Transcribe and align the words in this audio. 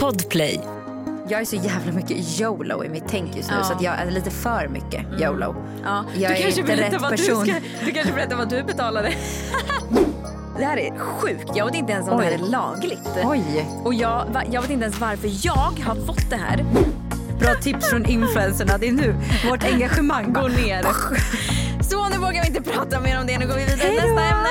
Podplay. 0.00 0.60
Jag 1.28 1.40
är 1.40 1.44
så 1.44 1.56
jävla 1.56 1.92
mycket 1.92 2.40
YOLO 2.40 2.84
i 2.84 2.88
mitt 2.88 3.04
tänk 3.08 3.36
just 3.36 3.50
nu 3.50 3.56
Ja. 3.58 3.64
så 3.64 3.72
att 3.72 3.82
jag 3.82 3.94
är 3.94 4.10
lite 4.10 4.30
för 4.30 4.68
mycket 4.68 5.20
YOLO. 5.20 5.54
Ja. 5.84 6.04
Jag 6.14 6.30
du 6.30 6.36
är 6.36 6.42
kanske 6.42 6.60
inte 6.60 6.76
rätt 6.76 6.90
person. 7.10 7.44
Du, 7.44 7.50
ska, 7.52 7.60
du 7.86 7.92
kanske 7.92 8.12
berättar 8.12 8.36
vad 8.36 8.48
du 8.48 8.62
betalade. 8.62 9.12
det 10.58 10.64
här 10.64 10.76
är 10.76 10.98
sjukt. 10.98 11.50
Jag 11.54 11.66
vet 11.66 11.74
inte 11.74 11.92
ens 11.92 12.08
om 12.08 12.18
det 12.18 12.24
här 12.24 12.32
Oj. 12.32 12.46
är 12.46 12.50
lagligt. 12.50 13.08
Oj, 13.24 13.66
Och 13.84 13.94
jag, 13.94 14.26
jag 14.50 14.62
vet 14.62 14.70
inte 14.70 14.84
ens 14.84 15.00
varför 15.00 15.30
jag 15.46 15.52
har 15.84 16.06
fått 16.06 16.30
det 16.30 16.36
här. 16.36 16.64
bra 17.40 17.54
tips 17.54 17.90
från 17.90 18.06
influencerna. 18.06 18.78
Det 18.78 18.88
är 18.88 18.92
nu 18.92 19.14
vårt 19.50 19.64
engagemang 19.64 20.24
Gå 20.32 20.40
bara. 20.40 20.48
ner. 20.48 20.86
Så 21.82 22.08
nu 22.08 22.18
vågar 22.18 22.42
vi 22.42 22.48
inte 22.48 22.62
prata 22.62 23.00
mer 23.00 23.20
om 23.20 23.26
det. 23.26 23.38
Nu 23.38 23.46
går 23.46 23.54
vi 23.54 23.60
vidare 23.64 23.78
till 23.78 23.94
nästa 23.94 24.24
ämne. 24.24 24.48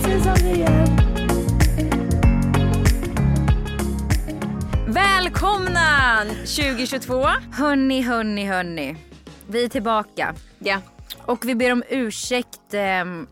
Ses 0.04 0.26
aldrig 0.26 0.56
igen. 0.56 1.11
Välkomna 4.92 6.18
2022. 6.24 7.26
Hörni, 7.52 8.02
hörni, 8.02 8.46
hörni. 8.46 8.96
Vi 9.48 9.64
är 9.64 9.68
tillbaka. 9.68 10.34
Ja. 10.58 10.78
Och 11.18 11.44
vi 11.44 11.54
ber 11.54 11.72
om 11.72 11.82
ursäkt 11.88 12.60
ehm, 12.74 13.26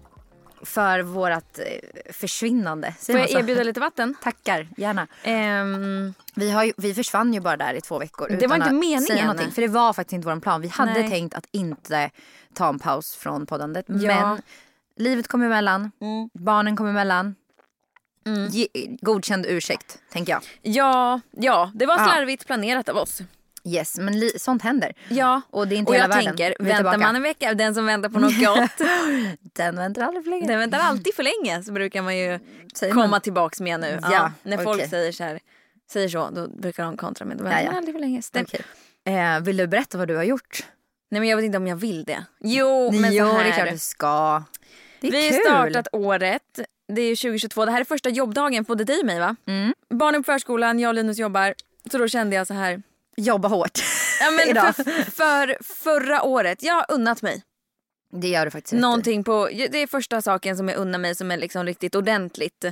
för 0.62 1.00
vårt 1.02 1.58
eh, 1.58 2.12
försvinnande. 2.12 2.94
Får 3.06 3.18
jag 3.18 3.30
erbjuda 3.30 3.62
lite 3.62 3.80
vatten? 3.80 4.14
Tackar, 4.22 4.68
gärna. 4.76 5.06
Ehm, 5.22 6.14
Vi, 6.34 6.50
har 6.50 6.64
ju, 6.64 6.72
vi 6.76 6.94
försvann 6.94 7.34
ju 7.34 7.40
bara 7.40 7.56
där 7.56 7.74
i 7.74 7.80
två 7.80 7.98
veckor. 7.98 8.36
Det 8.40 8.46
var 8.46 8.56
inte 8.56 8.72
meningen. 8.72 9.50
För 9.50 9.62
det 9.62 9.68
var 9.68 9.92
faktiskt 9.92 10.12
inte 10.12 10.28
vår 10.28 10.40
plan. 10.40 10.60
Vi 10.60 10.68
hade 10.68 10.92
Nej. 10.92 11.10
tänkt 11.10 11.34
att 11.34 11.46
inte 11.50 12.10
ta 12.54 12.68
en 12.68 12.78
paus 12.78 13.14
från 13.16 13.46
poddandet. 13.46 13.84
Ja. 13.88 13.94
Men 13.96 14.42
livet 14.96 15.28
kom 15.28 15.42
emellan. 15.42 15.90
Barnen 16.34 16.76
kom 16.76 16.86
emellan. 16.86 17.34
Ge, 18.50 18.66
godkänd 19.00 19.46
ursäkt, 19.48 19.98
tänker 20.12 20.32
jag. 20.32 20.42
ja, 20.62 21.20
ja, 21.36 21.70
det 21.74 21.86
var 21.86 21.98
Ja. 21.98 22.04
slarvigt 22.04 22.46
planerat 22.46 22.88
av 22.88 22.96
oss. 22.96 23.20
Yes, 23.64 23.98
men 23.98 24.18
li, 24.20 24.32
sånt 24.38 24.62
händer. 24.62 24.92
Ja. 25.08 25.40
Och 25.50 25.68
det 25.68 25.74
är 25.74 25.76
inte 25.76 25.88
Och 25.90 25.94
hela 25.94 26.04
jag 26.04 26.08
världen. 26.08 26.24
tänker, 26.36 26.54
väntar 26.64 26.76
tillbaka. 26.76 26.98
man 26.98 27.16
en 27.16 27.22
vecka, 27.22 27.54
den 27.54 27.74
som 27.74 27.86
väntar 27.86 28.08
på 28.08 28.18
något 28.18 28.40
gott, 28.40 28.88
Den 29.56 29.76
väntar 29.76 30.02
aldrig 30.02 30.24
för 30.24 30.30
länge. 30.30 30.46
den 30.46 30.58
väntar 30.58 30.78
alltid 30.78 31.14
för 31.14 31.22
länge. 31.22 31.62
Så 31.62 31.72
brukar 31.72 32.02
man 32.02 32.16
ju 32.18 32.38
Säger 32.74 32.92
komma 32.94 33.06
man. 33.06 33.20
tillbaks 33.20 33.60
med 33.60 33.80
nu. 33.80 33.98
Ja, 34.02 34.32
när 34.42 34.56
folk 34.56 34.76
okej. 34.78 34.88
säger 34.90 35.12
så 35.12 35.24
här, 35.24 35.40
säger 35.92 36.08
så, 36.08 36.30
då 36.30 36.48
brukar 36.48 36.84
de 36.84 36.96
kontra 36.96 37.24
med, 37.24 37.36
då 37.36 37.44
väntar 37.44 37.60
Ja, 37.60 37.68
ja. 37.72 37.76
aldrig 37.76 37.94
för 37.94 38.00
länge. 38.00 38.20
Stäm- 38.20 38.42
Okej. 38.44 38.60
Eh, 39.16 39.40
vill 39.40 39.56
du 39.56 39.66
berätta 39.66 39.98
vad 39.98 40.08
du 40.08 40.16
har 40.16 40.24
gjort? 40.24 40.64
Nej 41.10 41.20
men 41.20 41.28
jag 41.28 41.36
vet 41.36 41.44
inte 41.44 41.58
om 41.58 41.66
jag 41.66 41.76
vill 41.76 42.04
det. 42.04 42.24
Jo, 42.40 42.90
men 42.92 43.12
jo, 43.14 43.26
så 43.26 43.32
här. 43.32 43.44
det 43.44 43.50
är 43.50 43.54
klart 43.54 43.70
du 43.70 43.78
ska. 43.78 44.42
Det 45.00 45.08
är 45.08 45.12
Vi 45.12 45.30
har 45.36 45.40
startat 45.40 45.88
året. 45.92 46.60
Det 46.94 47.02
är 47.02 47.16
2022. 47.16 47.64
Det 47.64 47.70
här 47.70 47.80
är 47.80 47.84
första 47.84 48.08
jobbdagen 48.08 48.64
för 48.64 48.68
både 48.68 48.84
dig 48.84 49.00
och 49.00 49.06
mig 49.06 49.18
va? 49.18 49.36
Mm. 49.46 49.74
Barnen 49.94 50.22
på 50.22 50.26
förskolan, 50.26 50.78
jag 50.78 50.88
och 50.88 50.94
Linus 50.94 51.18
jobbar. 51.18 51.54
Så 51.90 51.98
då 51.98 52.08
kände 52.08 52.36
jag 52.36 52.46
så 52.46 52.54
här. 52.54 52.82
Jobba 53.16 53.48
hårt. 53.48 53.78
Ja, 54.20 54.30
men 54.30 54.48
Idag. 54.48 54.76
för, 54.76 54.84
för 55.10 55.56
förra 55.64 56.22
året, 56.22 56.62
jag 56.62 56.74
har 56.74 56.86
unnat 56.88 57.22
mig. 57.22 57.42
Det 58.12 58.28
gör 58.28 58.44
du 58.44 58.50
faktiskt. 58.50 58.72
Någonting 58.72 59.24
på, 59.24 59.48
det 59.70 59.82
är 59.82 59.86
första 59.86 60.22
saken 60.22 60.56
som 60.56 60.68
jag 60.68 60.76
unnar 60.78 60.98
mig 60.98 61.14
som 61.14 61.30
är 61.30 61.36
liksom 61.36 61.66
riktigt 61.66 61.94
ordentligt. 61.94 62.64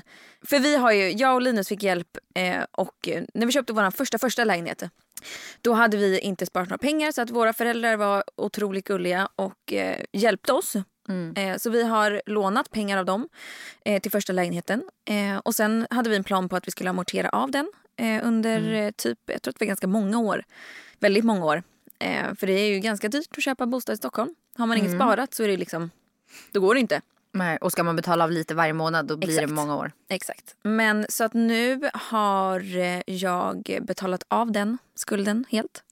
För 0.47 0.59
vi 0.59 0.77
har 0.77 0.93
ju, 0.93 1.11
jag 1.11 1.35
och 1.35 1.43
Linus 1.43 1.69
fick 1.69 1.83
hjälp 1.83 2.19
eh, 2.35 2.65
och 2.73 3.09
eh, 3.09 3.23
när 3.35 3.47
vi 3.47 3.53
köpte 3.53 3.73
vår 3.73 3.91
första 3.91 4.19
första 4.19 4.45
lägenhet 4.45 4.83
då 5.63 5.73
hade 5.73 5.97
vi 5.97 6.19
inte 6.19 6.47
sparat 6.47 6.69
några 6.69 6.79
pengar 6.79 7.13
så 7.13 7.23
att 7.23 7.31
våra 7.31 7.53
föräldrar 7.53 7.97
var 7.97 8.25
otroligt 8.37 8.85
gulliga 8.87 9.29
och 9.37 9.73
eh, 9.73 10.05
hjälpte 10.13 10.53
oss. 10.53 10.77
Mm. 11.09 11.34
Eh, 11.37 11.56
så 11.59 11.70
vi 11.70 11.83
har 11.84 12.23
lånat 12.27 12.70
pengar 12.70 12.98
av 12.98 13.05
dem 13.05 13.28
eh, 13.84 14.01
till 14.03 14.11
första 14.11 14.33
lägenheten. 14.33 14.83
Eh, 15.05 15.37
och 15.39 15.55
sen 15.55 15.87
hade 15.91 16.11
vi 16.11 16.17
en 16.17 16.25
plan 16.25 16.48
på 16.48 16.56
att 16.56 16.67
vi 16.67 16.70
skulle 16.70 16.91
amortera 16.91 17.28
av 17.28 17.50
den 17.50 17.73
eh, 17.97 18.27
under 18.27 18.59
Mm. 18.59 18.75
eh, 18.87 18.91
typ, 18.91 19.19
jag 19.27 19.42
tror 19.42 19.53
att 19.53 19.59
det 19.59 19.65
var 19.65 19.69
ganska 19.69 19.87
många 19.87 20.19
år. 20.19 20.45
Väldigt 20.98 21.25
många 21.25 21.45
år. 21.45 21.62
Eh, 21.98 22.34
för 22.39 22.47
det 22.47 22.53
är 22.53 22.69
ju 22.69 22.78
ganska 22.78 23.09
dyrt 23.09 23.28
att 23.37 23.42
köpa 23.45 23.67
bostad 23.67 23.95
i 23.95 23.97
Stockholm. 23.97 24.34
Har 24.56 24.67
man 24.67 24.77
Mm. 24.78 24.87
inget 24.87 25.00
sparat 25.00 25.34
så 25.34 25.43
är 25.43 25.49
det 25.49 25.56
liksom, 25.56 25.91
då 26.53 26.60
går 26.60 26.75
det 26.75 26.81
inte. 26.81 27.00
Nej, 27.33 27.56
och 27.60 27.72
ska 27.72 27.83
man 27.84 27.97
betala 27.97 28.25
av 28.25 28.31
lite 28.31 28.54
varje 28.54 28.72
månad 28.72 29.06
då 29.06 29.16
blir 29.16 29.28
det 29.28 29.34
Exakt. 29.34 29.53
många 29.53 29.77
år. 29.77 29.93
Exakt. 30.09 30.56
Men 30.62 31.06
så 31.09 31.25
att 31.25 31.34
nu 31.34 31.91
har 31.94 32.60
jag 33.10 33.78
betalat 33.83 34.25
av 34.28 34.53
den 34.53 34.78
skulden 34.94 35.44
helt. 35.50 35.83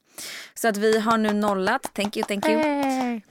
Så 0.54 0.68
att 0.68 0.76
vi 0.76 0.98
har 0.98 1.18
nu 1.18 1.32
nollat. 1.32 1.82
Thank 1.94 2.16
you, 2.16 2.26
thank 2.26 2.46
you. 2.48 2.60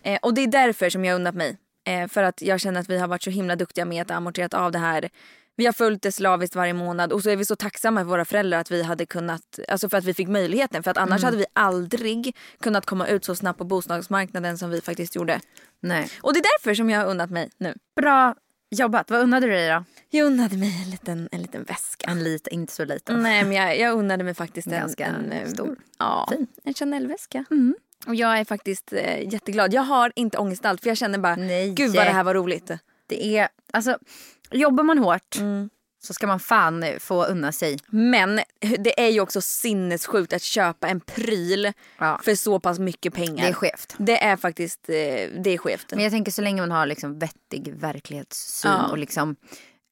Eh, 0.04 0.20
och 0.22 0.34
det 0.34 0.42
är 0.42 0.48
därför 0.48 0.90
som 0.90 1.06
jag 1.06 1.14
har 1.14 1.20
unnat 1.20 1.36
mig. 1.36 1.58
Eh, 1.86 2.08
för 2.08 2.24
att 2.24 2.42
jag 2.42 2.60
känner 2.60 2.80
att 2.80 2.90
vi 2.90 2.98
har 2.98 3.08
varit 3.08 3.24
så 3.24 3.30
himla 3.30 3.56
duktiga 3.56 3.86
med 3.86 4.02
att 4.02 4.10
ha 4.10 4.16
amorterat 4.16 4.54
av 4.54 4.72
det 4.72 4.80
här. 4.80 5.10
Vi 5.58 5.66
har 5.66 5.74
följt 5.74 6.02
det 6.02 6.12
slaviskt 6.12 6.56
varje 6.56 6.74
månad 6.74 7.14
och 7.14 7.24
så 7.24 7.30
är 7.30 7.36
vi 7.36 7.46
så 7.46 7.56
tacksamma 7.56 8.00
för 8.00 8.06
våra 8.06 8.26
föräldrar 8.26 8.60
att 8.60 8.72
vi 8.72 8.84
hade 8.84 9.06
kunnat, 9.06 9.60
alltså 9.68 9.90
för 9.90 9.98
att 9.98 10.06
vi 10.06 10.14
fick 10.14 10.28
möjligheten. 10.28 10.84
För 10.84 10.92
att 10.92 10.98
annars 10.98 11.24
hade 11.24 11.38
vi 11.38 11.46
aldrig 11.54 12.36
kunnat 12.60 12.86
komma 12.86 13.08
ut 13.08 13.26
så 13.26 13.36
snabbt 13.36 13.60
på 13.60 13.66
bostadsmarknaden 13.66 14.58
som 14.58 14.70
vi 14.70 14.82
faktiskt 14.82 15.16
gjorde. 15.16 15.42
Nej. 15.80 16.10
Och 16.22 16.34
det 16.34 16.40
är 16.40 16.44
därför 16.60 16.76
som 16.76 16.90
jag 16.90 17.00
har 17.00 17.08
unnat 17.08 17.30
mig 17.30 17.50
nu. 17.58 17.74
Bra 17.96 18.36
jobbat. 18.76 19.12
Vad 19.12 19.22
unnade 19.22 19.48
du 19.48 19.54
dig 19.54 19.70
då? 19.70 19.84
Jag 20.10 20.26
unnade 20.28 20.58
mig 20.58 20.82
en 20.84 20.90
liten, 20.90 21.30
en 21.32 21.42
liten 21.42 21.64
väska. 21.64 22.08
En 22.08 22.24
liten, 22.24 22.54
inte 22.54 22.74
så 22.74 22.86
liten. 22.86 23.24
Nej 23.24 23.44
men 23.44 23.54
jag, 23.54 23.80
jag 23.80 23.98
unnade 23.98 24.24
mig 24.24 24.34
faktiskt 24.34 24.68
en, 24.68 24.74
Ganska 24.74 25.06
en 25.06 25.32
eh, 25.32 25.48
stor. 25.48 25.76
Ja, 26.00 26.28
Fin. 26.32 26.48
en 26.64 26.74
Chanel-väska. 26.74 27.46
Och 28.08 28.16
jag 28.16 28.40
är 28.40 28.46
faktiskt 28.46 28.94
eh, 28.94 29.34
jätteglad. 29.34 29.74
Jag 29.74 29.82
har 29.82 30.12
inte 30.16 30.38
ångest 30.38 30.66
allt 30.66 30.82
för 30.82 30.88
jag 30.90 30.98
känner 30.98 31.18
bara 31.20 31.36
Nej. 31.36 31.74
gud 31.74 31.96
vad 31.96 32.06
det 32.06 32.12
här 32.12 32.24
var 32.24 32.34
roligt. 32.34 32.72
Det 33.08 33.38
är, 33.38 33.48
alltså, 33.74 33.98
jobbar 34.52 34.84
man 34.84 34.98
hårt 34.98 35.36
Mm. 35.40 35.70
så 36.04 36.14
ska 36.14 36.28
man 36.28 36.40
fan 36.40 36.84
eh, 36.84 37.00
få 37.00 37.26
unna 37.26 37.52
sig. 37.52 37.78
Men 37.88 38.40
det 38.80 39.00
är 39.02 39.08
ju 39.10 39.20
också 39.20 39.42
sinnessjukt 39.42 40.34
att 40.34 40.42
köpa 40.42 40.88
en 40.88 41.00
pryl 41.00 41.72
Ja. 41.98 42.20
för 42.24 42.36
så 42.36 42.60
pass 42.60 42.80
mycket 42.80 43.14
pengar. 43.14 43.44
Det 43.44 43.50
är 43.50 43.54
skevt. 43.54 43.96
Det 43.98 44.24
är 44.24 44.36
faktiskt 44.36 44.90
eh, 44.90 44.94
det 45.44 45.50
är 45.50 45.58
skevt. 45.58 45.86
Men 45.92 46.00
jag 46.04 46.12
tänker 46.12 46.32
så 46.32 46.42
länge 46.42 46.62
man 46.62 46.72
har 46.72 46.86
liksom 46.86 47.20
vettig 47.20 47.74
verklighetssyn 47.76 48.72
Ja. 48.72 48.88
och 48.92 48.98
liksom 48.98 49.36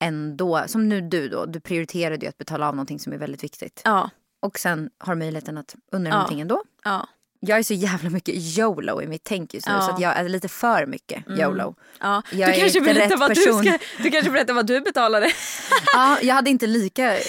ändå, 0.03 0.63
som 0.68 0.90
nu 0.90 1.02
du 1.02 1.30
då, 1.30 1.46
du 1.46 1.59
prioriterade 1.59 2.25
ju 2.25 2.30
att 2.30 2.38
betala 2.38 2.68
av 2.68 2.75
någonting 2.75 3.00
som 3.00 3.13
är 3.13 3.18
väldigt 3.18 3.44
viktigt. 3.44 3.81
Ja, 3.86 4.09
Och 4.42 4.59
sen 4.59 4.90
har 4.97 5.16
möjligheten 5.16 5.58
att 5.58 5.75
unna 5.92 6.03
dig 6.03 6.12
Ja. 6.12 6.16
någonting 6.18 6.42
ändå. 6.42 6.63
ja, 6.84 7.08
Jag 7.46 7.59
är 7.59 7.64
så 7.64 7.74
jävla 7.74 8.09
mycket 8.09 8.36
YOLO 8.58 9.02
i 9.02 9.08
mitt 9.08 9.24
tänk 9.24 9.54
just 9.54 9.68
nu 9.68 9.74
Ja. 9.74 9.78
Mm. 9.78 9.88
så 9.88 9.94
att 9.94 10.02
jag 10.02 10.18
är 10.18 10.30
lite 10.30 10.48
för 10.48 10.86
mycket 10.86 11.24
YOLO. 11.40 11.76
ja. 12.00 12.22
Jag 12.31 12.54
du, 12.54 12.59
kanske 12.59 12.81
berättar 12.81 13.09
rätt 13.09 13.20
vad 13.20 13.30
du, 13.30 13.42
ska, 13.42 13.80
du 14.04 14.12
kanske 14.12 14.31
berättar 14.31 14.54
vad 14.54 14.66
du 14.68 14.81
betalade. 14.81 15.31
Ja, 15.94 16.18
jag 16.22 16.36
hade 16.36 16.50
inte 16.50 16.68
lika 16.68 17.14
eh, 17.18 17.22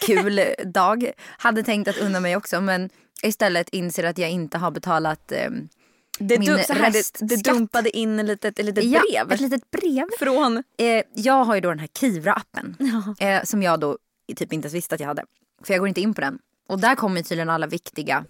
kul 0.00 0.40
dag. 0.64 1.10
Hade 1.38 1.62
tänkt 1.62 1.88
att 1.88 1.98
unna 1.98 2.20
mig 2.20 2.36
också 2.36 2.60
men 2.60 2.90
istället 3.22 3.68
inser 3.68 4.04
att 4.04 4.18
jag 4.18 4.30
inte 4.30 4.58
har 4.58 4.70
betalat 4.70 5.32
eh, 5.32 5.50
Det, 6.18 6.38
Min 6.38 6.64
så 6.64 6.72
här, 6.72 6.90
det, 6.90 7.12
det 7.20 7.36
dumpade 7.36 7.96
in 7.96 8.18
ett 8.20 8.26
litet, 8.26 8.58
ett 8.58 8.64
litet 8.64 8.84
ja, 8.84 9.00
brev. 9.10 9.32
ett 9.32 9.40
litet 9.40 9.70
brev. 9.70 10.06
Från... 10.18 10.56
Eh, 10.78 11.02
jag 11.14 11.44
har 11.44 11.54
ju 11.54 11.60
då 11.60 11.68
den 11.68 11.78
här 11.78 11.88
Kivra-appen 12.00 12.74
eh, 13.20 13.42
som 13.44 13.62
jag 13.62 13.80
då 13.80 13.98
typ 14.36 14.52
inte 14.52 14.66
ens 14.66 14.74
visste 14.74 14.94
att 14.94 15.00
jag 15.00 15.08
hade. 15.08 15.24
För 15.64 15.74
jag 15.74 15.78
går 15.80 15.88
inte 15.88 16.00
in 16.00 16.14
på 16.14 16.20
den. 16.20 16.38
Och 16.68 16.78
där 16.80 16.94
kommer 16.94 17.22
tydligen 17.22 17.50
alla 17.50 17.66
viktiga 17.66 18.24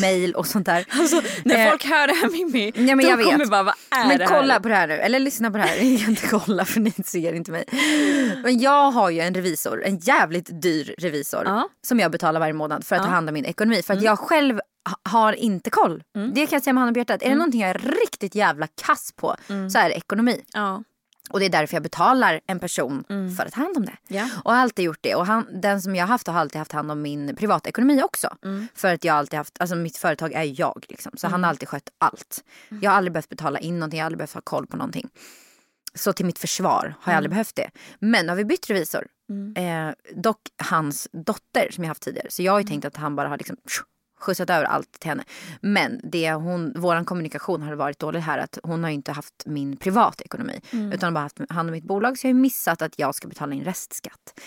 mejl 0.00 0.34
och 0.34 0.46
sånt 0.46 0.66
där. 0.66 0.84
Alltså, 0.88 1.22
när 1.44 1.64
Eh, 1.64 1.70
folk 1.70 1.84
hör 1.84 2.06
det 2.06 2.12
här 2.14 2.30
Mimmi, 2.30 2.72
Ja, 2.74 2.82
men 2.82 2.98
de 2.98 3.04
jag 3.10 3.16
vet. 3.16 3.26
kommer 3.26 3.46
bara 3.46 3.62
vad 3.62 3.74
är 3.90 4.08
Men 4.08 4.18
det 4.18 4.24
här? 4.26 4.38
kolla 4.40 4.60
på 4.60 4.68
det 4.68 4.74
här 4.74 4.86
nu, 4.86 4.94
eller 4.94 5.18
lyssna 5.18 5.50
på 5.50 5.56
det 5.56 5.62
här. 5.62 5.76
Jag 5.84 6.00
kan 6.00 6.10
inte 6.10 6.26
kolla 6.28 6.64
för 6.64 6.80
ni 6.80 6.90
ser 6.90 7.32
inte 7.32 7.50
mig. 7.52 7.64
Men 8.42 8.58
jag 8.60 8.90
har 8.90 9.10
ju 9.10 9.20
en 9.20 9.34
revisor, 9.34 9.84
en 9.84 9.98
jävligt 9.98 10.62
dyr 10.62 10.94
revisor. 10.98 11.42
Ja. 11.44 11.68
Som 11.86 11.98
jag 12.00 12.10
betalar 12.10 12.40
varje 12.40 12.52
månad 12.52 12.84
för 12.86 12.96
att 12.96 13.02
Ja. 13.02 13.06
ta 13.06 13.10
hand 13.12 13.28
om 13.28 13.34
min 13.34 13.44
ekonomi. 13.44 13.82
För 13.82 13.94
att 13.94 14.02
jag 14.02 14.18
själv 14.18 14.60
ha- 14.90 15.10
har 15.12 15.32
inte 15.32 15.70
koll. 15.70 16.02
Det 16.34 16.46
kan 16.46 16.56
jag 16.56 16.62
säga 16.62 16.72
med 16.74 16.80
handen 16.80 16.94
på 16.94 16.98
hjärtat. 17.00 17.22
Är 17.22 17.28
det 17.28 17.34
någonting 17.34 17.60
jag 17.60 17.70
är 17.70 17.78
riktigt 18.00 18.34
jävla 18.34 18.66
kass 18.82 19.12
på 19.16 19.36
så 19.72 19.78
är 19.78 19.88
det 19.88 19.94
ekonomi. 19.94 20.40
Ja. 20.52 20.82
Och 21.30 21.40
det 21.40 21.46
är 21.46 21.50
därför 21.50 21.74
jag 21.74 21.82
betalar 21.82 22.40
en 22.46 22.60
person 22.60 23.04
för 23.36 23.46
att 23.46 23.52
ta 23.52 23.60
hand 23.60 23.76
om 23.76 23.84
det. 23.84 23.96
Ja. 24.08 24.28
Och 24.44 24.54
alltid 24.54 24.84
gjort 24.84 24.98
det. 25.00 25.14
Och 25.14 25.26
han, 25.26 25.46
den 25.60 25.82
som 25.82 25.96
jag 25.96 26.02
har 26.02 26.08
haft 26.08 26.26
har 26.26 26.34
alltid 26.34 26.58
haft 26.58 26.72
hand 26.72 26.90
om 26.90 27.02
min 27.02 27.36
privatekonomi 27.36 28.02
också. 28.02 28.36
För 28.74 28.94
att 28.94 29.04
jag 29.04 29.16
alltid 29.16 29.36
haft, 29.36 29.60
alltså 29.60 29.76
mitt 29.76 29.96
företag 29.96 30.32
är 30.32 30.60
jag 30.60 30.84
liksom. 30.88 31.12
Så 31.16 31.28
han 31.28 31.44
har 31.44 31.50
alltid 31.50 31.68
skött 31.68 31.88
allt. 31.98 32.44
Jag 32.80 32.90
har 32.90 32.96
aldrig 32.96 33.12
behövt 33.12 33.28
betala 33.28 33.58
in 33.58 33.78
någonting, 33.78 33.98
jag 33.98 34.04
har 34.04 34.06
aldrig 34.06 34.18
behövt 34.18 34.34
ha 34.34 34.40
koll 34.40 34.66
på 34.66 34.76
någonting. 34.76 35.08
Så 35.94 36.12
till 36.12 36.26
mitt 36.26 36.38
försvar 36.38 36.94
har 37.00 37.12
jag 37.12 37.16
aldrig 37.16 37.30
behövt 37.30 37.56
det. 37.56 37.70
Men 37.98 38.28
har 38.28 38.36
vi 38.36 38.44
bytt 38.44 38.70
revisor. 38.70 39.06
Eh, 39.56 39.90
dock 40.16 40.40
hans 40.56 41.08
dotter 41.12 41.68
som 41.70 41.84
jag 41.84 41.88
haft 41.88 42.02
tidigare. 42.02 42.26
Så 42.30 42.42
jag 42.42 42.52
har 42.52 42.60
ju 42.60 42.66
tänkt 42.66 42.84
att 42.84 42.96
han 42.96 43.16
bara 43.16 43.28
har 43.28 43.38
liksom 43.38 43.56
skjutsat 44.20 44.50
över 44.50 44.64
allt 44.64 44.92
till 45.00 45.08
henne. 45.08 45.24
Men 45.60 46.00
det 46.02 46.32
hon, 46.32 46.72
våran 46.76 47.04
kommunikation 47.04 47.62
har 47.62 47.74
varit 47.74 47.98
dålig 47.98 48.20
här 48.20 48.38
att 48.38 48.58
hon 48.62 48.84
har 48.84 48.90
inte 48.90 49.12
haft 49.12 49.42
min 49.46 49.76
privatekonomi. 49.76 50.60
Utan 50.92 51.14
bara 51.14 51.20
haft 51.20 51.38
hand 51.48 51.68
om 51.68 51.72
mitt 51.72 51.84
bolag. 51.84 52.18
Så 52.18 52.26
jag 52.26 52.34
har 52.34 52.40
missat 52.40 52.82
att 52.82 52.98
jag 52.98 53.14
ska 53.14 53.28
betala 53.28 53.54
in 53.54 53.64
restskatt. 53.64 54.40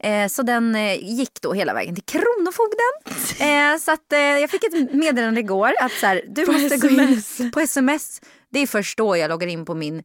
Eh, 0.00 0.28
så 0.28 0.42
den 0.42 0.74
eh, 0.74 1.04
gick 1.04 1.40
då 1.40 1.52
hela 1.52 1.74
vägen 1.74 1.94
till 1.94 2.04
Kronofogden. 2.04 2.78
Eh, 3.40 3.78
så 3.78 3.92
att 3.92 4.12
eh, 4.12 4.18
jag 4.18 4.50
fick 4.50 4.64
ett 4.64 4.94
meddelande 4.94 5.40
igår 5.40 5.72
att 5.80 5.92
så 5.92 6.06
här, 6.06 6.22
du 6.28 6.46
På 6.46 6.52
måste 6.52 6.76
gå 6.76 6.88
in 6.88 7.00
SMS. 7.00 7.52
på 7.52 7.60
sms. 7.60 8.20
Det 8.50 8.58
är 8.58 8.66
först 8.66 8.98
då 8.98 9.16
jag 9.16 9.28
loggar 9.28 9.48
in 9.48 9.64
på 9.64 9.74
min 9.74 10.02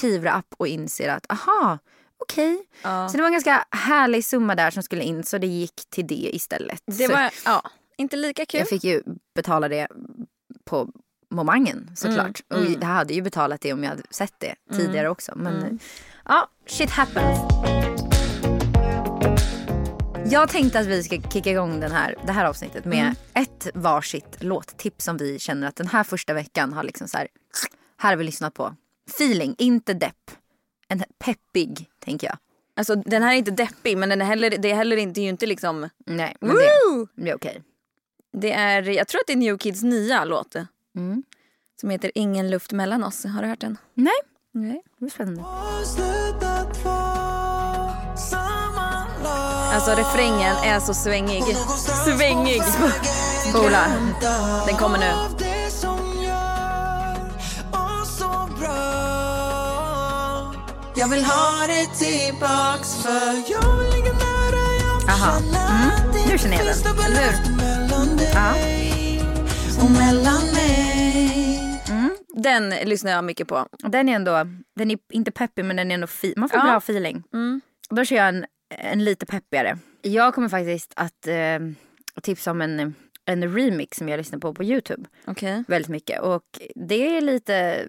Kivra-app 0.00 0.46
och 0.56 0.66
inser 0.66 1.08
att 1.08 1.32
aha, 1.32 1.78
okej. 2.18 2.62
Ja. 2.82 3.08
Så 3.08 3.16
det 3.16 3.22
var 3.22 3.26
en 3.26 3.32
ganska 3.32 3.64
härlig 3.70 4.24
summa 4.24 4.54
där 4.54 4.70
som 4.70 4.82
skulle 4.82 5.02
in 5.02 5.24
så 5.24 5.38
det 5.38 5.46
gick 5.46 5.90
till 5.90 6.06
det 6.06 6.30
istället. 6.32 6.82
Det 6.86 7.08
var 7.08 7.30
ja, 7.44 7.62
inte 8.00 8.16
lika 8.16 8.46
kul. 8.46 8.58
jag 8.60 8.68
fick 8.68 8.84
ju 8.84 9.02
betala 9.34 9.68
det 9.68 9.88
på 10.64 10.88
momangen 11.30 11.90
såklart. 11.96 12.40
Mm, 12.50 12.64
Och 12.64 12.70
jag 12.70 12.86
hade 12.88 13.14
ju 13.14 13.22
betalat 13.22 13.60
det 13.60 13.72
om 13.72 13.82
jag 13.84 13.90
hade 13.90 14.02
sett 14.10 14.34
det 14.38 14.54
tidigare 14.72 15.08
också. 15.08 15.32
Men 15.36 15.78
ja, 16.24 16.48
shit 16.66 16.90
happens. 16.90 17.38
Jag 20.32 20.48
tänkte 20.48 20.80
att 20.80 20.86
vi 20.86 21.02
ska 21.02 21.20
kicka 21.32 21.50
igång 21.50 21.80
den 21.80 21.92
här, 21.92 22.14
det 22.26 22.32
här 22.32 22.44
avsnittet 22.44 22.84
med 22.84 22.98
Mm. 23.00 23.14
ett 23.34 23.68
varsitt 23.74 24.36
låttips 24.42 25.04
som 25.04 25.16
vi 25.16 25.38
känner 25.38 25.66
att 25.66 25.76
den 25.76 25.86
här 25.86 26.04
första 26.04 26.34
veckan 26.34 26.72
har 26.72 26.82
liksom 26.82 27.08
så 27.08 27.18
här, 27.18 27.28
här 27.98 28.10
har 28.10 28.16
vi 28.16 28.24
lyssnat 28.24 28.54
på. 28.54 28.74
Feeling, 29.16 29.54
inte 29.58 29.94
depp. 29.94 30.30
En 30.88 31.02
peppig, 31.24 31.90
tänker 32.04 32.26
jag. 32.26 32.36
Alltså, 32.76 32.94
den 32.94 33.22
här 33.22 33.32
är 33.32 33.36
inte 33.36 33.50
deppig 33.50 33.98
men 33.98 34.08
den 34.08 34.20
är 34.20 34.24
heller, 34.24 34.50
det 34.58 34.70
är 34.70 34.74
heller 34.74 34.96
inte, 34.96 35.14
det 35.14 35.20
är 35.20 35.22
ju 35.24 35.28
inte 35.28 35.46
liksom... 35.46 35.88
Nej, 36.06 36.36
men 36.40 36.56
det, 36.56 36.62
det 37.14 37.30
är 37.30 37.34
okej. 37.34 37.62
Det 38.32 38.52
är, 38.52 38.82
jag 38.82 39.08
tror 39.08 39.20
att 39.20 39.26
det 39.26 39.32
är 39.32 39.36
New 39.36 39.58
Kids 39.58 39.82
nya 39.82 40.24
låt. 40.24 40.54
Mm. 40.96 41.22
Som 41.80 41.90
heter 41.90 42.10
Ingen 42.14 42.50
luft 42.50 42.72
mellan 42.72 43.04
oss. 43.04 43.24
Har 43.24 43.42
du 43.42 43.48
hört 43.48 43.60
den? 43.60 43.78
Nej, 43.94 44.12
Nej. 44.52 44.82
det 44.98 45.06
är 45.06 45.10
spännande. 45.10 45.44
Alltså 49.74 49.90
refrängen 49.90 50.56
är 50.64 50.80
så 50.80 50.94
svängig. 50.94 51.44
Svängig! 52.04 52.62
Spola. 53.50 53.86
Den 54.66 54.76
kommer 54.76 54.98
nu. 54.98 55.12
Jag 60.94 61.08
vill 61.08 61.24
ha 61.24 61.66
det 61.66 61.86
tillbaks 61.98 62.94
för 63.02 63.52
jag 63.52 63.76
vill 63.78 63.90
ligga 63.92 64.12
nära, 64.12 64.66
jag 64.82 65.00
vill 65.00 65.08
Aha. 65.08 65.38
det 66.12 66.32
Nu 66.32 66.38
känner 66.38 66.56
jag 66.56 66.66
den. 66.66 66.74
finns 66.74 66.84
något 66.84 67.04
Eller 67.06 67.32
hur? 67.32 67.69
Ja. 68.34 68.54
och 69.84 69.90
mellan 69.90 70.42
mig 70.54 71.82
Den 72.34 72.70
lyssnar 72.70 73.10
jag 73.10 73.24
mycket 73.24 73.48
på. 73.48 73.66
Den 73.78 74.08
är 74.08 74.12
ändå, 74.16 74.46
den 74.76 74.90
är 74.90 74.98
inte 75.12 75.30
peppig 75.30 75.64
men 75.64 75.76
den 75.76 75.90
är 75.90 75.94
ändå 75.94 76.06
fi- 76.06 76.34
man 76.36 76.48
får 76.48 76.58
Ja. 76.58 76.64
bra 76.64 76.76
feeling. 76.76 77.22
Mm. 77.32 77.60
Då 77.90 78.04
kör 78.04 78.16
jag 78.16 78.28
en, 78.28 78.46
en 78.78 79.04
lite 79.04 79.26
peppigare. 79.26 79.78
Jag 80.02 80.34
kommer 80.34 80.48
faktiskt 80.48 80.92
att 80.96 81.26
eh, 81.26 81.58
tipsa 82.22 82.50
om 82.50 82.60
en, 82.62 82.94
en 83.24 83.54
remix 83.56 83.98
som 83.98 84.08
jag 84.08 84.18
lyssnar 84.18 84.38
på 84.38 84.54
på 84.54 84.64
Youtube. 84.64 85.08
Okej. 85.26 85.64
Väldigt 85.68 85.88
mycket. 85.90 86.20
Och 86.20 86.42
det 86.74 87.16
är 87.16 87.20
lite 87.20 87.84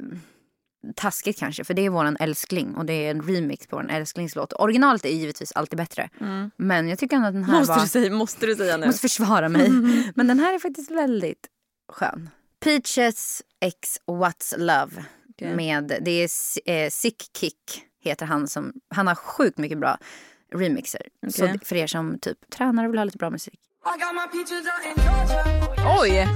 taskigt 0.96 1.40
kanske 1.40 1.64
för 1.64 1.74
det 1.74 1.86
är 1.86 1.90
våran 1.90 2.18
älskling 2.20 2.76
och 2.76 2.86
det 2.86 2.94
är 2.94 3.12
en 3.12 3.22
remix 3.22 3.68
på 3.68 3.80
en 3.80 3.90
älsklingslåt. 3.90 4.54
Originalet 4.54 5.06
är 5.06 5.10
givetvis 5.10 5.52
alltid 5.52 5.78
bättre. 5.78 6.10
Men 6.58 6.90
jag 6.90 7.00
tycker 7.00 7.16
ändå 7.16 7.28
att 7.28 7.34
den 7.34 7.44
här 7.44 7.60
Måste, 7.60 7.74
var... 7.74 7.82
du 7.82 7.88
säga, 7.88 8.12
måste 8.12 8.46
du 8.46 8.56
säga 8.56 8.78
nu? 8.78 8.86
måste 8.86 9.02
försvara 9.02 9.50
mig. 9.50 9.70
Men 10.16 10.28
den 10.28 10.40
här 10.40 10.54
är 10.54 10.60
faktiskt 10.60 10.92
väldigt 10.92 11.48
skön. 11.92 12.30
Peaches 12.64 13.42
X 13.60 14.00
What's 14.08 14.58
Love. 14.58 15.06
Okej. 15.30 15.56
Med, 15.56 15.98
det 16.02 16.12
är 16.12 16.30
eh, 16.72 16.90
Sick 16.90 17.24
Kick 17.38 17.86
heter 18.04 18.26
han 18.26 18.48
som, 18.48 18.74
han 18.96 19.08
har 19.08 19.16
sjukt 19.16 19.58
mycket 19.58 19.80
bra 19.80 19.98
remixer. 20.56 21.02
Så 21.30 21.46
Okej. 21.46 21.60
för 21.64 21.76
er 21.76 21.88
som 21.88 22.20
typ 22.20 22.50
tränar 22.50 22.86
och 22.86 22.92
vill 22.94 23.00
ha 23.00 23.06
lite 23.06 23.18
bra 23.18 23.30
musik. 23.30 23.60
Oj! 26.02 26.28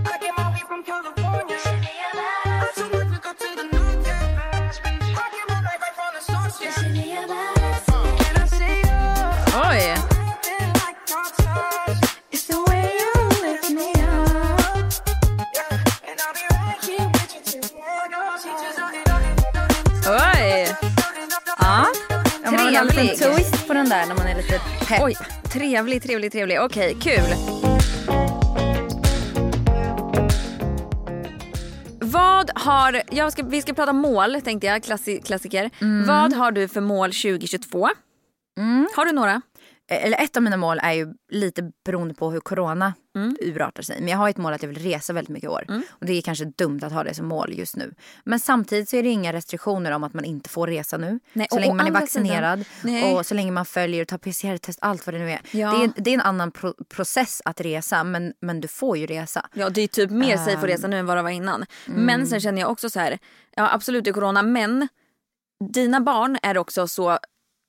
Oj! 20.07 20.75
Ja. 21.59 21.85
Ja, 22.43 22.51
man 22.51 22.65
vill 22.65 22.75
ha 22.75 22.81
en 22.81 22.87
liten 22.87 23.35
twist 23.35 23.67
på 23.67 23.73
den 23.73 23.89
där 23.89 24.07
när 24.07 24.15
man 24.15 24.27
är 24.27 24.35
lite 24.35 24.59
pepp. 24.87 25.01
Oj, 25.03 25.15
trevlig, 25.53 26.03
trevlig, 26.03 26.31
trevlig. 26.31 26.61
Okej, 26.61 26.97
kul. 27.01 27.35
Vad 31.99 32.51
har, 32.55 33.01
jag 33.11 33.31
ska, 33.31 33.43
vi 33.43 33.61
ska 33.61 33.73
prata 33.73 33.93
mål 33.93 34.41
tänkte 34.41 34.67
jag, 34.67 34.83
klassi, 34.83 35.21
klassiker. 35.21 35.69
Vad 36.07 36.33
har 36.33 36.51
du 36.51 36.67
för 36.67 36.81
mål 36.81 37.09
2022? 37.09 37.89
Har 38.95 39.05
du 39.05 39.11
några? 39.11 39.41
Eller 39.91 40.23
ett 40.23 40.37
av 40.37 40.43
mina 40.43 40.57
mål 40.57 40.79
är 40.83 40.93
ju 40.93 41.13
lite 41.31 41.71
beroende 41.85 42.13
på 42.13 42.31
hur 42.31 42.39
corona 42.39 42.93
Mm. 43.15 43.35
urartar 43.41 43.83
sig. 43.83 43.99
Men 43.99 44.07
jag 44.07 44.17
har 44.17 44.29
ett 44.29 44.37
mål 44.37 44.53
att 44.53 44.61
jag 44.63 44.69
vill 44.69 44.77
resa 44.83 45.13
väldigt 45.13 45.29
mycket 45.29 45.47
i 45.47 45.49
år. 45.51 45.65
Och 45.89 46.05
det 46.05 46.13
är 46.13 46.21
kanske 46.21 46.45
dumt 46.45 46.79
att 46.83 46.91
ha 46.91 47.03
det 47.03 47.13
som 47.13 47.27
mål 47.27 47.53
just 47.53 47.75
nu. 47.75 47.93
Men 48.23 48.39
samtidigt 48.39 48.89
så 48.89 48.95
är 48.97 49.03
det 49.03 49.09
inga 49.09 49.33
restriktioner 49.33 49.91
om 49.91 50.03
att 50.03 50.13
man 50.13 50.25
inte 50.25 50.49
får 50.49 50.67
resa 50.67 50.97
nu. 50.97 51.19
Nej, 51.33 51.47
så 51.49 51.59
länge 51.59 51.73
man 51.73 51.87
är 51.87 51.91
vaccinerad 51.91 52.65
sidan- 52.81 53.13
och 53.15 53.25
så 53.25 53.35
länge 53.35 53.51
man 53.51 53.65
följer 53.65 54.01
och 54.01 54.07
tar 54.07 54.17
PCR-test, 54.17 54.79
allt 54.81 55.05
vad 55.05 55.15
det 55.15 55.19
nu 55.19 55.31
är. 55.31 55.41
Ja. 55.51 55.71
Det, 55.71 55.83
är 55.83 55.91
det 56.03 56.09
är 56.09 56.13
en 56.13 56.21
annan 56.21 56.51
pro- 56.51 56.83
process 56.89 57.41
att 57.45 57.61
resa 57.61 58.03
men, 58.03 58.33
men 58.41 58.61
du 58.61 58.67
får 58.67 58.97
ju 58.97 59.05
resa. 59.05 59.49
Ja 59.53 59.69
det 59.69 59.81
är 59.81 59.87
typ 59.87 60.09
mer 60.11 60.37
safe 60.37 60.57
att 60.57 60.63
resa 60.63 60.87
nu 60.87 60.99
än 60.99 61.05
vad 61.05 61.17
det 61.17 61.21
var 61.23 61.29
innan. 61.29 61.65
Men 61.85 62.27
sen 62.27 62.39
känner 62.41 62.61
jag 62.61 62.71
också 62.71 62.89
så 62.89 62.99
här, 62.99 63.19
ja 63.55 63.69
absolut 63.73 64.03
det 64.03 64.09
är 64.09 64.13
corona 64.13 64.41
men 64.43 64.87
dina 65.73 66.01
barn 66.01 66.37
är 66.43 66.57
också 66.57 66.87
så 66.87 67.19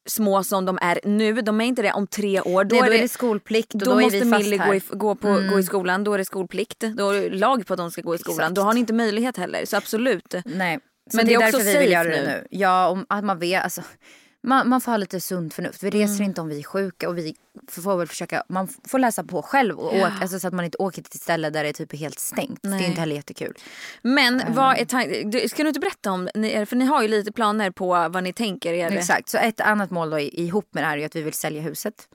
små 0.07 0.45
som 0.45 0.65
de 0.65 0.79
är 0.83 1.01
nu. 1.05 1.33
De 1.33 1.61
är 1.61 1.65
inte 1.65 1.83
det 1.83 1.93
om 1.93 2.07
tre 2.07 2.41
år. 2.41 2.65
Då, 2.65 2.77
Nej, 2.77 2.83
då 2.83 2.87
är 2.87 2.97
det, 2.97 3.03
det 3.03 3.09
skolplikt 3.09 3.75
och 3.75 3.81
då, 3.81 3.91
då, 3.91 4.01
är 4.01 4.11
vi 4.11 4.31
fast 4.31 4.45
Millie 4.45 4.59
här. 4.59 4.67
Mm. 4.67 4.81
gå 4.89 4.95
i, 4.95 4.99
gå, 4.99 5.15
på, 5.15 5.43
gå 5.51 5.59
i 5.59 5.63
skolan, 5.63 6.05
då 6.05 6.15
är 6.15 6.19
det 6.19 6.25
skolplikt. 6.25 6.81
Då 6.81 7.11
är 7.11 7.21
det 7.21 7.37
lag 7.37 7.67
på 7.67 7.75
att 7.75 7.79
de 7.79 7.91
ska 7.91 8.03
gå 8.03 8.15
i 8.15 8.19
skolan. 8.19 8.39
Exakt. 8.39 8.55
Då 8.55 8.63
har 8.63 8.75
ni 8.75 8.81
inte 8.81 8.93
möjlighet 8.93 9.37
heller. 9.37 9.65
Så 9.65 9.77
absolut. 9.77 10.35
Nej. 10.45 10.79
Så 11.11 11.17
Men 11.17 11.27
det 11.27 11.35
är, 11.35 11.39
det 11.39 11.45
är 11.45 11.49
också 11.49 11.59
därför 11.59 11.73
vi 11.73 11.79
vill 11.79 11.93
göra 11.93 12.09
det 12.09 12.21
nu. 12.21 12.27
nu. 12.27 12.47
Ja, 12.51 12.89
om, 12.89 13.07
att 13.09 13.25
man 13.25 13.39
vet. 13.39 13.65
Alltså, 13.65 13.83
man, 14.47 14.69
man 14.69 14.81
får 14.81 14.93
ha 14.93 14.97
lite 14.97 15.21
sunt 15.21 15.55
förnuft. 15.55 15.83
Vi 15.83 15.91
reser 15.91 16.15
Mm. 16.15 16.25
inte 16.25 16.41
om 16.41 16.49
vi 16.49 16.59
är 16.59 16.63
sjuka 16.63 17.09
och 17.09 17.19
vi 17.19 17.35
får 17.71 17.97
väl 17.97 18.07
försöka, 18.07 18.43
man 18.49 18.69
får 18.89 18.99
läsa 18.99 19.25
på 19.25 19.43
själv 19.43 19.79
och 19.79 19.97
åka, 19.97 20.13
alltså, 20.21 20.39
så 20.41 20.49
att 20.49 20.55
man 20.55 20.65
inte 20.65 20.79
åker 20.79 21.03
till 21.03 21.11
ett 21.15 21.23
ställe 21.23 21.51
där 21.51 21.65
det 21.65 21.73
typ 21.73 21.93
är 21.93 21.97
helt 21.97 22.19
stängt. 22.19 22.59
Det 22.63 22.69
är 22.69 22.71
Nej. 22.71 22.87
inte 22.87 23.01
heller 23.01 23.17
jättekul. 23.17 23.55
Men 24.03 24.43
vad 24.49 24.79
är 24.79 25.25
du, 25.31 25.49
ska 25.49 25.63
du 25.63 25.69
inte 25.69 25.81
berätta 25.81 26.13
om, 26.13 26.29
för 26.67 26.77
ni 26.77 26.85
har 26.85 27.03
ju 27.03 27.09
lite 27.09 27.33
planer 27.33 27.71
på 27.71 27.87
vad 28.09 28.23
ni 28.23 28.33
tänker 28.33 28.73
er. 28.73 28.91
Exakt, 28.91 29.29
så 29.29 29.39
ett 29.39 29.61
annat 29.61 29.91
mål 29.91 30.11
då 30.11 30.21
ihop 30.21 30.69
med 30.75 30.83
det 30.83 30.87
här 30.87 30.99
är 30.99 31.07
att 31.07 31.17
vi 31.17 31.23
vill 31.23 31.33
sälja 31.35 31.63
huset 31.63 32.09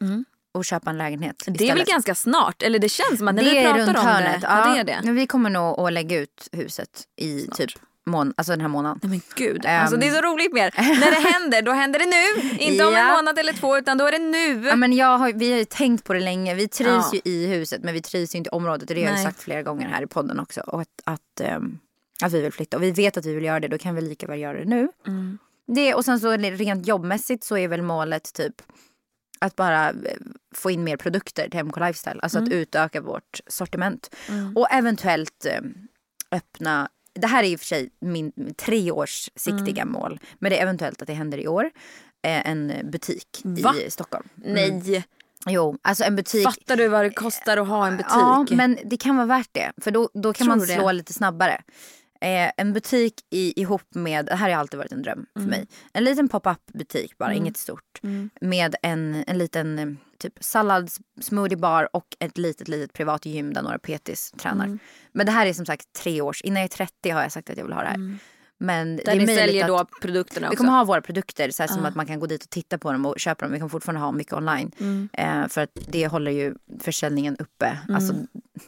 och 0.54 0.66
köpa 0.66 0.90
en 0.90 0.98
lägenhet 0.98 1.48
Mm. 1.48 1.58
Det 1.58 1.64
är 1.64 1.68
väl 1.68 1.78
istället. 1.82 1.88
ganska 1.88 2.16
snart? 2.16 2.62
Eller 2.64 2.80
det 2.80 2.90
känns 2.90 3.18
som 3.18 3.28
att 3.28 3.36
när 3.36 3.44
det 3.44 3.50
vi 3.50 3.58
är 3.58 3.74
pratar 3.74 4.00
om 4.00 4.06
hörnet. 4.08 4.42
det. 4.42 4.48
Ja, 4.48 4.68
Ja, 4.78 4.84
det 4.86 4.94
är 4.94 5.02
det. 5.04 5.12
Vi 5.12 5.28
kommer 5.28 5.50
nog 5.50 5.80
att 5.80 5.94
lägga 5.94 6.18
ut 6.20 6.50
huset 6.52 6.90
i 7.22 7.48
typ 7.56 7.70
mån- 8.10 8.34
alltså 8.38 8.52
den 8.52 8.62
här 8.62 8.68
månaden. 8.68 9.00
Nej 9.04 9.10
men 9.10 9.22
gud, 9.36 9.66
Ehm. 9.66 9.82
alltså, 9.82 9.98
det 9.98 10.08
är 10.08 10.12
så 10.12 10.22
roligt 10.22 10.54
med. 10.54 10.74
När 10.78 11.12
det 11.12 11.30
händer, 11.30 11.62
då 11.62 11.72
händer 11.72 12.00
det 12.00 12.06
nu. 12.06 12.58
Inte 12.60 12.86
om 12.86 12.96
en 12.96 13.08
månad 13.08 13.40
eller 13.40 13.54
två 13.54 13.78
utan 13.78 13.98
då 13.98 14.06
är 14.08 14.12
det 14.12 14.18
nu. 14.20 14.68
Ja, 14.68 14.76
men 14.76 14.94
jag 14.94 15.18
har, 15.18 15.34
vi 15.34 15.52
har 15.52 15.58
ju 15.60 15.66
tänkt 15.66 16.04
på 16.04 16.14
det 16.14 16.20
länge. 16.20 16.56
Vi 16.56 16.68
trivs 16.68 17.10
Ja. 17.14 17.20
ju 17.26 17.32
i 17.32 17.48
huset 17.48 17.84
men 17.84 17.94
vi 17.94 18.02
trivs 18.02 18.36
ju 18.36 18.38
inte 18.38 18.48
i 18.48 18.52
området. 18.52 18.90
Och 18.90 18.96
det 18.96 19.02
har 19.04 19.10
jag 19.10 19.18
ju 19.20 19.24
sagt 19.26 19.42
flera 19.44 19.62
gånger 19.64 19.88
här 19.88 20.02
i 20.04 20.08
podden 20.08 20.40
också. 20.40 20.62
Och 20.62 20.82
att, 20.82 20.88
att, 21.04 21.42
ehm, 21.42 21.80
att 22.24 22.34
vi 22.34 22.42
vill 22.42 22.52
flytta. 22.54 22.78
Och 22.78 22.84
vi 22.84 22.92
vet 22.92 23.18
att 23.18 23.26
vi 23.26 23.36
vill 23.36 23.44
göra 23.46 23.60
det. 23.60 23.68
Då 23.68 23.78
kan 23.78 23.96
vi 23.96 24.02
lika 24.02 24.28
väl 24.28 24.40
göra 24.40 24.58
det 24.60 24.66
nu. 24.66 24.90
Mm. 25.08 25.38
Det, 25.68 25.94
och 25.94 26.06
sen 26.06 26.20
så 26.20 26.32
rent 26.32 26.88
jobbmässigt 26.88 27.44
så 27.44 27.58
är 27.58 27.68
väl 27.68 27.82
målet 27.82 28.34
typ 28.34 28.62
att 29.40 29.56
bara 29.56 29.90
eh, 29.90 29.96
få 30.56 30.72
in 30.72 30.84
mer 30.84 30.98
produkter 30.98 31.50
till 31.50 31.60
MK 31.64 31.78
Lifestyle. 31.80 32.20
Alltså 32.22 32.38
Mm. 32.38 32.48
att 32.48 32.54
utöka 32.54 33.02
vårt 33.02 33.40
sortiment. 33.48 34.16
Och 34.56 34.68
eventuellt 34.72 35.46
eh, 35.46 35.60
öppna 36.32 36.90
det 37.14 37.28
här 37.28 37.44
är 37.44 37.48
i 37.48 37.56
och 37.56 37.60
för 37.60 37.66
sig 37.68 37.90
min 38.00 38.32
treårssiktiga 38.58 39.82
Mm. 39.82 39.92
mål. 39.94 40.20
Men 40.40 40.50
det 40.52 40.58
är 40.58 40.62
eventuellt 40.64 41.02
att 41.02 41.08
det 41.08 41.14
händer 41.14 41.38
i 41.38 41.48
år. 41.48 41.64
Eh, 42.24 42.50
en 42.50 42.74
butik 42.92 43.42
Va? 43.44 43.76
i 43.88 43.92
Stockholm. 43.92 44.28
Nej, 44.36 45.06
Jo, 45.46 45.78
alltså 45.82 46.04
en 46.04 46.16
butik. 46.16 46.44
fattar 46.44 46.76
du 46.76 46.88
vad 46.88 47.06
det 47.06 47.10
kostar 47.10 47.58
att 47.58 47.68
ha 47.68 47.88
en 47.88 47.98
butik? 47.98 48.12
Ja, 48.12 48.46
men 48.52 48.78
det 48.86 48.98
kan 48.98 49.16
vara 49.16 49.26
värt 49.28 49.50
det. 49.52 49.72
För 49.82 49.92
då, 49.92 50.10
då 50.14 50.34
kan 50.34 50.46
Tror 50.46 50.48
man 50.48 50.60
du 50.60 50.66
det? 50.66 50.74
slå 50.74 50.92
lite 50.92 51.14
snabbare. 51.14 51.62
Eh, 52.22 52.52
en 52.58 52.74
butik 52.74 53.14
i, 53.30 53.62
ihop 53.62 53.96
med, 53.96 54.26
det 54.26 54.36
här 54.36 54.50
har 54.50 54.60
alltid 54.60 54.78
varit 54.78 54.92
en 54.92 55.02
dröm 55.02 55.26
för 55.34 55.40
Mm. 55.40 55.50
mig. 55.50 55.68
En 55.94 56.04
liten 56.04 56.30
pop-up 56.30 56.66
butik 56.74 57.18
bara, 57.18 57.34
inget 57.34 57.58
stort. 57.58 58.00
Med 58.42 58.76
en, 58.82 59.24
en 59.28 59.38
liten 59.38 59.80
eh, 59.80 59.88
typ 60.20 60.34
sallads, 60.40 61.00
smoothie 61.22 61.58
bar 61.58 61.90
och 61.96 62.06
ett 62.20 62.38
litet 62.38 62.68
litet 62.68 62.94
privat 62.94 63.26
gym 63.26 63.54
där 63.54 63.62
några 63.62 63.80
petis 63.80 64.32
tränar. 64.38 64.66
Mm. 64.66 64.80
Men 65.12 65.26
det 65.26 65.32
här 65.32 65.46
är 65.46 65.54
som 65.54 65.66
sagt 65.66 65.94
tre 65.94 66.22
års, 66.22 66.42
innan 66.42 66.58
jag 66.58 66.64
är 66.64 66.68
30 66.78 67.10
har 67.10 67.22
jag 67.22 67.32
sagt 67.32 67.50
att 67.50 67.58
jag 67.58 67.64
vill 67.66 67.74
ha 67.74 67.82
det 67.82 67.88
här. 67.88 68.18
Men 68.62 68.96
det 68.96 69.04
Där 69.04 69.12
är 69.12 69.20
ni 69.20 69.28
säljer 69.36 69.64
att, 69.64 69.68
då 69.90 70.00
produkterna 70.02 70.48
vi 70.48 70.54
också? 70.54 70.58
kommer 70.58 70.72
ha 70.78 70.84
våra 70.84 71.02
produkter 71.02 71.52
så 71.52 71.64
här, 71.64 71.68
som 71.68 71.86
att 71.86 71.96
man 71.96 72.06
kan 72.06 72.20
gå 72.20 72.26
dit 72.26 72.44
och 72.44 72.50
titta 72.50 72.78
på 72.78 72.92
dem 72.92 73.06
och 73.06 73.20
köpa 73.20 73.46
dem. 73.46 73.52
Vi 73.54 73.60
kommer 73.60 73.70
fortfarande 73.70 74.02
ha 74.02 74.12
mycket 74.12 74.34
online. 74.34 74.72
Mm. 74.80 75.10
Eh, 75.14 75.48
för 75.48 75.62
att 75.62 75.70
det 75.88 76.08
håller 76.08 76.32
ju 76.32 76.56
försäljningen 76.80 77.36
uppe. 77.40 77.78
Alltså 77.94 78.14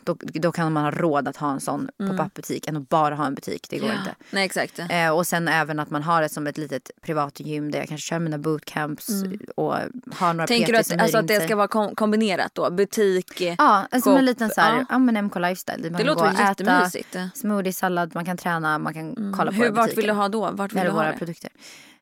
Då, 0.03 0.15
då 0.19 0.51
kan 0.51 0.71
man 0.73 0.83
ha 0.83 0.91
råd 0.91 1.27
att 1.27 1.37
ha 1.37 1.51
en 1.51 1.59
sån 1.59 1.89
pop-up 1.97 2.33
butik 2.33 2.67
än 2.67 2.77
att 2.77 2.89
bara 2.89 3.15
ha 3.15 3.25
en 3.25 3.35
butik. 3.35 3.67
Det 3.69 3.79
går 3.79 3.89
inte. 3.91 4.15
Nej 4.31 4.45
exakt. 4.45 4.79
Eh, 4.89 5.09
och 5.09 5.27
sen 5.27 5.47
även 5.47 5.79
att 5.79 5.89
man 5.89 6.03
har 6.03 6.21
det 6.21 6.29
som 6.29 6.47
ett 6.47 6.57
litet 6.57 6.91
privat 7.01 7.39
gym 7.39 7.71
där 7.71 7.79
jag 7.79 7.87
kanske 7.87 8.07
kör 8.09 8.19
mina 8.19 8.37
bootcamps 8.37 9.09
och 9.55 9.75
har 10.15 10.33
några 10.33 10.47
Tänker 10.47 10.73
du 10.77 10.83
som 10.83 10.95
att, 10.95 11.01
alltså 11.01 11.17
att 11.17 11.27
det 11.27 11.41
ska 11.41 11.55
vara 11.55 11.67
kom- 11.67 11.95
kombinerat 11.95 12.55
då? 12.55 12.71
Butik? 12.71 13.41
eh, 13.41 13.55
Ja, 13.57 13.87
alltså 13.91 14.09
shop, 14.09 14.17
en 14.17 14.25
liten 14.25 14.49
så 14.49 14.61
här, 14.61 14.77
ja. 14.77 14.85
ja. 14.89 14.99
men 14.99 15.25
MK 15.25 15.35
lifestyle. 15.35 15.91
Man 15.91 15.99
Det 16.01 16.03
låter 16.07 16.23
väl 16.23 16.33
och 16.33 16.39
äta 16.39 16.49
jättemysigt. 16.49 17.17
smoothie, 17.35 17.73
sallad, 17.73 18.11
man 18.15 18.25
kan 18.25 18.37
träna, 18.37 18.77
man 18.77 18.93
kan 18.93 19.33
kolla 19.37 19.51
på 19.51 19.57
Hur, 19.57 19.71
vart 19.87 19.97
vill 19.97 20.07
du 20.07 20.13
ha 20.13 20.29
då? 20.29 20.51
Vart 20.51 20.73
vill 20.73 20.83
du 20.83 20.89
ha 20.89 20.95
våra 20.95 21.03
det? 21.03 21.09
Mm. 21.09 21.19
produkter. 21.19 21.51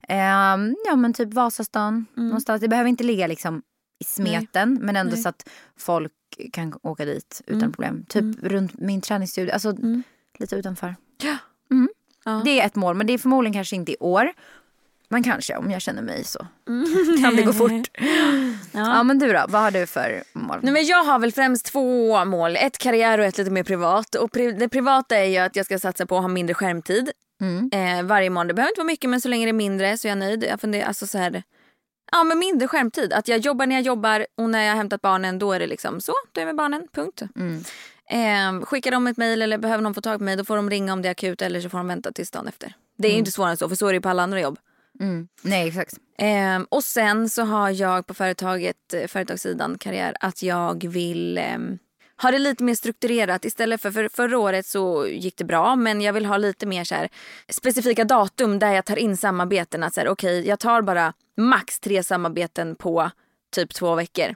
Ehm, 0.07 0.75
ja 0.85 0.95
men 0.95 1.13
typ 1.13 1.33
Vasastan 1.33 2.05
någonstans. 2.13 2.61
Det 2.61 2.67
behöver 2.67 2.89
inte 2.89 3.03
ligga 3.03 3.27
liksom 3.27 3.61
i 3.99 4.03
smeten 4.03 4.79
men 4.81 4.95
ändå 4.95 5.09
Nej. 5.09 5.13
Mm. 5.13 5.23
så 5.23 5.29
att 5.29 5.49
folk 5.77 6.11
kan 6.53 6.73
åka 6.83 7.05
dit 7.05 7.41
utan 7.47 7.71
problem. 7.71 8.05
Typ 8.09 8.23
runt 8.43 8.79
min 8.79 9.01
träningsstudio, 9.01 9.53
alltså 9.53 9.75
lite 10.39 10.55
utanför. 10.55 10.95
Ja. 11.23 11.37
Mm. 11.71 11.89
Ja. 12.25 12.41
Det 12.45 12.61
är 12.61 12.65
ett 12.65 12.75
mål 12.75 12.95
men 12.95 13.07
det 13.07 13.13
är 13.13 13.17
förmodligen 13.17 13.53
kanske 13.53 13.75
inte 13.75 13.91
i 13.91 13.97
år. 13.99 14.33
Men 15.09 15.23
kanske 15.23 15.57
om 15.57 15.71
jag 15.71 15.81
känner 15.81 16.01
mig 16.01 16.23
så 16.23 16.39
kan 17.23 17.35
det 17.35 17.43
gå 17.43 17.53
fort. 17.53 17.89
ja. 18.71 19.03
men 19.03 19.19
du 19.19 19.33
då, 19.33 19.45
vad 19.49 19.61
har 19.61 19.71
du 19.71 19.85
för 19.85 20.23
mål? 20.33 20.59
Nej, 20.61 20.73
men 20.73 20.85
jag 20.85 21.03
har 21.03 21.19
väl 21.19 21.31
främst 21.31 21.65
två 21.65 22.25
mål. 22.25 22.55
Ett 22.55 22.77
karriär 22.77 23.17
och 23.19 23.25
ett 23.25 23.37
lite 23.37 23.51
mer 23.51 23.63
privat. 23.63 24.15
Och 24.15 24.29
pri- 24.31 24.59
det 24.59 24.69
privata 24.69 25.17
är 25.17 25.25
ju 25.25 25.37
att 25.37 25.55
jag 25.55 25.65
ska 25.65 25.79
satsa 25.79 26.05
på 26.05 26.15
att 26.17 26.21
ha 26.21 26.27
mindre 26.27 26.53
skärmtid. 26.53 27.11
Mm. 27.41 27.69
Eh, 27.73 28.05
varje 28.05 28.29
morgon. 28.29 28.47
Det 28.47 28.53
behöver 28.53 28.71
inte 28.71 28.79
vara 28.79 28.87
mycket 28.87 29.09
men 29.09 29.21
så 29.21 29.29
länge 29.29 29.45
det 29.45 29.51
är 29.51 29.53
mindre 29.53 29.97
så 29.97 30.07
är 30.07 30.09
jag 30.09 30.17
nöjd. 30.17 30.43
Jag 30.43 30.61
funderar, 30.61 30.87
alltså 30.87 31.07
så 31.07 31.17
här, 31.17 31.43
ja 32.11 32.23
men 32.23 32.39
mindre 32.39 32.67
skärmtid. 32.67 33.13
Att 33.13 33.27
jag 33.27 33.39
jobbar 33.39 33.65
när 33.65 33.75
jag 33.75 33.83
jobbar 33.83 34.25
och 34.37 34.49
när 34.49 34.63
jag 34.63 34.71
har 34.71 34.77
hämtat 34.77 35.01
barnen 35.01 35.39
då 35.39 35.53
är 35.53 35.59
det 35.59 35.67
liksom 35.67 36.01
så. 36.01 36.13
Då 36.31 36.41
är 36.41 36.45
jag 36.45 36.47
med 36.47 36.55
barnen, 36.55 36.87
punkt. 36.93 37.21
Mm. 37.35 37.63
Eh, 38.09 38.65
skickar 38.65 38.91
de 38.91 39.07
ett 39.07 39.17
mejl 39.17 39.41
eller 39.41 39.57
behöver 39.57 39.83
någon 39.83 39.93
få 39.93 40.01
tag 40.01 40.17
på 40.17 40.23
mig 40.23 40.35
då 40.35 40.45
får 40.45 40.55
de 40.55 40.69
ringa 40.69 40.93
om 40.93 41.01
det 41.01 41.07
är 41.07 41.11
akut 41.11 41.41
eller 41.41 41.61
så 41.61 41.69
får 41.69 41.77
de 41.77 41.87
vänta 41.87 42.11
tills 42.11 42.31
dagen 42.31 42.47
efter. 42.47 42.73
Det 42.97 43.07
är 43.07 43.11
ju 43.11 43.17
inte 43.17 43.31
svårare 43.31 43.51
än 43.51 43.57
så 43.57 43.69
för 43.69 43.75
så 43.75 43.87
är 43.87 43.91
det 43.91 43.97
ju 43.97 44.01
på 44.01 44.09
alla 44.09 44.23
andra 44.23 44.41
jobb. 44.41 44.59
Mm. 44.99 45.27
Nej 45.41 45.67
exakt. 45.67 45.93
Ehm, 46.17 46.65
och 46.69 46.83
sen 46.83 47.29
så 47.29 47.43
har 47.43 47.69
jag 47.69 48.07
på 48.07 48.13
företaget, 48.13 48.93
eh, 48.93 49.07
företagssidan 49.07 49.77
karriär 49.77 50.15
att 50.19 50.43
jag 50.43 50.87
vill 50.87 51.37
ehm, 51.37 51.77
ha 52.21 52.31
det 52.31 52.39
lite 52.39 52.63
mer 52.63 52.75
strukturerat 52.75 53.45
istället 53.45 53.81
för, 53.81 53.91
för 53.91 54.09
förra 54.13 54.39
året 54.39 54.65
så 54.65 55.07
gick 55.07 55.37
det 55.37 55.43
bra 55.43 55.75
men 55.75 56.01
jag 56.01 56.13
vill 56.13 56.25
ha 56.25 56.37
lite 56.37 56.65
mer 56.65 56.83
så 56.83 56.95
här, 56.95 57.09
specifika 57.49 58.03
datum 58.03 58.59
där 58.59 58.71
jag 58.73 58.85
tar 58.85 58.95
in 58.95 59.17
samarbeten. 59.17 59.83
Att 59.83 59.93
så 59.93 59.99
här, 59.99 60.07
okej 60.07 60.47
jag 60.47 60.59
tar 60.59 60.81
bara 60.81 61.13
max 61.37 61.79
tre 61.79 62.03
samarbeten 62.03 62.75
på 62.75 63.11
typ 63.51 63.73
två 63.73 63.95
veckor. 63.95 64.35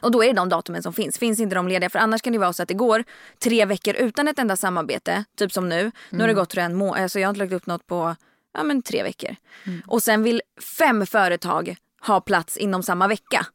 Och 0.00 0.10
då 0.10 0.24
är 0.24 0.28
det 0.28 0.32
de 0.32 0.48
datumen 0.48 0.82
som 0.82 0.92
finns. 0.92 1.18
Finns 1.18 1.40
inte 1.40 1.54
de 1.54 1.68
lediga 1.68 1.90
för 1.90 1.98
annars 1.98 2.22
kan 2.22 2.32
det 2.32 2.38
vara 2.38 2.52
så 2.52 2.62
att 2.62 2.68
det 2.68 2.74
går 2.74 3.04
tre 3.38 3.64
veckor 3.64 3.94
utan 3.94 4.28
ett 4.28 4.38
enda 4.38 4.56
samarbete. 4.56 5.24
Typ 5.36 5.52
som 5.52 5.68
nu. 5.68 5.90
Nu 6.10 6.20
har 6.20 6.28
det 6.28 6.34
gått 6.34 6.50
tror 6.50 6.62
jag, 6.62 6.70
en 6.70 6.76
månad. 6.76 7.02
Alltså 7.02 7.20
jag 7.20 7.28
har 7.28 7.30
inte 7.30 7.38
lagt 7.38 7.52
upp 7.52 7.66
något 7.66 7.86
på 7.86 8.16
ja, 8.54 8.62
men 8.62 8.82
tre 8.82 9.02
veckor. 9.02 9.36
Och 9.86 10.02
sen 10.02 10.22
vill 10.22 10.42
fem 10.78 11.06
företag 11.06 11.76
ha 12.00 12.20
plats 12.20 12.56
inom 12.56 12.82
samma 12.82 13.08
vecka. 13.08 13.46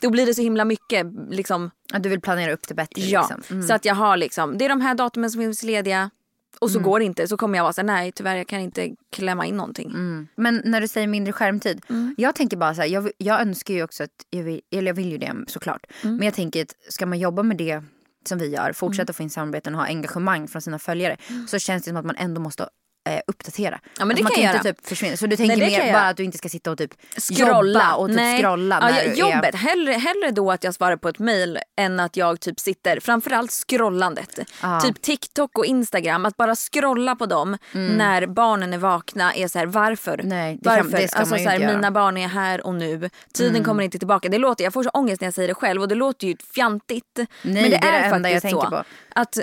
Då 0.00 0.10
blir 0.10 0.26
det 0.26 0.34
så 0.34 0.42
himla 0.42 0.64
mycket 0.64 1.06
liksom. 1.30 1.70
Att 1.92 2.02
du 2.02 2.08
vill 2.08 2.20
planera 2.20 2.52
upp 2.52 2.68
det 2.68 2.74
bättre. 2.74 3.02
Ja, 3.02 3.20
Liksom. 3.20 3.56
Mm. 3.56 3.68
så 3.68 3.74
att 3.74 3.84
jag 3.84 3.94
har 3.94 4.16
liksom. 4.16 4.58
Det 4.58 4.64
är 4.64 4.68
de 4.68 4.80
här 4.80 4.94
datumen 4.94 5.30
som 5.30 5.40
finns 5.40 5.62
lediga. 5.62 6.10
Och 6.58 6.70
så 6.70 6.78
går 6.80 6.98
det 6.98 7.04
inte. 7.04 7.28
Så 7.28 7.36
kommer 7.36 7.58
jag 7.58 7.62
vara 7.62 7.72
så 7.72 7.80
här, 7.80 7.86
nej 7.86 8.12
tyvärr 8.12 8.36
jag 8.36 8.46
kan 8.48 8.60
inte 8.60 8.90
klämma 9.12 9.46
in 9.46 9.56
någonting. 9.56 9.90
Mm. 9.90 10.28
Men 10.36 10.62
när 10.64 10.80
du 10.80 10.88
säger 10.88 11.06
mindre 11.06 11.32
skärmtid. 11.32 11.82
Mm. 11.88 12.14
Jag 12.18 12.34
tänker 12.34 12.56
bara 12.56 12.74
så 12.74 12.80
här, 12.80 12.88
jag, 12.88 13.10
jag 13.18 13.40
önskar 13.40 13.74
ju 13.74 13.82
också 13.82 14.02
att, 14.04 14.10
jag 14.30 14.42
vill, 14.42 14.60
eller 14.70 14.86
jag 14.86 14.94
vill 14.94 15.10
ju 15.12 15.18
det 15.18 15.34
såklart. 15.46 15.86
Mm. 16.02 16.16
Men 16.16 16.24
jag 16.24 16.34
tänker 16.34 16.62
att 16.62 16.74
ska 16.88 17.06
man 17.06 17.18
jobba 17.18 17.42
med 17.42 17.56
det 17.56 17.82
som 18.28 18.38
vi 18.38 18.46
gör, 18.48 18.72
fortsätta 18.72 19.12
få 19.12 19.22
in 19.22 19.30
samarbeten 19.30 19.74
och 19.74 19.80
ha 19.80 19.86
engagemang 19.86 20.48
från 20.48 20.62
sina 20.62 20.78
följare. 20.78 21.16
Så 21.48 21.58
känns 21.58 21.82
det 21.84 21.88
som 21.90 21.96
att 21.96 22.06
man 22.06 22.16
ändå 22.16 22.40
måste 22.40 22.68
eh, 23.08 23.20
uppdatera. 23.26 23.68
Mm. 23.68 23.80
Ja, 23.98 24.04
men 24.04 24.16
det 24.16 24.22
man 24.22 24.32
kan 24.32 24.42
kan 24.42 24.54
inte 24.54 24.68
göra. 24.68 24.74
typ 24.74 24.86
försvinna. 24.88 25.16
Så 25.16 25.26
du 25.26 25.36
tänker 25.36 25.56
det 25.56 25.70
kan 25.70 25.86
mer 25.86 25.92
bara 25.92 26.08
att 26.08 26.16
du 26.16 26.24
inte 26.24 26.38
ska 26.38 26.48
sitta 26.48 26.70
och 26.70 26.78
typ 26.78 26.90
Scrolla. 27.16 27.94
och 27.94 28.06
typ 28.08 28.16
Nej. 28.16 28.38
scrolla. 28.42 28.78
Ja, 28.82 28.88
när 28.88 29.04
ja, 29.04 29.12
jobbet. 29.12 29.54
Är, 29.54 29.58
Hellre, 29.58 29.92
hellre 29.92 30.30
då 30.30 30.52
att 30.52 30.64
jag 30.64 30.74
svarar 30.74 30.96
på 30.96 31.08
ett 31.08 31.18
mail 31.18 31.58
än 31.80 32.00
att 32.00 32.16
jag 32.16 32.40
typ 32.40 32.60
sitter, 32.60 33.00
framförallt 33.00 33.50
scrollandet. 33.52 34.38
Ja. 34.62 34.80
Typ 34.80 35.02
TikTok 35.02 35.58
och 35.58 35.64
Instagram, 35.66 36.26
att 36.26 36.36
bara 36.36 36.54
scrolla 36.54 37.16
på 37.16 37.26
dem 37.26 37.56
när 37.72 38.26
barnen 38.26 38.72
är 38.72 38.78
vakna 38.78 39.34
är 39.34 39.48
så 39.48 39.58
här 39.58 39.66
varför? 39.66 40.14
Mm. 40.14 40.28
Nej, 40.28 40.58
det 40.62 40.68
kan- 40.68 40.76
varför? 40.76 40.98
det 40.98 41.08
ska 41.08 41.18
alltså, 41.18 41.32
man 41.32 41.38
ju 41.38 41.44
så 41.44 41.50
här, 41.50 41.56
inte 41.56 41.62
göra. 41.62 41.70
Mm. 41.72 41.80
Mina 41.80 41.90
barn 41.90 42.16
är 42.16 42.28
här 42.28 42.66
och 42.66 42.74
nu, 42.74 43.10
tiden 43.34 43.64
kommer 43.64 43.82
inte 43.82 43.98
tillbaka. 43.98 44.28
Det 44.28 44.38
låter, 44.38 44.64
jag 44.64 44.72
får 44.72 44.82
så 44.82 44.90
ångest 44.90 45.20
när 45.20 45.26
jag 45.26 45.34
säger 45.34 45.48
det 45.48 45.54
själv 45.54 45.82
och 45.82 45.88
det 45.88 45.94
låter 45.94 46.26
ju 46.26 46.36
fjantigt. 46.54 47.04
Nej, 47.16 47.26
men 47.42 47.54
det 47.54 47.76
är 47.76 47.92
det 47.92 48.30
jag 48.30 48.40
faktiskt 48.40 48.50
så. 48.50 48.84
Att 49.14 49.38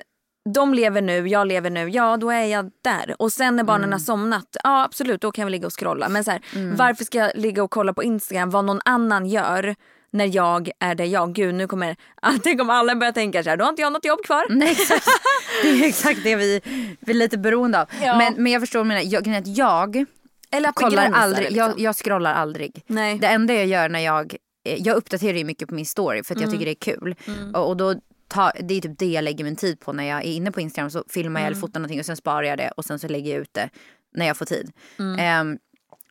de 0.53 0.73
lever 0.73 1.01
nu, 1.01 1.27
jag 1.27 1.47
lever 1.47 1.69
nu, 1.69 1.89
ja 1.89 2.17
då 2.17 2.29
är 2.31 2.45
jag 2.45 2.71
där. 2.83 3.15
Och 3.19 3.33
sen 3.33 3.55
när 3.55 3.63
barnen 3.63 3.83
Mm. 3.83 3.91
har 3.91 3.99
somnat, 3.99 4.57
ja 4.63 4.83
absolut 4.83 5.21
då 5.21 5.31
kan 5.31 5.45
väl 5.45 5.51
ligga 5.51 5.67
och 5.67 5.79
scrolla. 5.79 6.09
Men 6.09 6.23
så 6.23 6.31
här, 6.31 6.41
Mm. 6.55 6.75
varför 6.75 7.03
ska 7.05 7.17
jag 7.17 7.31
ligga 7.35 7.63
och 7.63 7.71
kolla 7.71 7.93
på 7.93 8.03
Instagram 8.03 8.49
vad 8.49 8.65
någon 8.65 8.79
annan 8.85 9.25
gör 9.25 9.75
när 10.11 10.35
jag 10.35 10.69
är 10.79 10.95
där 10.95 11.05
jag, 11.05 11.33
gud 11.33 11.55
nu 11.55 11.67
kommer, 11.67 11.95
tänk 12.43 12.61
om 12.61 12.69
alla 12.69 12.95
börjar 12.95 13.11
tänka 13.13 13.43
så 13.43 13.49
här, 13.49 13.57
då 13.57 13.65
har 13.65 13.69
inte 13.69 13.81
jag 13.81 13.93
något 13.93 14.05
jobb 14.05 14.23
kvar. 14.23 14.45
Nej, 14.49 14.71
exakt. 14.71 15.05
Det 15.63 15.69
är 15.69 15.87
exakt 15.87 16.19
det 16.23 16.35
vi, 16.35 16.61
vi 16.99 17.11
är 17.11 17.15
lite 17.15 17.37
beroende 17.37 17.81
av. 17.81 17.87
Ja. 18.03 18.17
Men, 18.17 18.33
men 18.43 18.51
jag 18.51 18.61
förstår 18.61 18.83
menar. 18.83 19.01
Jag, 19.05 19.29
att 19.29 19.47
jag 19.57 20.05
Eller 20.51 20.69
att 20.69 20.75
kollar 20.75 21.11
aldrig, 21.11 21.43
liksom. 21.51 21.57
jag, 21.57 21.79
jag 21.79 21.95
scrollar 21.95 22.33
aldrig. 22.33 22.83
Nej. 22.87 23.19
Det 23.19 23.27
enda 23.27 23.53
jag 23.53 23.65
gör 23.65 23.89
när 23.89 23.99
jag, 23.99 24.35
eh, 24.67 24.75
jag 24.81 24.95
uppdaterar 24.97 25.37
ju 25.37 25.43
mycket 25.43 25.67
på 25.69 25.75
min 25.75 25.85
story 25.85 26.23
för 26.23 26.33
att 26.35 26.37
Mm. 26.41 26.49
jag 26.49 26.59
tycker 26.59 26.65
det 26.65 26.71
är 26.89 26.95
kul. 26.95 27.15
Och, 27.53 27.67
och 27.69 27.77
då 27.77 27.95
tar, 28.27 28.51
det 28.59 28.73
är 28.73 28.81
typ 28.81 28.99
det 28.99 29.11
jag 29.11 29.23
lägger 29.23 29.43
min 29.43 29.55
tid 29.55 29.79
på 29.79 29.93
när 29.93 30.03
jag 30.03 30.17
är 30.17 30.31
inne 30.31 30.51
på 30.51 30.61
Instagram 30.61 30.89
så 30.89 31.03
filmar 31.09 31.41
jag 31.41 31.47
eller 31.47 31.57
fotar 31.57 31.79
någonting 31.79 31.99
och 31.99 32.05
sen 32.05 32.17
sparar 32.17 32.43
jag 32.43 32.57
det 32.57 32.71
och 32.77 32.85
sen 32.85 32.99
så 32.99 33.07
lägger 33.07 33.31
jag 33.31 33.41
ut 33.41 33.53
det 33.53 33.69
när 34.15 34.27
jag 34.27 34.37
får 34.37 34.45
tid. 34.45 34.71
Ehm, 35.19 35.57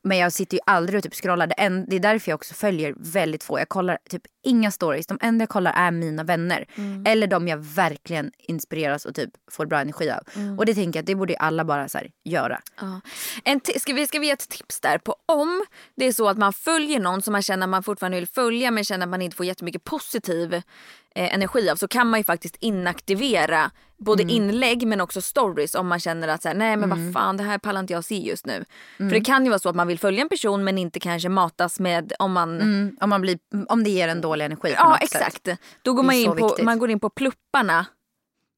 men 0.07 0.19
jag 0.19 0.33
sitter 0.33 0.57
ju 0.57 0.61
aldrig 0.67 0.99
och 0.99 1.03
typ 1.03 1.15
scrollar. 1.15 1.47
Det, 1.47 1.97
är 1.97 2.01
därför 2.01 2.31
jag 2.31 2.37
också 2.37 2.55
följer 2.55 2.95
väldigt 2.97 3.45
få. 3.45 3.59
Jag 3.59 3.69
kollar 3.69 3.99
typ 4.11 4.23
inga 4.43 4.71
stories. 4.71 5.07
De 5.07 5.19
enda 5.23 5.43
jag 5.43 5.49
kollar 5.49 5.73
är 5.73 5.91
mina 5.91 6.25
vänner. 6.25 6.67
Eller 7.05 7.27
de 7.27 7.49
jag 7.49 7.57
verkligen 7.57 8.31
inspireras 8.39 9.05
och 9.05 9.15
typ 9.15 9.31
får 9.51 9.67
bra 9.67 9.81
energi 9.81 10.11
av. 10.11 10.21
Och 10.59 10.67
det 10.67 10.75
tänker 10.75 10.99
jag 10.99 11.03
att 11.03 11.07
det 11.07 11.15
borde 11.15 11.37
alla 11.37 11.65
bara 11.65 11.89
så 11.89 11.99
här, 11.99 12.11
göra. 12.25 12.61
Ja. 12.81 13.01
En 13.45 13.61
ska, 13.77 13.93
vi, 13.93 14.07
ska 14.07 14.19
vi 14.19 14.27
ge 14.27 14.33
ett 14.33 14.49
tips 14.49 14.81
där 14.81 14.99
på 14.99 15.17
om 15.27 15.65
det 15.97 16.07
är 16.07 16.13
så 16.13 16.29
att 16.29 16.39
man 16.39 16.53
följer 16.53 17.01
någon 17.01 17.23
som 17.23 17.33
man 17.33 17.43
känner 17.43 17.67
att 17.67 17.71
man 17.71 17.83
fortfarande 17.83 18.19
vill 18.19 18.29
följa 18.29 18.71
men 18.71 18.85
känner 18.85 19.07
att 19.07 19.11
man 19.11 19.23
inte 19.23 19.37
får 19.37 19.47
jättemycket 19.47 19.85
positiv 19.85 20.63
eh, 21.17 21.35
energi 21.35 21.71
av 21.71 21.77
så 21.77 21.89
kan 21.89 22.07
man 22.11 22.21
ju 22.21 22.25
faktiskt 22.25 22.57
inaktivera 22.61 23.71
både 23.99 24.23
inlägg 24.23 24.87
men 24.87 25.01
också 25.01 25.21
stories 25.21 25.75
om 25.75 25.87
man 25.89 26.01
känner 26.01 26.29
att 26.29 26.43
så 26.43 26.49
här, 26.49 26.55
nej 26.57 26.77
men 26.77 26.91
vad 26.91 27.13
fan 27.13 27.37
det 27.37 27.43
här 27.43 27.59
pallar 27.59 27.81
inte 27.81 27.93
jag 27.93 28.05
se 28.05 28.19
just 28.19 28.47
nu. 28.47 28.65
För 28.97 29.11
det 29.11 29.21
kan 29.21 29.45
ju 29.45 29.51
vara 29.51 29.59
så 29.59 29.69
att 29.69 29.77
man 29.77 29.87
vill 29.89 29.99
följa 29.99 30.23
en 30.23 30.29
person 30.29 30.65
men 30.65 30.79
inte 30.79 31.01
kanske 31.01 31.29
matas 31.29 31.81
med 31.81 32.13
om 32.19 32.33
man 32.33 32.61
Mm, 32.61 32.97
om, 33.01 33.11
man 33.11 33.21
blir, 33.21 33.39
om 33.69 33.85
det 33.85 33.91
ger 33.91 34.09
en 34.09 34.21
dålig 34.21 34.45
energi 34.45 34.63
på 34.69 34.75
Ja 34.77 34.89
något 34.89 34.99
sätt. 35.11 35.23
exakt. 35.23 35.49
Då 35.83 35.93
går 35.93 36.03
man 36.03 36.15
in 36.15 36.27
på, 36.37 36.47
viktigt. 36.47 36.65
man 36.65 36.79
går 36.79 36.91
in 36.91 37.01
på 37.01 37.11
plupparna. 37.11 37.87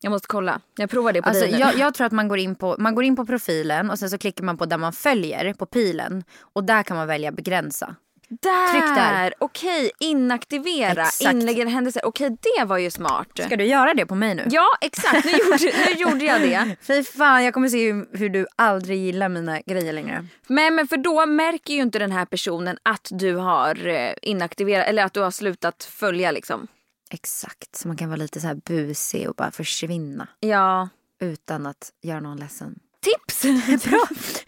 Jag 0.01 0.11
måste 0.11 0.29
kolla. 0.29 0.61
Jag 0.77 0.91
provar 0.91 1.13
det 1.13 1.23
på 1.23 1.29
Alltså, 1.29 1.45
dig 1.45 1.53
nu. 1.53 1.59
jag, 1.59 1.79
jag 1.79 1.95
tror 1.95 2.07
att 2.07 2.13
man 2.13 2.29
går, 2.29 2.39
in 2.39 2.55
på, 2.55 2.77
man 2.79 2.95
går 2.95 3.05
in 3.05 3.17
på 3.17 3.27
profilen 3.27 3.91
och 3.91 3.99
sen 3.99 4.11
så 4.11 4.19
klickar 4.19 4.45
man 4.45 4.57
på 4.59 4.67
där 4.67 4.79
man 4.79 4.93
följer, 4.93 5.53
på 5.55 5.67
pilen. 5.67 6.25
Och 6.41 6.65
där 6.65 6.83
kan 6.83 6.97
man 6.97 7.07
välja 7.07 7.33
begränsa. 7.33 7.95
Där! 8.31 8.71
tryck 8.73 8.95
där. 8.97 9.35
Okej, 9.39 9.91
inaktivera 10.01 11.03
Exakt. 11.03 11.33
inlägg 11.35 11.59
eller 11.59 11.71
händelser. 11.71 12.03
Okej, 12.05 12.37
det 12.59 12.65
var 12.65 12.79
ju 12.79 12.91
smart. 12.91 13.29
Ska 13.35 13.57
du 13.57 13.65
göra 13.65 13.95
det 13.95 14.07
på 14.07 14.15
mig 14.15 14.35
nu? 14.35 14.47
Ja, 14.51 14.67
exakt. 14.81 15.25
Nu 15.25 15.31
gjorde, 15.31 15.73
nu 15.87 15.93
gjorde 15.97 16.25
jag 16.25 16.41
det. 16.41 16.77
Fy 16.83 17.05
fan, 17.05 17.45
jag 17.45 17.55
kommer 17.55 17.69
se 17.69 17.93
hur, 17.93 18.19
hur 18.19 18.29
du 18.29 18.47
aldrig 18.57 18.99
gillar 18.99 19.29
mina 19.29 19.61
grejer 19.61 19.93
längre. 19.93 20.27
Men, 20.47 20.75
men 20.75 20.89
för 20.89 20.97
då 20.97 21.27
märker 21.27 21.75
ju 21.75 21.81
inte 21.81 21.99
den 21.99 22.13
här 22.13 22.25
personen 22.25 22.79
att 22.83 23.09
du 23.11 23.35
har 23.37 23.87
eh, 23.87 24.13
inaktiverat 24.23 24.87
eller 24.87 25.05
att 25.05 25.15
du 25.15 25.21
har 25.21 25.31
slutat 25.31 25.85
följa 25.85 26.31
liksom. 26.31 26.67
Exakt, 27.11 27.77
så 27.77 27.89
man 27.89 27.97
kan 27.97 28.09
vara 28.09 28.17
lite 28.17 28.41
så 28.41 28.47
här 28.47 28.55
busig 28.55 29.29
och 29.29 29.35
bara 29.35 29.51
försvinna. 29.51 30.29
Ja. 30.41 30.89
Utan 31.21 31.67
att 31.67 31.93
göra 32.03 32.21
någon 32.21 32.37
ledsen. 32.37 32.79
Tips! 33.01 33.43
Bra, 33.85 34.07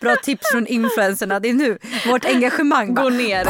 Bra 0.00 0.16
tips 0.16 0.50
från 0.52 0.66
influencerna. 0.66 1.40
Det 1.40 1.48
är 1.48 1.54
nu 1.54 1.78
vårt 2.06 2.24
engagemang 2.24 2.94
bara. 2.94 3.02
Gå 3.02 3.10
ner. 3.10 3.46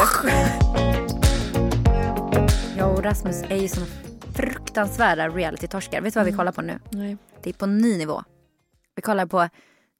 Jag 2.77 2.93
och 2.93 3.03
Rasmus 3.03 3.41
är 3.49 3.57
ju 3.57 3.67
såna 3.67 3.85
fruktansvärda 4.35 5.29
reality-torskar. 5.29 6.01
Vet 6.01 6.13
du 6.13 6.19
vad 6.19 6.25
vi 6.25 6.33
kollar 6.33 6.51
på 6.51 6.61
nu? 6.61 6.79
Nej. 6.91 7.17
Det 7.43 7.49
är 7.49 7.53
på 7.53 7.65
ny 7.65 7.97
nivå. 7.97 8.23
Vi 8.95 9.01
kollar 9.01 9.25
på 9.25 9.49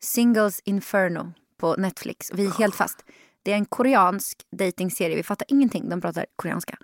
Singles 0.04 0.62
Inferno 0.66 1.34
på 1.60 1.76
Netflix. 1.76 2.32
Vi 2.34 2.46
är 2.46 2.52
helt 2.52 2.76
fast. 2.76 3.06
Det 3.44 3.52
är 3.52 3.56
en 3.56 3.66
koreansk 3.66 4.38
datingserie. 4.58 5.16
Vi 5.16 5.24
fattar 5.24 5.46
ingenting. 5.50 5.90
De 5.90 6.02
pratar 6.02 6.26
koreanska. 6.36 6.78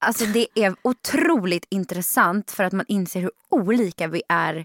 Alltså 0.00 0.24
det 0.26 0.46
är 0.54 0.74
otroligt 0.82 1.66
intressant 1.70 2.50
för 2.50 2.64
att 2.64 2.72
man 2.72 2.84
inser 2.88 3.20
hur 3.20 3.30
olika 3.48 4.06
vi 4.08 4.22
är 4.28 4.64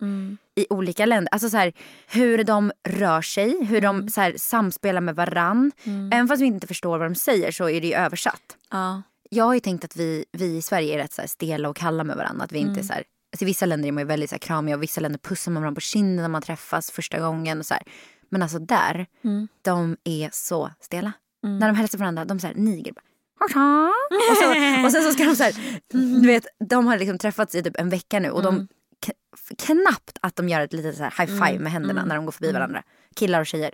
i 0.56 0.66
olika 0.70 1.06
länder. 1.06 1.34
Alltså 1.34 1.50
så 1.50 1.58
här, 1.58 1.74
hur 2.08 2.44
de 2.44 2.72
rör 2.90 3.22
sig, 3.22 3.66
hur 3.66 3.82
de 3.82 4.10
så 4.10 4.22
här, 4.22 4.34
samspelar 4.38 5.02
med 5.02 5.16
varann. 5.16 5.72
Även 6.14 6.28
fast 6.28 6.42
vi 6.42 6.46
inte 6.46 6.68
förstår 6.68 6.98
vad 6.98 7.08
de 7.12 7.16
säger 7.16 7.52
så 7.52 7.70
är 7.70 7.82
det 7.82 7.88
ju 7.88 7.94
översatt. 7.94 8.58
Ja. 8.72 9.02
jag 9.30 9.46
har 9.46 9.54
ju 9.54 9.60
tänkt 9.60 9.84
att 9.86 9.96
vi, 9.96 10.26
vi 10.32 10.58
i 10.58 10.62
Sverige 10.62 10.94
är 10.94 10.98
rätt 10.98 11.14
så 11.14 11.22
här 11.22 11.28
stela 11.28 11.70
och 11.70 11.76
kalla 11.76 12.04
med 12.04 12.16
varandra. 12.18 12.44
Att 12.46 12.52
vi 12.52 12.60
inte 12.60 12.80
är 12.80 12.84
så 12.84 12.94
här, 12.94 13.04
alltså 13.32 13.44
I 13.44 13.46
vissa 13.46 13.66
länder 13.66 13.88
är 13.88 13.92
man 13.92 14.02
ju 14.02 14.08
väldigt 14.08 14.30
så 14.30 14.34
här 14.34 14.40
kramiga 14.40 14.76
och 14.76 14.84
vissa 14.84 15.02
länder 15.02 15.20
pussar 15.20 15.52
man 15.52 15.64
varandra 15.64 15.76
på 15.76 15.82
kinden 15.82 16.22
när 16.22 16.30
man 16.30 16.42
träffas 16.42 16.92
första 16.92 17.20
gången. 17.20 17.60
Och 17.60 17.66
så 17.66 17.74
här. 17.74 17.84
Men 18.30 18.42
alltså 18.44 18.60
där, 18.60 19.06
de 19.62 19.98
är 20.04 20.30
så 20.34 20.72
stela. 20.80 21.12
När 21.60 21.68
de 21.68 21.76
hälsar 21.76 21.98
på 21.98 22.02
varandra, 22.02 22.26
de 22.26 22.38
är 22.38 22.42
så 22.42 22.48
här 22.48 22.56
niger. 22.56 22.92
Bara, 22.94 23.02
och, 24.32 24.38
så, 24.38 24.50
och 24.86 24.92
sen 24.92 25.04
så 25.04 25.12
ska 25.12 25.24
de 25.24 25.36
så 25.36 25.44
här, 25.44 25.54
du 26.22 26.28
vet, 26.28 26.46
de 26.70 26.88
har 26.88 26.98
liksom 26.98 27.18
träffats 27.18 27.56
i 27.56 27.64
typ 27.64 27.80
en 27.80 27.90
vecka 27.90 28.20
nu 28.20 28.30
och 28.30 28.44
de 28.44 28.68
k- 29.06 29.14
knappt 29.58 30.18
att 30.22 30.36
de 30.36 30.50
gör 30.50 30.62
ett 30.62 30.74
litet 30.74 30.98
så 30.98 31.04
här 31.04 31.14
high 31.26 31.46
five 31.46 31.60
med 31.60 31.72
händerna 31.72 32.06
när 32.06 32.16
de 32.16 32.26
går 32.26 32.32
förbi 32.32 32.52
varandra. 32.52 32.84
Killar 33.16 33.40
och 33.40 33.48
tjejer. 33.48 33.72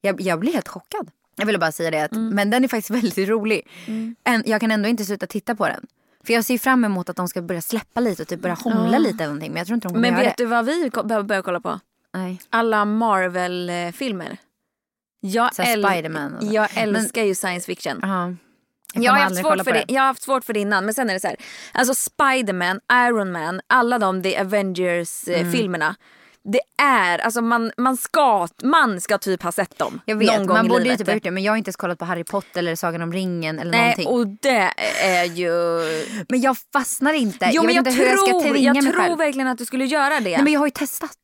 Jag, 0.00 0.20
jag 0.20 0.38
blir 0.40 0.52
helt 0.52 0.68
chockad. 0.68 1.10
Jag 1.36 1.46
ville 1.46 1.58
bara 1.58 1.72
säga 1.72 1.90
det, 1.90 2.00
att, 2.04 2.12
men 2.12 2.50
den 2.50 2.64
är 2.64 2.68
faktiskt 2.68 2.90
väldigt 3.04 3.28
rolig. 3.28 3.68
En, 4.24 4.42
jag 4.46 4.60
kan 4.60 4.70
ändå 4.70 4.88
inte 4.88 5.04
sluta 5.04 5.26
titta 5.26 5.54
på 5.54 5.66
den. 5.68 5.86
För 6.24 6.32
jag 6.32 6.44
ser 6.44 6.58
fram 6.58 6.84
emot 6.84 7.08
att 7.08 7.16
de 7.16 7.28
ska 7.28 7.42
börja 7.42 7.60
släppa 7.60 8.00
lite 8.00 8.22
och 8.22 8.28
typ 8.28 8.40
börja 8.40 8.54
hångla 8.54 8.98
lite 8.98 9.14
eller 9.14 9.26
någonting. 9.26 9.50
Men 9.52 9.58
jag 9.58 9.66
tror 9.66 9.74
inte 9.74 9.88
de 9.88 9.94
kommer 9.94 10.10
Men 10.10 10.20
vet 10.20 10.36
det. 10.36 10.44
du 10.44 10.48
vad 10.48 10.64
vi 10.66 10.90
behöver 11.04 11.22
börja 11.22 11.42
kolla 11.42 11.60
på? 11.60 11.80
Nej. 12.14 12.40
Alla 12.50 12.84
Marvel-filmer. 12.84 14.36
Jag, 15.20 15.50
äl- 15.64 15.80
jag 16.52 16.68
älskar 16.76 17.22
ju 17.24 17.34
science 17.34 17.66
fiction. 17.66 17.98
Jaha. 18.02 18.36
Jag, 18.94 19.04
Jag 19.04 19.12
har, 19.12 19.18
haft 19.18 19.36
svårt 19.36 19.64
för 19.64 19.72
det. 19.72 19.84
det. 19.88 19.92
jag 19.94 20.00
har 20.02 20.06
haft 20.06 20.22
svårt 20.22 20.44
för 20.44 20.52
det 20.52 20.60
innan 20.60 20.84
men 20.84 20.94
sen 20.94 21.10
är 21.10 21.14
det 21.14 21.20
så 21.20 21.26
här. 21.28 21.36
Alltså 21.72 21.94
Spiderman, 21.94 22.80
Iron 22.92 23.32
Man, 23.32 23.60
alla 23.66 23.98
de 23.98 24.22
The 24.22 24.34
Mm. 24.34 24.46
Avengers-filmerna. 24.46 25.94
Det 26.44 26.60
är, 26.82 27.18
alltså 27.18 27.40
man, 27.40 27.72
man, 27.76 27.96
ska, 27.96 28.48
man 28.62 29.00
ska 29.00 29.18
typ 29.18 29.42
ha 29.42 29.52
sett 29.52 29.78
dem. 29.78 30.00
Jag 30.04 30.16
vet, 30.16 30.26
någon 30.38 30.46
gång 30.46 30.56
man 30.56 30.66
i 30.66 30.68
borde 30.68 30.84
ju 30.84 30.96
typ 30.96 31.06
ha 31.06 31.14
gjort 31.14 31.22
det. 31.22 31.30
Men 31.30 31.42
jag 31.42 31.52
har 31.52 31.56
inte 31.56 31.68
ens 31.68 31.76
kollat 31.76 31.98
på 31.98 32.04
Harry 32.04 32.24
Potter 32.24 32.58
eller 32.58 32.76
Sagan 32.76 33.02
om 33.02 33.12
ringen 33.12 33.58
eller 33.58 33.70
Nej, 33.70 33.80
någonting. 33.80 34.06
och 34.06 34.26
det 34.42 34.70
är 35.04 35.24
ju... 35.24 35.50
Men 36.28 36.40
jag 36.40 36.56
fastnar 36.72 37.12
inte. 37.12 37.44
Jo 37.46 37.50
jag 37.52 37.64
men 37.64 37.66
vet 37.66 37.74
jag, 37.76 37.86
inte 37.92 38.02
hur 38.04 38.10
jag 38.10 38.18
ska 38.18 38.26
tror, 38.30 38.40
tvinga 38.52 38.58
jag 38.74 38.74
mig 38.84 38.92
tror 38.92 39.02
själv. 39.02 39.18
verkligen 39.18 39.48
att 39.48 39.58
du 39.58 39.64
skulle 39.64 39.84
göra 39.84 40.20
det. 40.20 40.30
Nej, 40.30 40.42
men 40.42 40.52
jag 40.52 40.60
har 40.60 40.66
ju 40.66 40.70
testat. 40.70 41.16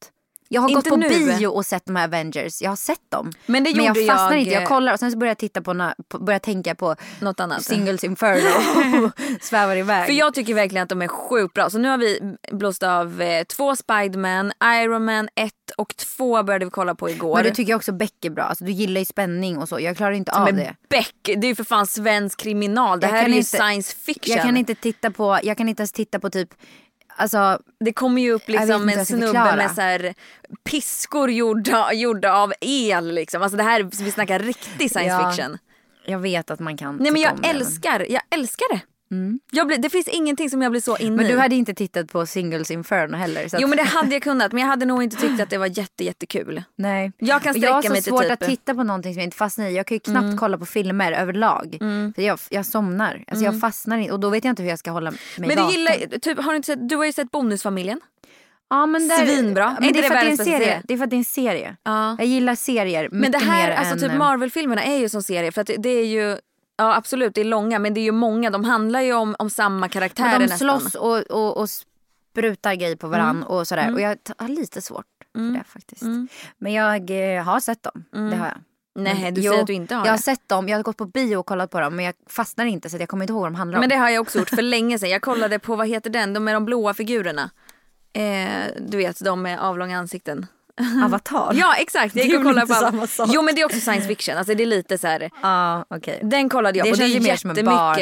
Jag 0.51 0.61
har 0.61 0.69
Inte 0.69 0.91
gått 0.91 1.01
på 1.01 1.09
nu. 1.09 1.09
bio 1.09 1.47
och 1.47 1.67
sett 1.67 1.87
de 1.87 1.97
här 1.97 2.05
Avengers. 2.05 2.63
Jag 2.63 2.71
har 2.71 2.77
sett 2.77 3.01
dem. 3.09 3.33
Men 3.47 3.65
det 3.65 3.71
jag 3.71 3.87
gjorde 3.87 4.07
fastnar 4.07 4.31
jag, 4.33 4.41
inte. 4.41 4.53
Jag 4.53 4.69
kollar 4.69 4.93
och 4.93 4.99
sen 4.99 5.13
så 5.13 5.19
börjar 5.19 5.31
jag 5.31 5.39
titta 5.39 5.63
på, 5.63 5.71
na- 5.73 5.95
på 6.09 6.19
börjar 6.19 6.39
tänka 6.41 6.75
på 6.75 6.97
Något 7.21 7.41
annat. 7.41 7.63
Singles 7.65 8.05
Inferno 8.05 9.07
och 9.07 9.11
svävar 9.45 9.77
iväg. 9.77 10.07
För 10.07 10.13
jag 10.13 10.35
tycker 10.35 10.55
verkligen 10.55 10.83
att 10.83 10.89
de 10.89 11.03
är 11.03 11.09
sjukt 11.09 11.55
bra. 11.55 11.71
Så 11.71 11.79
nu 11.79 11.89
har 11.89 11.99
vi 11.99 12.37
blåst 12.53 12.83
av 12.83 13.23
eh, 13.23 13.45
två 13.45 13.77
Spiderman, 13.77 14.53
Iron 14.65 15.05
Man 15.05 15.29
1 15.35 15.53
och 15.77 15.97
2 15.97 16.43
började 16.43 16.65
vi 16.65 16.71
kolla 16.71 16.95
på 16.95 17.11
igår. 17.11 17.35
Men 17.35 17.45
du 17.45 17.51
tycker 17.51 17.71
jag 17.73 17.77
också 17.77 17.93
Beck 17.93 18.25
är 18.25 18.31
bra. 18.31 18.45
Alltså, 18.45 18.65
du 18.65 18.73
gillar 18.73 18.99
ju 19.01 19.05
spänning 19.05 19.59
och 19.59 19.69
så. 19.69 19.81
Jag 19.81 19.97
klarar 19.97 20.13
inte 20.13 20.33
av 20.33 20.45
Men 20.45 20.57
det. 20.57 20.75
Beck, 20.91 21.15
det 21.23 21.33
är 21.47 21.49
ju 21.49 21.55
för 21.55 21.65
fan 21.65 21.87
svensk 21.87 22.39
kriminal. 22.41 23.01
Det 23.01 23.07
Jag 23.07 23.13
här 23.15 23.25
är 23.25 23.29
ju 23.29 23.35
inte- 23.37 23.49
science 23.57 23.97
fiction. 23.97 24.37
Jag 24.37 24.45
kan 24.45 24.57
inte 24.57 24.75
titta 24.75 25.11
på, 25.11 25.39
jag 25.43 25.57
kan 25.57 25.69
inte 25.69 25.81
ens 25.81 25.93
titta 25.93 26.19
på 26.21 26.31
typ, 26.31 26.49
alltså 27.19 27.59
Det 27.81 27.93
kommer 27.93 28.23
ju 28.23 28.33
upp 28.33 28.49
liksom 28.49 28.89
en 28.89 29.07
snubbe 29.07 29.27
förklara. 29.27 29.57
med 29.57 29.71
så 29.75 29.81
här 29.81 30.15
piskor 30.65 31.31
gjorda, 31.31 31.93
gjorda 31.93 32.33
av 32.33 32.53
el. 32.61 33.15
Liksom. 33.15 33.43
Alltså 33.43 33.57
det 33.57 33.63
här, 33.63 33.83
vi 34.05 34.11
snackar 34.11 34.39
riktig 34.39 34.91
science 34.91 35.09
Ja, 35.23 35.31
fiction. 35.33 35.59
jag 36.07 36.19
vet 36.19 36.51
att 36.51 36.61
man 36.61 36.77
kan 36.77 36.97
Nej 36.97 37.13
men 37.13 37.23
jag 37.23 37.47
älskar, 37.47 38.07
jag 38.11 38.23
älskar 38.31 38.67
det. 38.75 38.81
Jag 39.51 39.67
blir, 39.67 39.79
det 39.79 39.91
finns 39.91 40.09
ingenting 40.09 40.51
som 40.51 40.63
jag 40.63 40.71
blir 40.73 40.81
så 40.81 40.97
inne 40.97 41.17
Men 41.17 41.27
du 41.27 41.39
hade 41.39 41.55
inte 41.55 41.75
tittat 41.75 42.13
på 42.13 42.27
Singles 42.27 42.71
Inferno 42.71 43.17
heller. 43.17 43.47
Jo 43.59 43.69
men 43.69 43.77
det 43.77 43.83
hade 43.85 44.13
jag 44.15 44.23
kunnat 44.29 44.53
men 44.53 44.61
jag 44.61 44.69
hade 44.69 44.87
nog 44.87 45.03
inte 45.03 45.17
tyckt 45.17 45.41
att 45.41 45.51
det 45.51 45.59
var 45.59 45.79
jätte, 45.79 46.05
jättekul. 46.05 46.63
Nej. 46.77 47.13
Jag 47.19 47.43
kan 47.43 47.55
sträcka 47.55 47.67
jag 47.67 47.75
har 47.75 47.83
så 47.83 47.91
mig 47.91 48.03
svårt 48.03 48.23
typ- 48.23 48.33
att 48.33 48.41
titta 48.41 48.75
på 48.75 48.83
någonting 48.83 49.15
som 49.15 49.21
jag 49.21 49.27
inte 49.27 49.37
fastnar 49.37 49.67
i. 49.67 49.77
Jag 49.77 49.87
kan 49.87 49.95
ju 49.95 50.01
knappt 50.01 50.39
kolla 50.39 50.59
på 50.59 50.67
filmer 50.67 51.13
överlag. 51.13 51.77
För 52.15 52.23
jag, 52.23 52.39
jag 52.51 52.67
somnar. 52.67 53.25
Alltså 53.29 53.45
jag 53.45 53.61
fastnar 53.61 53.99
in, 53.99 54.11
och 54.11 54.21
då 54.21 54.31
vet 54.31 54.45
jag 54.45 54.53
inte 54.53 54.63
hur 54.63 54.71
jag 54.71 54.79
ska 54.79 54.91
hålla 54.91 55.11
mig 55.11 55.21
Men 55.37 55.49
du 55.49 55.55
vaken. 55.55 55.71
gillar, 55.71 56.19
typ, 56.19 56.39
har 56.43 56.51
du, 56.53 56.57
inte 56.57 56.67
sett, 56.67 56.89
du 56.89 56.97
har 56.97 57.05
ju 57.05 57.13
sett 57.13 57.31
Bonusfamiljen. 57.31 58.01
ja, 58.71 58.87
men 58.87 59.09
där, 59.09 59.27
Svinbra. 59.27 59.77
Men 59.81 59.89
Är 59.89 59.93
det 59.93 59.99
är 59.99 60.03
det 60.03 60.09
för 60.09 60.15
att 60.15 60.21
det 60.21 60.27
är 60.27 60.31
en 60.31 60.37
serie. 60.37 60.59
serie? 60.59 60.83
Det 60.85 60.95
är 60.95 60.99
för 60.99 61.05
att 61.05 61.11
det 61.11 61.17
är 61.17 61.19
en 61.19 61.25
serie. 61.25 61.77
Ja. 61.83 62.17
Jag 62.19 62.27
gillar 62.27 62.55
serier 62.55 63.09
Men 63.13 63.21
det 63.23 63.39
mycket 63.39 63.43
här, 63.53 63.69
mer 63.69 63.77
alltså 63.77 63.95
än, 63.95 64.01
typ 64.01 64.19
Marvel-filmerna 64.19 64.83
är 64.85 64.99
ju 64.99 65.09
som 65.09 65.23
serie 65.23 65.53
för 65.53 65.61
att 65.61 65.71
det 65.79 65.89
är 65.89 66.07
ju 66.07 66.37
Ja 66.79 66.95
absolut 66.97 67.35
det 67.35 67.41
är 67.41 67.45
långa 67.45 67.79
men 67.79 67.95
det 67.95 68.01
är 68.01 68.03
ju 68.03 68.13
många. 68.13 68.51
De 68.51 68.65
handlar 68.65 69.01
ju 69.01 69.13
om, 69.13 69.37
om 69.39 69.51
samma 69.51 69.89
karaktärer 69.89 70.31
Men 70.31 70.41
de 70.41 70.47
nästan. 70.47 70.81
slåss 70.81 70.95
och, 70.95 71.19
och, 71.19 71.57
och 71.57 71.71
sprutar 71.71 72.75
grejer 72.75 72.97
på 72.97 73.09
varann 73.09 73.43
och 73.43 73.69
sådär. 73.69 73.95
Och 73.95 74.01
jag 74.01 74.17
har 74.39 74.49
lite 74.49 74.83
svårt 74.83 75.07
för 75.35 75.41
det 75.53 75.65
faktiskt. 75.67 76.03
Men 76.59 76.73
jag 76.73 77.37
eh, 77.37 77.43
har 77.45 77.61
sett 77.61 77.83
dem. 77.83 78.05
Det 78.31 78.37
har 78.37 78.47
jag. 78.47 78.57
Nej 78.95 79.33
du 79.33 79.41
jo, 79.41 79.51
säger 79.51 79.61
att 79.63 79.67
du 79.67 79.73
inte 79.73 79.95
har 79.95 80.07
Jag 80.07 80.13
har 80.13 80.17
det. 80.17 80.23
sett 80.23 80.49
dem, 80.49 80.69
jag 80.69 80.79
har 80.79 80.83
gått 80.83 80.97
på 80.97 81.05
bio 81.05 81.37
och 81.37 81.47
kollat 81.47 81.71
på 81.71 81.81
dem 81.81 81.97
men 81.97 82.05
jag 82.05 82.15
fastnar 82.27 82.65
inte 82.65 82.91
så 82.91 82.97
jag 82.97 83.09
kommer 83.09 83.25
inte 83.25 83.33
ihåg 83.33 83.41
vad 83.43 83.51
de 83.53 83.55
handlar 83.55 83.79
om. 83.79 83.81
Men 83.81 83.89
det 83.89 83.97
har 83.97 84.09
jag 84.11 84.21
också 84.23 84.39
gjort 84.39 84.49
för 84.49 84.63
länge 84.63 84.99
sedan. 84.99 85.11
Jag 85.11 85.23
kollade 85.23 85.59
på, 85.59 85.77
vad 85.77 85.89
heter 85.89 86.11
den, 86.11 86.33
de 86.33 86.45
med 86.45 86.55
de 86.55 86.65
blåa 86.65 86.95
figurerna. 86.95 87.51
Eh, 88.13 88.49
du 88.89 88.97
vet 88.97 89.25
de 89.25 89.43
med 89.43 89.61
avlånga 89.61 89.99
ansikten. 89.99 90.47
Avatar? 91.05 91.53
Ja 91.55 91.75
exakt, 91.75 92.17
jag 92.17 92.25
Det 92.25 92.29
gick 92.29 92.37
och 92.39 92.45
kollade 92.45 92.67
på 92.67 92.75
samma 92.75 93.07
sak? 93.07 93.29
Jo 93.33 93.43
men 93.43 93.55
det 93.55 93.61
är 93.61 93.65
också 93.65 93.81
science 93.81 94.09
fiction, 94.09 94.37
alltså 94.39 94.55
det 94.55 94.63
är 94.63 94.67
lite 94.67 94.99
så 94.99 95.07
här. 95.07 95.31
Ja, 95.43 95.85
okej. 95.91 96.21
Den 96.23 96.49
kollade 96.49 96.79
jag 96.79 96.87
Det 96.87 96.91
på. 96.91 96.97
känns 96.97 97.13
det 97.13 97.19
är 97.19 97.23
mer 97.23 97.37
som 97.37 97.51
en 97.51 97.65
barn, 97.65 98.01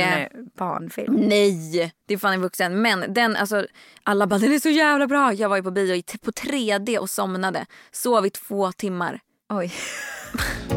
barnfilm. 0.59 1.15
Nej, 1.15 1.93
det 2.09 2.15
är 2.15 2.19
fan 2.19 2.33
en 2.33 2.43
vuxen. 2.43 2.83
Men 2.83 3.15
den, 3.15 3.37
alltså, 3.37 3.67
alla 4.03 4.27
bara 4.27 4.39
den 4.39 4.53
är 4.53 4.59
så 4.59 4.69
jävla 4.69 5.07
bra. 5.07 5.33
Jag 5.33 5.49
var 5.49 5.57
ju 5.57 5.63
på 5.63 5.71
bio 5.71 6.03
på 6.25 6.31
3D 6.31 6.99
och 6.99 7.11
somnade. 7.11 7.67
Sov 7.93 8.27
i 8.27 8.31
två 8.31 8.73
timmar. 8.73 9.21
Oj. 9.53 9.73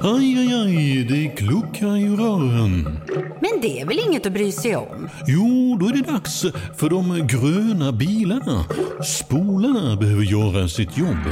Aj, 0.00 0.38
aj, 0.38 0.54
aj, 0.54 1.04
det 1.08 1.28
kluckar 1.36 1.96
i 1.96 2.08
rören. 2.08 3.00
Men 3.40 3.60
det 3.62 3.80
är 3.80 3.86
väl 3.86 4.00
inget 4.08 4.26
att 4.26 4.32
bry 4.32 4.52
sig 4.52 4.76
om? 4.76 5.08
Jo, 5.26 5.76
då 5.80 5.86
är 5.86 5.92
det 5.92 6.12
dags 6.12 6.44
för 6.78 6.90
de 6.90 7.26
gröna 7.26 7.92
bilarna. 7.92 8.64
Spolarna 9.04 9.96
behöver 9.96 10.22
göra 10.22 10.68
sitt 10.68 10.98
jobb. 10.98 11.24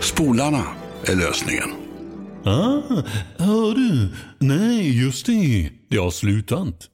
Spolarna 0.00 0.62
är 1.06 1.16
lösningen. 1.16 1.68
Ah, 2.44 2.82
hör 3.38 3.74
du? 3.74 4.12
Nej, 4.38 5.04
just 5.04 5.26
det. 5.26 5.70
Det 5.90 5.96
har 5.96 6.10
slutat. 6.10 6.88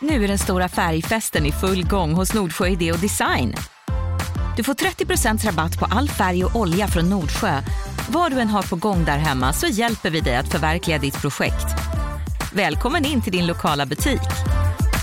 Nu 0.00 0.24
är 0.24 0.28
den 0.28 0.38
stora 0.38 0.68
färgfesten 0.68 1.46
i 1.46 1.52
full 1.52 1.84
gång 1.84 2.12
hos 2.12 2.34
Nordsjö 2.34 2.66
Idé 2.68 2.92
och 2.92 2.98
Design. 2.98 3.54
Du 4.58 4.64
får 4.64 4.74
30 4.74 5.48
rabatt 5.48 5.78
på 5.78 5.86
all 5.90 6.08
färg 6.08 6.44
och 6.44 6.56
olja 6.56 6.86
från 6.86 7.10
Nordsjö. 7.10 7.60
Vad 8.10 8.32
du 8.32 8.40
än 8.40 8.48
har 8.48 8.62
på 8.62 8.76
gång 8.76 9.04
där 9.04 9.18
hemma 9.18 9.52
så 9.52 9.66
hjälper 9.66 10.10
vi 10.10 10.20
dig 10.20 10.36
att 10.36 10.52
förverkliga 10.52 10.98
ditt 10.98 11.20
projekt. 11.20 11.66
Välkommen 12.54 13.04
in 13.04 13.22
till 13.22 13.32
din 13.32 13.46
lokala 13.46 13.86
butik. 13.86 14.20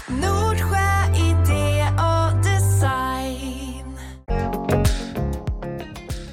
Nordsjö 0.07 0.87
idé 1.15 1.87
och 1.97 2.43
design. 2.43 3.97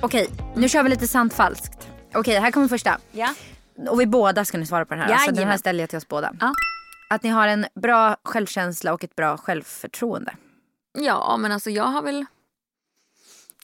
Okej, 0.00 0.28
nu 0.56 0.68
kör 0.68 0.82
vi 0.82 0.90
lite 0.90 1.08
sant 1.08 1.34
falskt. 1.34 1.88
Okej, 2.14 2.40
här 2.40 2.50
kommer 2.50 2.68
första. 2.68 2.98
Ja. 3.12 3.34
Och 3.88 4.00
vi 4.00 4.06
båda 4.06 4.44
ska 4.44 4.58
nu 4.58 4.66
svara 4.66 4.84
på 4.84 4.94
den 4.94 5.02
här. 5.02 5.12
Alltså, 5.12 5.32
den 5.32 5.48
här 5.48 5.56
ställer 5.56 5.80
jag 5.80 5.90
till 5.90 5.98
oss 5.98 6.08
båda. 6.08 6.34
Ja. 6.40 6.54
Att 7.10 7.22
ni 7.22 7.30
har 7.30 7.48
en 7.48 7.66
bra 7.74 8.16
självkänsla 8.24 8.92
och 8.92 9.04
ett 9.04 9.16
bra 9.16 9.36
självförtroende. 9.36 10.34
Ja, 10.98 11.36
men 11.40 11.52
alltså 11.52 11.70
jag 11.70 11.84
har 11.84 12.02
väl... 12.02 12.26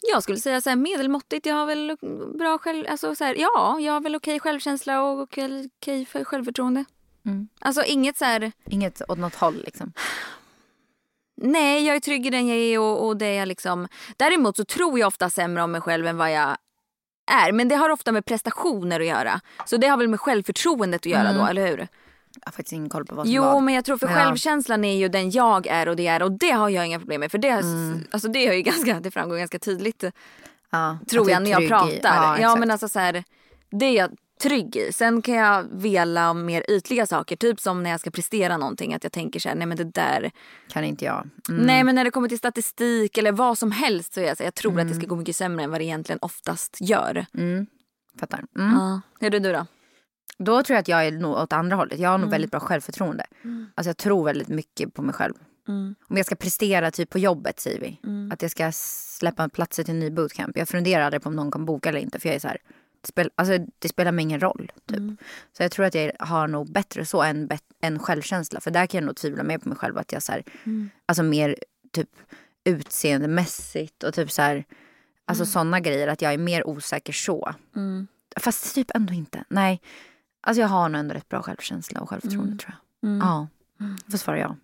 Jag 0.03 0.23
skulle 0.23 0.39
säga 0.39 0.61
så 0.61 0.69
här 0.69 0.77
medelmåttigt. 0.77 1.47
Jag 1.47 1.55
har 1.55 1.67
väl 1.67 1.97
bra 2.39 2.59
själv... 2.59 2.85
Alltså 2.89 3.15
så 3.15 3.25
här, 3.25 3.35
ja, 3.35 3.79
jag 3.81 3.93
har 3.93 4.01
väl 4.01 4.17
okej 4.17 4.41
självkänsla 4.41 5.03
och 5.03 5.21
okej, 5.21 5.69
okej 5.81 6.07
för 6.07 6.25
självförtroende. 6.25 6.85
Mm. 7.27 7.49
Alltså 7.61 7.85
inget 7.85 8.19
så 8.19 8.25
här... 8.25 8.53
Inget 8.71 9.03
åt 9.09 9.19
något 9.19 9.35
håll 9.35 9.63
liksom. 9.65 9.93
Nej, 11.37 11.87
jag 11.87 11.97
är 11.97 12.01
trygg 12.01 12.27
i 12.27 12.31
den 12.31 12.49
jag 12.49 12.57
är 12.57 12.79
och, 12.79 13.07
och 13.07 13.17
det 13.17 13.27
är 13.27 13.39
jag 13.39 13.49
liksom... 13.49 13.89
Däremot 14.17 14.57
så 14.57 14.65
tror 14.65 14.99
jag 14.99 15.07
ofta 15.07 15.31
sämre 15.31 15.63
om 15.63 15.73
mig 15.73 15.81
själv 15.81 16.07
än 16.07 16.17
vad 16.17 16.33
jag 16.33 16.57
är. 17.31 17.53
Men 17.53 17.69
det 17.69 17.75
har 17.75 17.91
ofta 17.91 18.13
med 18.13 18.25
prestationer 18.25 19.01
att 19.01 19.07
göra. 19.07 19.41
Så 19.67 19.77
det 19.77 19.87
har 19.87 19.97
väl 19.97 20.09
med 20.09 20.21
självförtroendet 20.21 21.01
att 21.01 21.07
göra 21.07 21.33
då, 21.33 21.47
eller 21.47 21.67
hur? 21.67 21.89
Jag 22.35 22.43
har 22.47 22.53
faktiskt 22.53 22.73
ingen 22.73 22.89
koll 22.89 23.05
på 23.07 23.15
vad 23.15 23.27
som 23.27 23.35
Jo, 23.35 23.43
var. 23.43 23.61
men 23.61 23.75
jag 23.75 23.85
tror 23.85 23.99
för 23.99 24.07
Ja. 24.09 24.15
självkänslan 24.15 24.85
är 24.85 24.97
ju 24.97 25.09
den 25.09 25.31
jag 25.31 25.67
är 25.67 25.89
och 25.89 25.97
det 25.97 26.07
är 26.07 26.23
och 26.23 26.33
det 26.33 26.51
har 26.51 26.69
jag 26.69 26.87
inga 26.87 26.99
problem 26.99 27.21
med. 27.21 27.31
För 27.31 27.39
det, 27.39 27.49
Mm. 27.49 28.05
alltså 28.11 28.29
det, 28.29 28.47
är 28.49 28.53
ju 28.53 28.63
ganska, 28.73 29.01
det 29.01 29.11
framgår 29.11 29.37
ganska 29.37 29.59
tydligt 29.59 30.05
ja, 30.71 30.99
tror 31.11 31.31
jag 31.31 31.43
när 31.43 31.51
jag 31.51 31.69
pratar. 31.69 31.89
i- 31.91 32.01
Ja, 32.03 32.37
exakt. 32.37 32.61
men 32.61 32.71
alltså 32.71 32.89
så 32.89 32.99
här, 32.99 33.25
det 33.71 33.87
är 33.87 33.93
jag 33.97 34.11
trygg 34.43 34.77
i. 34.77 34.93
Sen 34.93 35.23
kan 35.23 35.35
jag 35.35 35.65
vela 35.73 36.31
om 36.31 36.47
mer 36.47 36.65
ytliga 36.71 37.07
saker. 37.07 37.37
Typ 37.37 37.61
som 37.61 37.83
när 37.83 37.91
jag 37.91 38.01
ska 38.01 38.11
prestera 38.11 38.57
någonting. 38.57 38.95
Att 38.95 39.03
jag 39.05 39.13
tänker 39.13 39.41
så 39.41 39.49
här, 39.49 39.57
nej 39.57 39.67
men 39.67 39.77
det 39.77 39.85
där. 39.85 40.31
Kan 40.69 40.85
inte 40.85 41.05
jag. 41.05 41.29
Mm. 41.49 41.63
Nej 41.67 41.85
men 41.85 41.95
när 41.95 42.05
det 42.05 42.11
kommer 42.11 42.29
till 42.29 42.39
statistik 42.39 43.19
eller 43.19 43.33
vad 43.33 43.59
som 43.59 43.73
helst 43.73 44.15
så 44.15 44.21
är 44.21 44.25
jag 44.25 44.37
så 44.37 44.43
här, 44.43 44.47
jag 44.47 44.55
tror 44.55 44.71
att 44.73 44.77
det 44.77 44.83
Mm. 44.83 45.01
ska 45.01 45.07
gå 45.07 45.17
mycket 45.17 45.37
sämre 45.37 45.65
än 45.65 45.71
vad 45.71 45.81
det 45.81 45.85
egentligen 45.85 46.19
oftast 46.23 46.77
gör. 46.81 47.27
Fattar. 48.21 48.45
Mm. 48.59 48.73
Ja. 48.79 49.01
Hur 49.21 49.27
är 49.27 49.31
det 49.31 49.39
du 49.39 49.53
då? 49.53 49.67
Då 50.39 50.63
tror 50.63 50.75
jag 50.75 50.81
att 50.81 50.89
jag 50.89 51.07
är 51.07 51.13
nog 51.13 51.37
åt 51.37 51.53
andra 51.53 51.77
hållet. 51.77 51.99
Jag 51.99 52.11
har 52.11 52.19
nog 52.19 52.25
Mm. 52.25 52.31
väldigt 52.31 52.51
bra 52.51 52.61
självförtroende. 52.61 53.25
Alltså 53.75 53.89
jag 53.89 53.97
tror 53.97 54.25
väldigt 54.25 54.49
mycket 54.49 54.95
på 54.95 55.03
mig 55.03 55.15
själv. 55.15 55.35
Mm. 55.69 55.95
Om 56.09 56.17
jag 56.17 56.27
ska 56.27 56.35
prestera 56.35 56.91
typ 56.91 57.11
på 57.11 57.19
jobbet 57.19 57.61
säger 57.61 57.81
vi. 57.81 58.01
Att 58.33 58.43
jag 58.43 58.51
ska 58.51 58.73
släppa 58.73 59.49
platser 59.49 59.85
till 59.85 59.95
en 59.95 60.01
ny 60.01 60.11
bootcamp. 60.11 60.57
Jag 60.57 60.69
funderar 60.69 61.05
aldrig 61.05 61.23
på 61.23 61.29
om 61.29 61.37
någon 61.37 61.51
kommer 61.51 61.67
boka 61.67 61.89
eller 61.89 62.01
inte. 62.01 62.21
För 62.21 62.29
jag 62.29 62.37
är 62.37 62.41
så 62.41 62.49
här, 62.49 62.59
spel, 63.05 63.31
alltså, 63.35 63.59
det 63.79 63.89
spelar 63.89 64.13
mig 64.13 64.23
ingen 64.23 64.41
roll. 64.41 64.73
Typ. 64.89 64.97
Mm. 64.97 65.17
Så 65.57 65.63
jag 65.63 65.71
tror 65.73 65.87
att 65.87 65.95
jag 65.95 66.13
har 66.19 66.49
nog 66.49 66.73
bättre 66.73 67.05
så 67.07 67.23
än, 67.23 67.47
bet, 67.47 67.63
än 67.81 67.99
självkänsla. 67.99 68.61
För 68.61 68.71
där 68.71 68.87
kan 68.87 68.99
jag 69.01 69.07
nog 69.07 69.17
tvivla 69.17 69.43
mer 69.43 69.59
på 69.59 69.69
mig 69.69 69.79
själv. 69.79 69.99
Att 69.99 70.13
jag 70.13 70.23
så 70.23 70.33
här, 70.33 70.43
Mm. 70.65 70.91
Alltså 71.07 71.23
mer 71.23 71.57
typ 71.93 72.09
utseendemässigt 72.65 74.03
och 74.03 74.15
typ 74.15 74.31
så 74.31 74.43
här, 74.43 74.65
Alltså 75.25 75.47
sådana 75.47 75.81
grejer. 75.81 76.09
Att 76.09 76.23
jag 76.23 76.33
är 76.33 76.39
mer 76.39 76.67
osäker 76.67 77.13
så. 77.13 77.55
Fast 78.37 78.75
typ 78.75 78.91
ändå 78.95 79.13
inte. 79.15 79.45
Nej. 79.49 79.81
Alltså 80.49 80.61
jag 80.61 80.69
har 80.69 80.89
nog 80.89 80.99
ändå 81.01 81.15
rätt 81.15 81.29
bra 81.29 81.43
självkänsla 81.43 82.01
och 82.01 82.09
självförtroende 82.11 82.57
tror 82.59 82.75
jag. 83.01 83.19
Ja. 83.19 83.49
Får 84.11 84.19
svara 84.19 84.39
ja. 84.39 84.57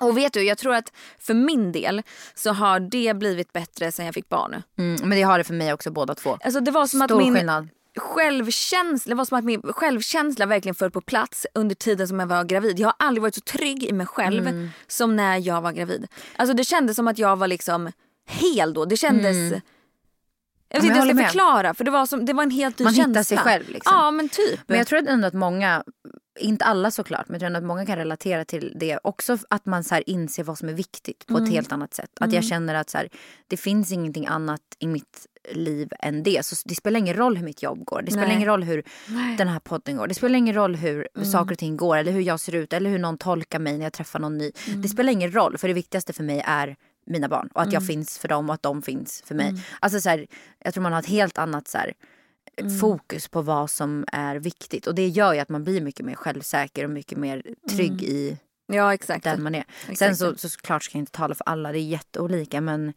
Och 0.00 0.16
vet 0.16 0.32
du, 0.32 0.42
jag 0.42 0.58
tror 0.58 0.74
att 0.74 0.92
för 1.18 1.34
min 1.34 1.72
del 1.72 2.02
så 2.34 2.52
har 2.52 2.80
det 2.80 3.16
blivit 3.16 3.52
bättre 3.52 3.92
sen 3.92 4.06
jag 4.06 4.14
fick 4.14 4.28
barn. 4.28 4.62
Mm, 4.78 5.00
men 5.08 5.10
det 5.18 5.22
har 5.22 5.38
det 5.38 5.44
för 5.44 5.54
mig 5.54 5.72
också 5.72 5.90
båda 5.90 6.14
två. 6.14 6.38
Alltså 6.44 6.60
det 6.60 6.70
var 6.70 6.86
som 6.86 7.00
Stor 7.00 7.16
att 7.18 7.24
min 7.24 7.34
skillnad. 7.34 7.68
självkänsla, 7.98 9.10
det 9.10 9.14
var 9.14 9.24
som 9.24 9.38
att 9.38 9.44
min 9.44 9.62
självkänsla 9.62 10.46
verkligen 10.46 10.74
föll 10.74 10.90
på 10.90 11.00
plats 11.00 11.46
under 11.54 11.74
tiden 11.74 12.08
som 12.08 12.20
jag 12.20 12.26
var 12.26 12.44
gravid. 12.44 12.78
Jag 12.78 12.88
har 12.88 12.94
aldrig 12.98 13.22
varit 13.22 13.34
så 13.34 13.40
trygg 13.40 13.84
i 13.84 13.92
mig 13.92 14.06
själv 14.06 14.46
Mm. 14.46 14.70
som 14.86 15.16
när 15.16 15.36
jag 15.36 15.60
var 15.60 15.72
gravid. 15.72 16.06
Alltså 16.36 16.54
det 16.54 16.64
kändes 16.64 16.96
som 16.96 17.08
att 17.08 17.18
jag 17.18 17.36
var 17.36 17.48
liksom 17.48 17.92
hel 18.28 18.74
då. 18.74 18.84
Det 18.84 18.96
kändes... 18.96 19.62
Jag 20.70 20.80
vet 20.80 20.90
Mm. 20.90 20.98
men 20.98 21.08
inte 21.10 21.22
jag 21.22 21.32
ska 21.32 21.40
med. 21.40 21.52
förklara 21.54 21.74
för 21.74 21.84
det 21.84 21.90
var, 21.90 22.06
som, 22.06 22.24
det 22.24 22.32
var 22.32 22.42
en 22.42 22.50
helt 22.50 22.78
ny 22.78 22.84
Man 22.84 22.94
känsla. 22.94 23.08
hittar 23.10 23.22
sig 23.22 23.38
själv, 23.38 23.68
liksom. 23.68 23.92
Ja 23.96 24.10
men 24.10 24.28
typ. 24.28 24.60
Men 24.66 24.78
jag 24.78 24.86
tror 24.86 25.08
ändå 25.08 25.26
att 25.28 25.34
många, 25.34 25.84
inte 26.40 26.64
alla 26.64 26.90
såklart, 26.90 27.28
men 27.28 27.40
jag 27.40 27.48
tror 27.50 27.56
att 27.56 27.64
många 27.64 27.86
kan 27.86 27.96
relatera 27.96 28.44
till 28.44 28.72
det. 28.80 28.98
Också 29.04 29.38
att 29.50 29.66
man 29.66 29.84
så 29.84 29.94
här 29.94 30.10
inser 30.10 30.44
vad 30.44 30.58
som 30.58 30.68
är 30.68 30.72
viktigt 30.72 31.26
på 31.26 31.38
ett 31.38 31.50
helt 31.50 31.72
annat 31.72 31.94
sätt. 31.94 32.10
Att 32.20 32.32
jag 32.32 32.44
känner 32.44 32.74
att 32.74 32.90
så 32.90 32.98
här, 32.98 33.08
det 33.48 33.56
finns 33.56 33.92
ingenting 33.92 34.26
annat 34.26 34.60
i 34.78 34.86
mitt 34.86 35.26
liv 35.52 35.88
än 36.00 36.22
det. 36.22 36.44
Så 36.46 36.56
det 36.64 36.74
spelar 36.74 36.98
ingen 36.98 37.16
roll 37.16 37.36
hur 37.36 37.44
mitt 37.44 37.62
jobb 37.62 37.84
går. 37.84 38.02
Det 38.02 38.10
spelar 38.10 38.26
Nej. 38.26 38.36
ingen 38.36 38.48
roll 38.48 38.62
hur 38.62 38.82
den 39.38 39.48
här 39.48 39.58
podden 39.60 39.96
går. 39.96 40.06
Det 40.06 40.14
spelar 40.14 40.38
ingen 40.38 40.54
roll 40.54 40.76
hur 40.76 41.08
saker 41.24 41.52
och 41.52 41.58
ting 41.58 41.76
går 41.76 41.96
eller 41.96 42.12
hur 42.12 42.20
jag 42.20 42.40
ser 42.40 42.54
ut 42.54 42.72
eller 42.72 42.90
hur 42.90 42.98
någon 42.98 43.18
tolkar 43.18 43.58
mig 43.58 43.76
när 43.78 43.84
jag 43.84 43.92
träffar 43.92 44.18
någon 44.18 44.38
ny. 44.38 44.52
Det 44.76 44.88
spelar 44.88 45.12
ingen 45.12 45.32
roll 45.34 45.58
för 45.58 45.68
det 45.68 45.74
viktigaste 45.74 46.12
för 46.12 46.22
mig 46.24 46.42
är 46.46 46.76
mina 47.10 47.28
barn 47.28 47.48
och 47.54 47.62
att 47.62 47.72
jag 47.72 47.86
finns 47.86 48.18
för 48.18 48.28
dem 48.28 48.48
och 48.48 48.54
att 48.54 48.62
de 48.62 48.82
finns 48.82 49.22
för 49.26 49.34
mig. 49.34 49.54
Alltså 49.80 50.00
så 50.00 50.08
här, 50.08 50.26
jag 50.58 50.74
tror 50.74 50.82
man 50.82 50.92
har 50.92 51.00
ett 51.00 51.06
helt 51.06 51.38
annat 51.38 51.68
så 51.68 51.78
här, 51.78 51.92
fokus 52.80 53.28
på 53.28 53.42
vad 53.42 53.70
som 53.70 54.04
är 54.12 54.36
viktigt. 54.36 54.86
Och 54.86 54.94
det 54.94 55.08
gör 55.08 55.32
ju 55.34 55.40
att 55.40 55.48
man 55.48 55.64
blir 55.64 55.80
mycket 55.80 56.06
mer 56.06 56.14
självsäker 56.14 56.84
och 56.84 56.90
mycket 56.90 57.18
mer 57.18 57.42
trygg 57.70 58.02
i 58.02 58.38
Ja 58.72 58.94
exakt. 58.94 59.24
den 59.24 59.42
man 59.42 59.54
är. 59.54 59.64
Sen 59.84 59.92
Exakt. 59.92 60.16
så, 60.16 60.36
så 60.36 60.48
såklart 60.48 60.84
ska 60.84 60.98
jag 60.98 61.02
inte 61.02 61.12
tala 61.12 61.34
för 61.34 61.44
alla, 61.48 61.72
det 61.72 61.78
är 61.78 61.82
jätteolika 61.82 62.60
men 62.60 62.92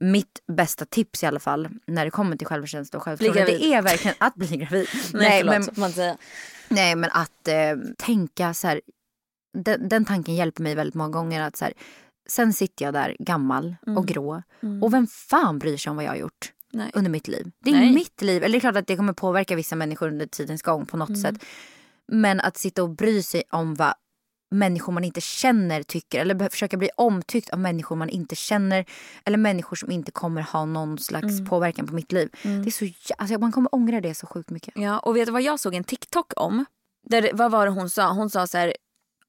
mitt 0.00 0.42
bästa 0.52 0.84
tips 0.84 1.22
i 1.22 1.26
alla 1.26 1.40
fall 1.40 1.68
när 1.86 2.04
det 2.04 2.10
kommer 2.10 2.36
till 2.36 2.46
självkänsla 2.46 2.96
och 2.96 3.02
självförtroende 3.02 3.44
det 3.44 3.64
är 3.64 3.82
verkligen 3.82 4.16
att 4.20 4.34
bli 4.34 4.46
gravid. 4.56 4.88
Nej, 5.12 5.44
men, 5.44 5.64
man 5.76 5.92
säga. 5.92 6.16
nej 6.68 6.96
men 6.96 7.10
att 7.12 7.48
eh, 7.48 7.76
tänka 7.98 8.54
så 8.54 8.66
här, 8.66 8.80
den, 9.58 9.88
den 9.88 10.04
tanken 10.04 10.34
hjälper 10.34 10.62
mig 10.62 10.74
väldigt 10.74 10.94
många 10.94 11.10
gånger 11.10 11.42
att 11.42 11.56
så 11.56 11.64
här, 11.64 11.74
sen 12.30 12.52
sitter 12.52 12.84
jag 12.84 12.94
där 12.94 13.16
gammal 13.18 13.76
Mm. 13.86 13.98
och 13.98 14.06
grå 14.06 14.42
och 14.82 14.92
vem 14.92 15.06
fan 15.06 15.58
bryr 15.58 15.76
sig 15.76 15.90
om 15.90 15.96
vad 15.96 16.04
jag 16.04 16.10
har 16.10 16.16
gjort? 16.16 16.52
Nej. 16.72 16.90
under 16.94 17.10
mitt 17.10 17.28
liv. 17.28 17.50
Det 17.64 17.70
är 17.70 17.74
Nej. 17.74 17.94
mitt 17.94 18.22
liv. 18.22 18.42
Eller 18.42 18.52
det 18.52 18.58
är 18.58 18.60
klart 18.60 18.76
att 18.76 18.86
det 18.86 18.96
kommer 18.96 19.12
påverka 19.12 19.56
vissa 19.56 19.76
människor 19.76 20.08
under 20.08 20.26
tidens 20.26 20.62
gång 20.62 20.86
på 20.86 20.96
något 20.96 21.20
sätt. 21.20 21.44
Men 22.12 22.40
att 22.40 22.56
sitta 22.56 22.82
och 22.82 22.90
bry 22.90 23.22
sig 23.22 23.42
om 23.50 23.74
vad 23.74 23.94
människor 24.50 24.92
man 24.92 25.04
inte 25.04 25.20
känner 25.20 25.82
tycker 25.82 26.20
eller 26.20 26.48
försöka 26.48 26.76
bli 26.76 26.90
omtyckt 26.96 27.50
av 27.50 27.58
människor 27.58 27.96
man 27.96 28.08
inte 28.08 28.36
känner 28.36 28.84
eller 29.24 29.38
människor 29.38 29.76
som 29.76 29.90
inte 29.90 30.10
kommer 30.12 30.42
ha 30.42 30.64
någon 30.64 30.98
slags 30.98 31.48
påverkan 31.48 31.86
på 31.86 31.94
mitt 31.94 32.12
liv. 32.12 32.28
Det 32.42 32.48
är 32.48 32.70
så, 32.70 32.86
alltså 33.18 33.38
man 33.38 33.52
kommer 33.52 33.74
ångra 33.74 34.00
det 34.00 34.14
så 34.14 34.26
sjukt 34.26 34.50
mycket. 34.50 34.74
Ja, 34.76 34.98
och 34.98 35.16
vet 35.16 35.26
du 35.26 35.32
vad 35.32 35.42
jag 35.42 35.60
såg 35.60 35.74
en 35.74 35.84
TikTok 35.84 36.32
om? 36.36 36.64
Där, 37.06 37.30
vad 37.34 37.50
var 37.50 37.66
det 37.66 37.72
hon 37.72 37.90
sa? 37.90 38.12
Hon 38.12 38.30
sa 38.30 38.46
så 38.46 38.58
här, 38.58 38.74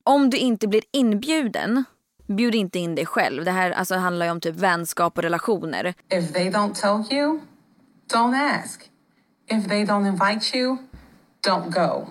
om 0.03 0.29
du 0.29 0.37
inte 0.37 0.67
blir 0.67 0.83
inbjuden, 0.91 1.83
bjud 2.29 2.55
inte 2.55 2.79
in 2.79 2.95
dig 2.95 3.05
själv. 3.05 3.45
Det 3.45 3.51
här 3.51 3.71
alltså, 3.71 3.95
handlar 3.95 4.25
ju 4.25 4.31
om 4.31 4.41
typ 4.41 4.55
vänskap 4.55 5.17
och 5.17 5.23
relationer. 5.23 5.93
If 6.13 6.33
they 6.33 6.49
don't 6.49 6.73
tell 6.73 7.17
you, 7.17 7.39
don't 8.13 8.35
ask. 8.35 8.89
If 9.51 9.67
they 9.67 9.85
don't 9.85 10.07
invite 10.07 10.57
you, 10.57 10.77
don't 11.47 11.69
go. 11.71 12.07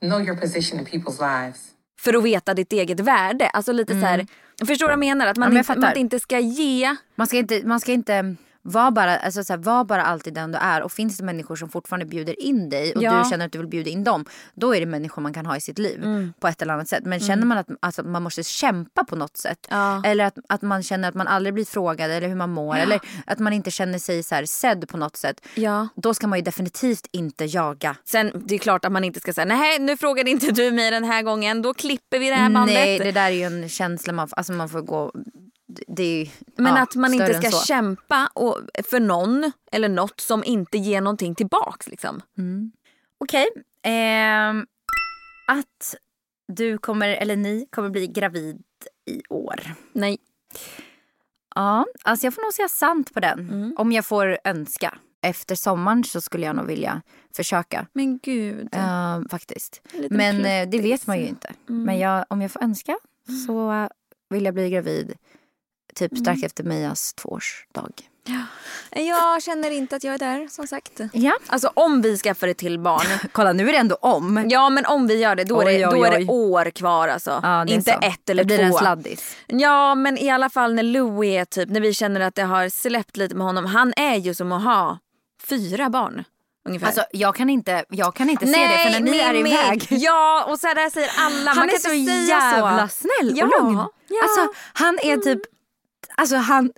Know 0.00 0.20
your 0.22 0.36
position 0.36 0.80
in 0.80 0.86
people's 0.86 1.20
lives. 1.20 1.60
För 2.00 2.14
att 2.14 2.24
veta 2.24 2.54
ditt 2.54 2.72
eget 2.72 3.00
värde. 3.00 3.48
Alltså 3.48 3.72
lite 3.72 3.92
så 3.92 4.06
här, 4.06 4.26
förstår 4.66 4.74
du 4.74 4.84
vad 4.84 4.92
jag 4.92 4.98
menar? 4.98 5.26
Att 5.26 5.36
man, 5.36 5.48
Mm. 5.48 5.56
Ja, 5.56 5.74
men 5.74 5.76
jag 5.76 5.76
inte, 5.76 5.80
man 5.80 6.00
inte 6.00 6.20
ska 6.20 6.38
ge. 6.38 6.96
Man 7.14 7.26
ska 7.26 7.36
inte, 7.36 7.62
man 7.64 7.80
ska 7.80 7.92
inte 7.92 8.36
vara 8.68 8.90
bara, 8.90 9.16
alltså 9.18 9.44
så 9.44 9.52
här, 9.52 9.58
var 9.60 9.84
bara 9.84 10.02
alltid 10.04 10.34
den 10.34 10.52
du 10.52 10.58
är. 10.58 10.82
Och 10.82 10.92
finns 10.92 11.16
det 11.18 11.24
människor 11.24 11.56
som 11.56 11.68
fortfarande 11.68 12.06
bjuder 12.06 12.42
in 12.42 12.68
dig 12.68 12.94
och 12.94 13.02
Ja. 13.02 13.22
du 13.24 13.30
känner 13.30 13.46
att 13.46 13.52
du 13.52 13.58
vill 13.58 13.66
bjuda 13.68 13.90
in 13.90 14.04
dem. 14.04 14.24
Då 14.54 14.74
är 14.74 14.80
det 14.80 14.86
människor 14.86 15.22
man 15.22 15.32
kan 15.34 15.46
ha 15.46 15.56
i 15.56 15.60
sitt 15.60 15.78
liv 15.78 16.02
Mm. 16.04 16.32
på 16.40 16.48
ett 16.48 16.62
eller 16.62 16.74
annat 16.74 16.88
sätt. 16.88 17.04
Men 17.04 17.20
känner 17.20 17.46
man 17.46 17.58
att 17.58 17.66
alltså, 17.80 18.02
man 18.02 18.22
måste 18.22 18.42
kämpa 18.42 19.04
på 19.04 19.16
något 19.16 19.36
sätt. 19.36 19.66
Ja. 19.70 20.02
Eller 20.04 20.24
att, 20.24 20.38
att 20.48 20.62
man 20.62 20.82
känner 20.82 21.08
att 21.08 21.14
man 21.14 21.26
aldrig 21.28 21.54
blir 21.54 21.64
frågad 21.64 22.10
eller 22.10 22.28
hur 22.28 22.34
man 22.36 22.50
mår. 22.50 22.76
Eller 22.76 23.00
att 23.26 23.38
man 23.38 23.52
inte 23.52 23.70
känner 23.70 23.98
sig 23.98 24.22
så 24.22 24.34
här, 24.34 24.44
sedd 24.44 24.88
på 24.88 24.96
något 24.96 25.16
sätt. 25.16 25.40
Ja. 25.54 25.88
Då 25.96 26.14
ska 26.14 26.26
man 26.26 26.38
ju 26.38 26.42
definitivt 26.44 27.06
inte 27.12 27.44
jaga. 27.44 27.96
Sen 28.04 28.32
det 28.46 28.54
är 28.54 28.58
klart 28.58 28.84
att 28.84 28.92
man 28.92 29.04
inte 29.04 29.20
ska 29.20 29.32
säga 29.32 29.44
nej 29.44 29.78
nu 29.78 29.96
frågade 29.96 30.30
inte 30.30 30.50
du 30.52 30.70
mig 30.72 30.90
den 30.90 31.04
här 31.04 31.22
gången. 31.22 31.62
Då 31.62 31.74
klipper 31.74 32.18
vi 32.18 32.28
det 32.28 32.34
här 32.34 32.50
bandet. 32.50 32.74
Nej, 32.74 32.98
det 32.98 33.12
där 33.12 33.26
är 33.26 33.30
ju 33.30 33.42
en 33.42 33.68
känsla 33.68 34.12
man, 34.12 34.28
alltså 34.30 34.52
man 34.52 34.68
får 34.68 34.80
gå... 34.82 35.12
Ju, 35.98 36.26
Men 36.56 36.74
ja, 36.74 36.82
att 36.82 36.94
man 36.94 37.14
inte 37.14 37.34
ska 37.34 37.50
kämpa 37.50 38.30
och, 38.34 38.60
för 38.84 39.00
någon 39.00 39.52
eller 39.72 39.88
något 39.88 40.20
som 40.20 40.44
inte 40.44 40.78
ger 40.78 41.00
någonting 41.00 41.34
tillbaks. 41.34 41.88
Liksom. 41.88 42.22
Okej. 43.18 43.46
ehm, 43.82 44.66
att 45.48 45.94
du 46.52 46.78
kommer, 46.78 47.08
eller 47.08 47.36
ni 47.36 47.66
kommer 47.70 47.90
bli 47.90 48.06
gravid 48.06 48.62
i 49.06 49.22
år. 49.28 49.74
Nej. 49.92 50.18
Ja, 51.54 51.86
alltså 52.04 52.26
jag 52.26 52.34
får 52.34 52.42
nog 52.42 52.52
säga 52.52 52.68
sant 52.68 53.14
på 53.14 53.20
den. 53.20 53.74
Om 53.76 53.92
jag 53.92 54.06
får 54.06 54.38
önska. 54.44 54.98
Efter 55.22 55.54
sommaren 55.54 56.04
så 56.04 56.20
skulle 56.20 56.46
jag 56.46 56.56
nog 56.56 56.66
vilja 56.66 57.02
försöka. 57.36 57.86
Men 57.92 58.18
gud. 58.18 58.68
eh, 58.74 59.20
faktiskt. 59.30 59.82
Men 60.10 60.36
eh, 60.36 60.42
det 60.44 60.66
pluttis. 60.70 60.90
vet 60.90 61.06
man 61.06 61.18
ju 61.18 61.26
inte. 61.26 61.52
Men 61.66 61.98
jag, 61.98 62.24
om 62.30 62.42
jag 62.42 62.50
får 62.50 62.62
önska 62.62 62.98
så 63.46 63.88
vill 64.30 64.44
jag 64.44 64.54
bli 64.54 64.70
gravid 64.70 65.14
typ 65.98 66.18
strax 66.18 66.42
efter 66.42 66.64
Mejas 66.64 67.14
tvåårsdag. 67.14 67.88
Jag 68.90 69.42
känner 69.42 69.70
inte 69.70 69.96
att 69.96 70.04
jag 70.04 70.14
är 70.14 70.18
där 70.18 70.48
som 70.50 70.66
sagt. 70.66 71.00
Ja. 71.12 71.32
Alltså 71.46 71.70
om 71.74 72.02
vi 72.02 72.16
skaffar 72.18 72.48
ett 72.48 72.58
till 72.58 72.78
barn. 72.78 73.06
Kolla 73.32 73.52
nu 73.52 73.68
är 73.68 73.72
det 73.72 73.78
ändå 73.78 73.94
om. 74.00 74.44
Ja 74.48 74.70
men 74.70 74.86
om 74.86 75.06
vi 75.06 75.16
gör 75.18 75.34
det 75.36 75.44
då, 75.44 75.60
är, 75.60 75.64
det, 75.64 75.70
Oj, 75.70 75.86
oj, 75.86 75.98
då 75.98 76.04
är 76.04 76.18
oj. 76.18 76.24
det 76.24 76.32
år 76.32 76.70
kvar 76.70 77.08
alltså. 77.08 77.40
Ja, 77.42 77.66
inte 77.66 77.92
så. 77.92 77.98
ett 78.06 78.30
eller 78.30 78.44
det 78.44 78.46
blir 78.46 78.60
en 78.60 78.70
två. 78.72 78.78
sladdis. 78.78 79.36
Ja 79.46 79.94
men 79.94 80.18
i 80.18 80.30
alla 80.30 80.50
fall 80.50 80.74
när 80.74 80.82
Louis 80.82 81.36
är 81.40 81.44
typ, 81.44 81.68
när 81.68 81.80
vi 81.80 81.94
känner 81.94 82.20
att 82.20 82.34
det 82.34 82.42
har 82.42 82.68
släppt 82.68 83.16
lite 83.16 83.34
med 83.34 83.46
honom. 83.46 83.66
Han 83.66 83.92
är 83.96 84.14
ju 84.16 84.34
som 84.34 84.52
att 84.52 84.62
ha 84.64 84.98
fyra 85.48 85.90
barn. 85.90 86.24
Ungefär. 86.68 86.86
Alltså 86.86 87.04
jag 87.12 87.34
kan 87.34 87.50
inte, 87.50 87.84
jag 87.88 88.14
kan 88.14 88.30
inte 88.30 88.46
se 88.46 88.52
det 88.66 88.78
för 88.78 88.90
när 88.90 89.00
ni 89.00 89.18
är 89.18 89.34
iväg. 89.34 89.86
Ja 89.90 90.44
och 90.48 90.58
så 90.60 90.66
där 90.66 90.90
säger 90.90 91.10
alla. 91.18 91.50
Han 91.50 91.56
Man 91.58 91.68
kan 91.68 91.74
är 91.76 91.78
så 91.78 91.92
inte 91.92 92.12
säga 92.12 92.26
jävla 92.28 92.88
så. 92.88 92.94
snäll 92.96 93.32
Ja, 93.38 93.44
och 93.44 93.64
lugn. 93.64 93.76
ja. 94.08 94.22
Alltså 94.22 94.60
han 94.72 94.98
är 95.02 95.16
typ 95.16 95.40
Alltså 96.20 96.36
han, 96.36 96.72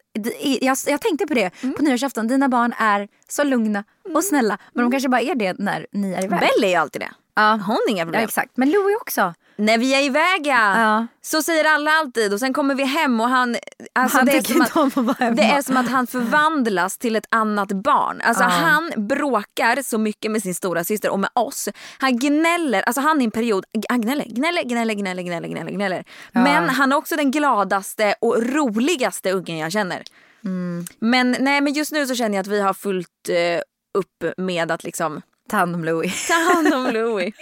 jag, 0.60 0.76
jag 0.86 1.00
tänkte 1.00 1.26
på 1.26 1.34
det 1.34 1.50
Mm. 1.62 1.74
på 1.74 1.82
nyårsafton. 1.82 2.28
Dina 2.28 2.48
barn 2.48 2.72
är 2.78 3.08
så 3.28 3.44
lugna 3.44 3.84
och 4.14 4.24
snälla. 4.24 4.58
Men 4.74 4.84
de 4.84 4.90
kanske 4.90 5.08
bara 5.08 5.20
är 5.20 5.34
det 5.34 5.58
när 5.58 5.86
ni 5.92 6.12
är 6.12 6.24
iväg. 6.24 6.40
Belle 6.40 6.66
är 6.66 6.70
ju 6.70 6.74
alltid 6.74 7.02
det. 7.02 7.10
Ja. 7.34 7.58
Hon 7.66 7.78
inga 7.88 7.98
Ja, 7.98 8.04
problem. 8.04 8.24
exakt. 8.24 8.56
Men 8.56 8.70
Louis 8.70 8.96
också. 9.00 9.34
När 9.56 9.78
vi 9.78 9.94
är 9.94 10.02
iväg 10.02 10.46
ja. 10.46 10.80
Ja. 10.80 11.06
Så 11.22 11.42
säger 11.42 11.64
alla 11.64 11.90
alltid 11.90 12.32
och 12.32 12.40
sen 12.40 12.52
kommer 12.52 12.74
vi 12.74 12.84
hem 12.84 13.20
och 13.20 13.28
han... 13.28 13.56
Alltså 13.92 14.16
Han 14.18 14.26
det, 14.26 14.32
är 14.36 14.42
som 14.42 14.60
att, 14.62 14.76
att 14.76 14.96
vara 14.96 15.30
det 15.30 15.42
är 15.42 15.62
som 15.62 15.76
att 15.76 15.88
han 15.88 16.06
förvandlas 16.06 16.98
till 16.98 17.16
ett 17.16 17.26
annat 17.30 17.68
barn. 17.72 18.20
Alltså 18.24 18.42
Ja. 18.42 18.48
han 18.48 18.92
bråkar 19.08 19.82
så 19.82 19.98
mycket 19.98 20.30
med 20.30 20.42
sin 20.42 20.54
stora 20.54 20.84
syster 20.84 21.10
och 21.10 21.20
med 21.20 21.30
oss. 21.34 21.68
Han 21.98 22.18
gnäller, 22.18 22.82
alltså 22.82 23.00
han 23.00 23.20
i 23.20 23.24
en 23.24 23.30
period, 23.30 23.64
han 23.88 24.00
gnäller, 24.00 24.24
gnäller, 24.24 24.62
gnäller, 24.62 24.94
gnäller, 24.94 25.22
gnäller, 25.22 25.48
gnäller, 25.48 25.70
gnäller. 25.72 26.04
Men 26.32 26.68
han 26.68 26.92
är 26.92 26.96
också 26.96 27.16
den 27.16 27.30
gladaste 27.30 28.14
och 28.20 28.42
roligaste 28.42 29.32
ungen 29.32 29.58
jag 29.58 29.72
känner. 29.72 30.02
Mm. 30.44 30.84
Men 30.98 31.36
nej 31.40 31.60
men 31.60 31.72
just 31.72 31.92
nu 31.92 32.06
så 32.06 32.14
känner 32.14 32.34
jag 32.34 32.40
att 32.42 32.46
vi 32.46 32.60
har 32.60 32.74
fullt 32.74 33.28
eh, 33.28 33.60
upp 33.98 34.36
med 34.38 34.70
att 34.70 34.84
liksom 34.84 35.22
Ta 35.50 35.56
hand 35.56 35.74
om 35.74 35.84
Louis. 35.84 36.26
ta 36.28 36.34
hand 36.54 36.74
om 36.74 36.92
Louis. 36.92 37.34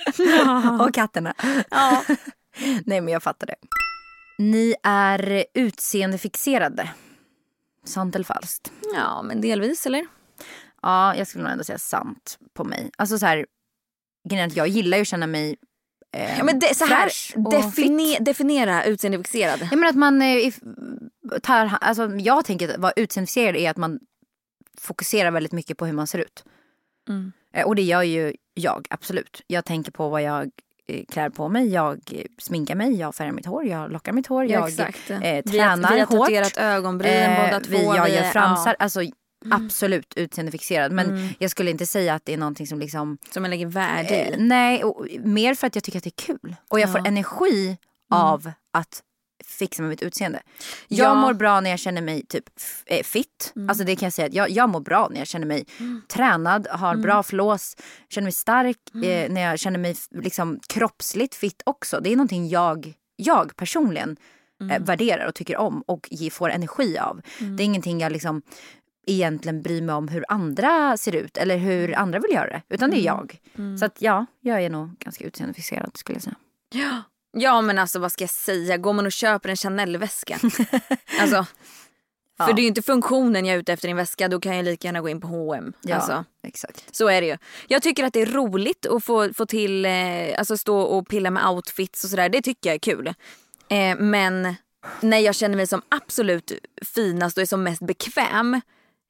och 0.81 0.95
katterna. 0.95 1.35
Ja. 1.71 2.05
Nej 2.87 3.01
men 3.01 3.09
jag 3.09 3.23
fattar 3.23 3.47
det. 3.47 3.55
Ni 4.39 4.75
är 4.83 5.45
utseendefixerade. 5.55 6.91
Sant 7.85 8.15
eller 8.15 8.25
falskt? 8.25 8.73
ja 8.95 9.23
men 9.23 9.41
delvis 9.41 9.87
eller? 9.87 10.07
Ja, 10.83 11.15
jag 11.17 11.27
skulle 11.27 11.45
nog 11.45 11.53
ändå 11.53 11.65
säga 11.65 11.79
sant 11.79 12.39
på 12.55 12.65
mig. 12.65 12.91
Alltså 12.99 13.19
så 13.19 13.27
här, 13.27 13.47
grejen 14.29 14.51
jag 14.55 14.69
gillar 14.69 14.99
ju 14.99 15.03
att 15.03 15.09
känna 15.09 15.27
mig 15.27 15.57
eh, 16.17 16.39
Ja, 16.39 16.45
men 16.45 16.59
det, 16.59 16.75
så 16.77 16.85
här, 16.85 17.09
defini- 17.35 18.21
definiera 18.23 18.85
utseendefixerad. 18.85 19.61
Jag 19.61 19.79
menar 19.79 19.89
att 19.89 19.97
man 19.97 20.23
eh, 20.23 20.53
tar, 21.43 21.73
alltså 21.81 22.07
jag 22.17 22.45
tänker 22.45 22.75
att 22.75 22.81
vara 22.81 22.93
utseendefixerad 22.97 23.57
är 23.57 23.71
att 23.71 23.77
man 23.77 23.99
fokuserar 24.81 25.31
väldigt 25.31 25.53
mycket 25.53 25.77
på 25.79 25.87
hur 25.87 25.93
man 25.93 26.07
ser 26.07 26.19
ut. 26.19 26.45
Eh, 27.11 27.15
Och 27.65 27.75
det 27.77 27.83
gör 27.83 28.03
ju 28.03 28.33
jag, 28.55 28.87
absolut. 28.91 29.43
Jag 29.47 29.65
tänker 29.65 29.93
på 29.93 30.09
vad 30.09 30.23
jag 30.23 30.51
eh, 30.89 31.05
klär 31.09 31.31
på 31.31 31.49
mig, 31.49 31.69
jag 31.69 31.99
eh, 32.13 32.23
sminkar 32.39 32.75
mig, 32.75 32.95
jag 32.97 33.15
färgar 33.15 33.33
mitt 33.33 33.47
hår, 33.47 33.65
jag 33.67 33.93
lockar 33.93 34.13
mitt 34.13 34.27
hår, 34.27 34.45
Ja, 34.45 34.51
jag 34.51 34.69
exakt. 34.69 35.11
eh, 35.11 35.19
Vi 35.21 35.27
har- 35.29 35.43
tränar 35.43 35.93
vi 35.95 36.01
har 36.01 36.07
hårt. 36.07 36.19
tatuerat 36.27 36.57
ögonbryn 36.57 37.31
båda 37.45 37.61
två, 37.61 37.71
Vi, 37.79 37.85
jag 37.85 38.05
vi 38.05 38.15
gör 38.15 38.23
fransar. 38.23 38.71
ja. 38.79 38.85
Alltså, 38.85 39.01
absolut 39.51 40.15
utseendefixerad. 40.17 40.93
Men 40.93 41.07
Mm. 41.11 41.29
jag 41.39 41.51
skulle 41.51 41.71
inte 41.71 41.87
säga 41.87 42.15
att 42.15 42.25
det 42.25 42.33
är 42.33 42.39
någonting 42.39 42.67
som 42.67 42.79
liksom... 42.79 43.19
Som 43.31 43.45
jag 43.45 43.51
lägger 43.51 43.67
värde 43.67 44.15
i. 44.17 44.33
Eh, 44.33 44.35
nej, 44.39 44.85
och, 44.85 45.07
mer 45.21 45.55
för 45.55 45.67
att 45.67 45.75
jag 45.75 45.85
tycker 45.85 45.99
att 45.99 46.05
det 46.05 46.21
är 46.21 46.27
kul. 46.27 46.57
Och 46.69 46.81
jag 46.81 46.93
får 46.93 47.01
Ja. 47.01 47.07
energi 47.07 47.77
av 48.11 48.51
att 48.73 49.03
fixa 49.49 49.83
med 49.83 49.89
mitt 49.89 50.03
utseende. 50.03 50.43
Ja. 50.89 51.05
Jag 51.05 51.17
mår 51.17 51.33
bra 51.35 51.61
när 51.61 51.71
jag 51.71 51.79
känner 51.79 52.03
mig 52.03 52.27
typ 52.27 52.45
eh, 52.87 53.03
fit. 53.03 53.53
Mm. 53.57 53.69
Alltså 53.69 53.85
det 53.85 53.97
kan 53.97 54.07
jag 54.07 54.13
säga 54.13 54.29
jag, 54.33 54.51
jag 54.51 54.69
mår 54.69 54.81
bra 54.81 55.09
när 55.11 55.19
jag 55.19 55.27
känner 55.27 55.47
mig 55.47 55.65
tränad, 56.09 56.67
har 56.71 56.91
Mm. 56.93 57.03
bra 57.03 57.23
flås, 57.23 57.77
känner 58.09 58.25
mig 58.27 58.33
stark, 58.33 58.79
eh, 59.05 59.31
när 59.33 59.41
jag 59.41 59.59
känner 59.59 59.79
mig 59.79 59.97
liksom 60.11 60.61
kroppsligt 60.69 61.35
fit 61.35 61.63
också. 61.67 62.01
Det 62.01 62.13
är 62.13 62.17
någonting 62.17 62.49
jag, 62.49 62.93
jag 63.17 63.57
personligen 63.57 64.17
Mm. 64.61 64.71
eh, 64.83 64.87
värderar 64.87 65.27
och 65.27 65.35
tycker 65.35 65.57
om 65.57 65.83
och 65.83 66.09
ge, 66.11 66.31
får 66.31 66.51
energi 66.51 66.99
av. 66.99 67.21
Det 67.57 67.63
är 67.63 67.65
ingenting 67.65 68.01
jag 68.01 68.13
liksom 68.13 68.43
egentligen 69.07 69.63
bryr 69.63 69.83
mig 69.83 69.95
om 69.95 70.09
hur 70.09 70.25
andra 70.29 70.97
ser 70.97 71.15
ut 71.17 71.37
eller 71.37 71.57
hur 71.57 71.97
andra 71.99 72.19
vill 72.19 72.35
göra 72.35 72.47
det. 72.51 72.63
Utan 72.69 72.91
det 72.91 73.01
är 73.01 73.05
jag. 73.05 73.39
Så 73.79 73.85
att 73.85 74.03
ja, 74.03 74.27
jag 74.41 74.63
är 74.63 74.71
nog 74.71 74.99
ganska 74.99 75.25
utseendefixerad 75.25 75.97
skulle 75.97 76.17
jag 76.17 76.23
säga. 76.23 76.37
Ja. 76.75 77.03
Ja 77.33 77.61
men 77.61 77.79
alltså 77.79 77.99
vad 77.99 78.13
ska 78.13 78.23
jag 78.23 78.31
säga, 78.31 78.77
går 78.77 78.93
man 78.93 79.07
och 79.07 79.13
köper 79.13 79.49
en 79.49 79.57
Chanel-väska. 79.57 80.39
alltså, 81.21 81.47
För 82.39 82.53
det 82.53 82.61
är 82.61 82.63
ju 82.63 82.69
inte 82.69 82.83
funktionen 82.83 83.47
jag 83.47 83.55
är 83.55 83.59
ute 83.61 83.73
efter 83.73 83.89
i 83.89 83.91
en 83.91 83.97
väska, 83.97 84.29
då 84.29 84.41
kan 84.41 84.57
jag 84.57 84.65
lika 84.65 84.89
gärna 84.89 85.01
gå 85.01 85.09
in 85.09 85.21
på 85.21 85.29
H&M. 85.29 85.73
Ja, 85.83 85.97
Alltså, 85.97 86.25
exakt. 86.43 86.95
så 86.97 87.09
är 87.09 87.21
det 87.21 87.27
ju. 87.27 87.39
Jag 87.69 87.83
tycker 87.83 88.05
att 88.05 88.13
det 88.13 88.21
är 88.23 88.27
roligt 88.27 88.87
att 88.87 89.05
få, 89.05 89.33
få 89.35 89.47
till, 89.47 89.85
eh, 89.85 89.93
alltså 90.39 90.57
stå 90.57 90.79
och 90.81 91.09
pilla 91.09 91.31
med 91.31 91.47
outfits 91.49 92.05
och 92.05 92.11
sådär. 92.11 92.29
Det 92.29 92.43
tycker 92.43 92.71
jag 92.71 92.75
är 92.75 92.79
kul. 92.79 93.07
Eh, 93.69 93.97
men 93.99 94.55
när 95.01 95.19
jag 95.19 95.35
känner 95.35 95.57
mig 95.57 95.67
som 95.67 95.83
absolut 95.89 96.53
finast 96.95 97.37
och 97.37 97.43
är 97.43 97.47
som 97.47 97.63
mest 97.63 97.83
bekväm 97.83 98.61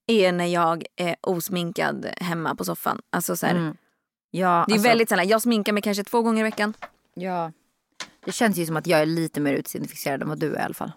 är 0.07 0.33
när 0.33 0.47
jag 0.47 0.85
är 0.97 1.17
osminkad 1.21 2.07
hemma 2.17 2.55
på 2.55 2.65
soffan. 2.65 3.01
Alltså 3.11 3.37
så 3.37 3.47
här, 3.47 3.55
Mm. 3.55 3.77
Ja, 4.31 4.47
Det 4.49 4.73
är 4.73 4.75
alltså, 4.75 4.89
väldigt 4.89 5.09
sällan. 5.09 5.29
Jag 5.29 5.43
sminkar 5.43 5.73
mig 5.73 5.83
kanske 5.83 6.05
två 6.05 6.23
gånger 6.23 6.41
i 6.41 6.43
veckan. 6.43 6.75
Ja. 7.15 7.53
Det 8.25 8.33
känns 8.33 8.57
ju 8.59 8.67
som 8.67 8.77
att 8.77 8.87
jag 8.87 9.01
är 9.01 9.07
lite 9.07 9.41
mer 9.41 9.53
utseendefixerad 9.55 10.23
än 10.23 10.29
vad 10.29 10.39
du 10.39 10.55
är 10.55 10.61
i 10.61 10.63
alla 10.63 10.75
fall. 10.75 10.93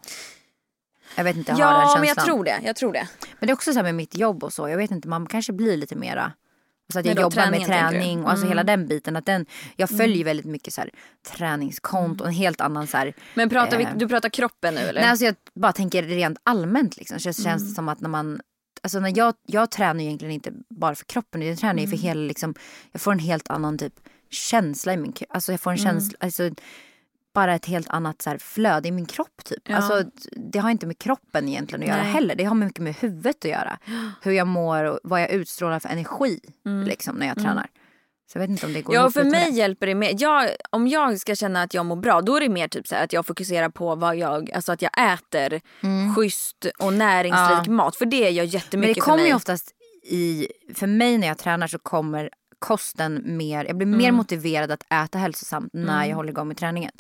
Jag 1.16 1.24
vet 1.24 1.36
inte, 1.38 1.52
jag 1.58 1.66
har 1.68 1.74
den 1.74 1.82
Ja 1.82 1.86
känslan. 1.88 2.00
men 2.02 2.08
jag 2.08 2.26
tror 2.26 2.44
det. 2.44 2.60
Jag 2.64 2.76
tror 2.76 2.94
det. 2.94 3.08
Men 3.40 3.48
det 3.48 3.52
är 3.52 3.54
också 3.54 3.72
så 3.74 3.80
här 3.80 3.84
med 3.84 3.96
mitt 3.96 4.16
jobb 4.16 4.44
och 4.44 4.54
så. 4.54 4.70
Jag 4.70 4.78
vet 4.78 4.92
inte, 4.92 5.08
man 5.08 5.26
kanske 5.28 5.54
blir 5.54 5.78
lite 5.78 5.96
mera... 5.96 6.34
Alltså 6.90 7.00
att 7.00 7.06
jag 7.06 7.16
då, 7.16 7.22
jobbar 7.22 7.52
med 7.52 7.66
träning 7.66 8.24
och 8.24 8.30
alltså 8.30 8.46
Mm. 8.46 8.50
hela 8.50 8.64
den 8.64 8.88
biten. 8.88 9.16
Att 9.16 9.26
den, 9.26 9.46
jag 9.76 9.90
följer 9.90 10.18
ju 10.18 10.24
väldigt 10.24 10.46
mycket 10.46 10.74
så 10.74 10.82
här, 10.82 10.90
träningskonto, 11.38 12.24
en 12.26 12.32
helt 12.32 12.62
annan 12.62 12.88
så 12.88 12.98
här, 12.98 13.14
Men 13.34 13.50
pratar 13.50 13.78
vi, 13.78 13.84
Eh. 13.84 13.90
du 13.96 14.08
pratar 14.08 14.30
kroppen 14.30 14.74
nu 14.76 14.80
eller? 14.82 15.02
Nej, 15.02 15.10
alltså 15.10 15.26
jag 15.26 15.36
bara 15.54 15.72
tänker 15.74 16.04
rent 16.04 16.38
allmänt. 16.44 16.98
Liksom. 16.98 17.20
Så 17.20 17.30
det 17.30 17.40
Mm. 17.40 17.44
känns 17.60 17.76
som 17.76 17.90
att 17.90 18.02
när 18.02 18.10
man... 18.10 18.42
Alltså 18.84 19.00
när 19.00 19.18
jag, 19.18 19.34
jag 19.48 19.72
tränar 19.72 20.00
ju 20.02 20.06
egentligen 20.06 20.34
inte 20.34 20.52
bara 20.70 20.96
för 20.96 21.06
kroppen. 21.06 21.42
Jag 21.42 21.58
tränar 21.60 21.74
ju 21.80 21.86
Mm. 21.86 21.90
för 21.90 21.98
hela... 22.08 22.22
Liksom, 22.22 22.54
jag 22.92 23.02
får 23.02 23.12
en 23.12 23.20
helt 23.20 23.50
annan 23.50 23.78
typ 23.78 23.94
känsla 24.30 24.94
i 24.94 24.98
min 24.98 25.12
kropp. 25.12 25.30
Alltså 25.32 25.52
jag 25.54 25.60
får 25.62 25.72
en 25.72 25.78
Mm. 25.80 25.92
känsla... 25.94 26.18
Alltså, 26.22 26.50
bara 27.34 27.56
ett 27.56 27.66
helt 27.66 27.90
annat 27.90 28.22
så 28.22 28.30
här, 28.30 28.38
flöde 28.38 28.88
i 28.88 28.92
min 28.92 29.06
kropp. 29.06 29.44
Typ. 29.46 29.60
Ja. 29.70 29.76
Alltså, 29.76 30.04
det 30.52 30.60
har 30.60 30.70
inte 30.70 30.86
med 30.88 30.98
kroppen 30.98 31.48
egentligen 31.50 31.82
att 31.84 31.88
göra 31.90 32.04
Nej. 32.04 32.12
heller. 32.12 32.36
Det 32.36 32.44
har 32.44 32.56
mycket 32.56 32.84
med 32.84 32.96
huvudet 32.96 33.46
att 33.46 33.52
göra. 33.52 33.78
Hur 34.22 34.32
jag 34.32 34.48
mår 34.48 34.84
och 34.84 35.00
vad 35.04 35.22
jag 35.22 35.30
utstrålar 35.32 35.80
för 35.80 35.90
energi 35.90 36.40
liksom, 36.86 37.16
när 37.16 37.28
jag 37.28 37.36
tränar. 37.38 37.68
Så 38.32 38.38
jag 38.38 38.42
vet 38.42 38.50
inte 38.50 38.66
om 38.66 38.74
det 38.74 38.82
går 38.82 38.94
Mm. 38.94 39.04
Ja 39.04 39.12
för 39.12 39.24
mig 39.24 39.52
det. 39.52 39.58
hjälper 39.58 39.88
det 39.88 39.96
mer. 39.96 40.16
Jag, 40.20 40.50
om 40.70 40.88
jag 40.88 41.20
ska 41.20 41.36
känna 41.36 41.62
att 41.62 41.74
jag 41.74 41.86
mår 41.86 41.96
bra 41.96 42.22
då 42.22 42.36
är 42.36 42.40
det 42.40 42.50
mer 42.50 42.68
typ 42.68 42.88
så 42.88 42.96
att 42.96 43.14
jag 43.14 43.26
fokuserar 43.26 43.70
på 43.70 43.96
vad 43.96 44.16
jag, 44.16 44.52
alltså 44.52 44.72
att 44.72 44.82
jag 44.82 44.92
äter 45.14 45.62
schysst 46.16 46.66
och 46.80 46.94
näringsrik 46.94 47.68
Ja. 47.68 47.72
mat. 47.72 47.96
För 47.96 48.06
det 48.06 48.18
gör 48.18 48.26
Men 48.28 48.36
det 48.36 48.46
jättemycket 48.58 48.96
för 48.96 49.02
kommer 49.02 49.18
mig. 49.18 49.28
ju 49.28 49.34
oftast 49.36 49.72
i, 50.04 50.48
för 50.74 50.88
mig 50.88 51.18
när 51.18 51.28
jag 51.28 51.38
tränar 51.38 51.68
så 51.68 51.80
kommer 51.80 52.30
kosten 52.62 53.22
mer, 53.38 53.66
jag 53.66 53.78
blir 53.78 53.88
mer 53.88 54.04
Mm. 54.10 54.16
motiverad 54.16 54.72
att 54.72 54.84
äta 54.92 55.18
hälsosamt 55.18 55.70
när 55.74 56.06
jag 56.06 56.16
håller 56.16 56.30
igång 56.30 56.48
med 56.48 56.58
träningen. 56.58 56.92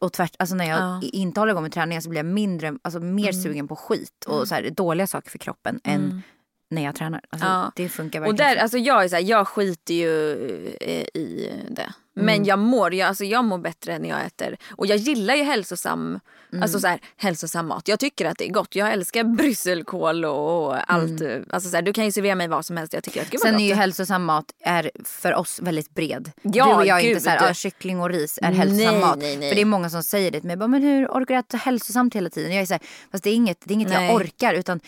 Och 0.00 0.12
tvärt, 0.12 0.34
alltså 0.38 0.54
när 0.54 0.64
jag 0.64 0.78
Ja. 0.80 0.84
Mm. 0.96 1.10
inte 1.12 1.40
håller 1.40 1.52
igång 1.52 1.62
med 1.62 1.72
träningen 1.72 2.02
så 2.02 2.08
blir 2.10 2.18
jag 2.18 2.26
mindre, 2.26 2.74
alltså 2.82 3.00
mer 3.00 3.32
sugen 3.32 3.68
på 3.68 3.76
skit 3.76 4.24
och 4.26 4.48
så 4.48 4.54
här, 4.54 4.70
dåliga 4.70 5.06
saker 5.06 5.30
för 5.30 5.38
kroppen 5.38 5.80
än 5.84 6.22
när 6.70 6.84
jag 6.84 6.94
tränar. 6.94 7.20
Alltså, 7.30 7.48
Ja. 7.48 7.72
Det 7.76 7.88
funkar 7.88 8.20
Och 8.20 8.26
verkligen. 8.26 8.48
där, 8.50 8.56
så. 8.56 8.62
alltså 8.62 8.78
jag, 8.78 9.04
är 9.04 9.08
så 9.08 9.14
här, 9.16 9.22
jag 9.22 9.48
skiter 9.48 9.94
ju 9.94 10.32
eh, 10.80 11.20
i 11.20 11.52
det. 11.70 11.92
Men 12.18 12.34
Mm. 12.34 12.44
jag 12.44 12.58
mår, 12.58 12.94
jag, 12.94 13.08
alltså 13.08 13.24
jag 13.24 13.44
mår 13.44 13.58
bättre 13.58 13.98
när 13.98 14.08
jag 14.08 14.26
äter. 14.26 14.56
Och 14.70 14.86
jag 14.86 14.96
gillar 14.96 15.34
ju 15.34 15.42
hälsosam, 15.42 16.20
Mm. 16.52 16.62
alltså 16.62 16.80
så 16.80 16.86
här, 16.86 17.00
hälsosam 17.16 17.66
mat. 17.66 17.88
Jag 17.88 18.00
tycker 18.00 18.26
att 18.26 18.38
det 18.38 18.48
är 18.48 18.52
gott. 18.52 18.74
Jag 18.74 18.92
älskar 18.92 19.24
brysselkål 19.36 20.24
och, 20.24 20.92
allt. 20.92 21.22
Alltså 21.50 21.70
så 21.70 21.76
här, 21.76 21.82
du 21.82 21.92
kan 21.92 22.04
ju 22.04 22.12
servera 22.12 22.34
mig 22.34 22.48
vad 22.48 22.64
som 22.66 22.76
helst. 22.76 22.92
Jag 22.92 23.04
tycker 23.04 23.20
att 23.22 23.28
Mm. 23.28 23.40
Sen 23.40 23.52
gott. 23.52 23.60
är 23.60 23.64
ju 23.66 23.74
hälsosam 23.74 24.24
mat 24.24 24.44
är 24.64 24.90
för 25.04 25.34
oss 25.34 25.60
väldigt 25.62 25.90
bred. 25.94 26.30
Ja, 26.42 26.66
du 26.66 26.72
och 26.74 26.86
jag 26.86 26.98
är 26.98 27.02
gud. 27.02 27.10
inte 27.10 27.22
så 27.22 27.30
här, 27.30 27.50
ah, 27.50 27.54
kyckling 27.54 28.00
och 28.00 28.08
ris 28.10 28.38
är 28.42 28.52
hälsosam 28.52 28.92
Nej, 28.94 29.00
mat. 29.00 29.18
nej, 29.18 29.36
nej. 29.36 29.48
För 29.48 29.54
det 29.56 29.60
är 29.60 29.64
många 29.64 29.90
som 29.90 30.02
säger 30.02 30.30
det 30.30 30.40
till 30.40 30.46
mig. 30.56 30.68
Men 30.68 30.82
hur 30.82 31.06
orkar 31.06 31.34
du 31.34 31.38
äta 31.40 31.56
hälsosamt 31.56 32.14
hela 32.14 32.30
tiden? 32.30 32.52
Jag 32.52 32.62
är 32.62 32.66
så 32.66 32.74
här, 32.74 32.82
fast 33.12 33.24
det 33.24 33.30
är 33.30 33.34
inget, 33.34 33.58
det 33.64 33.72
är 33.72 33.74
inget 33.74 33.92
jag 33.92 34.14
orkar. 34.14 34.54
Utan 34.54 34.80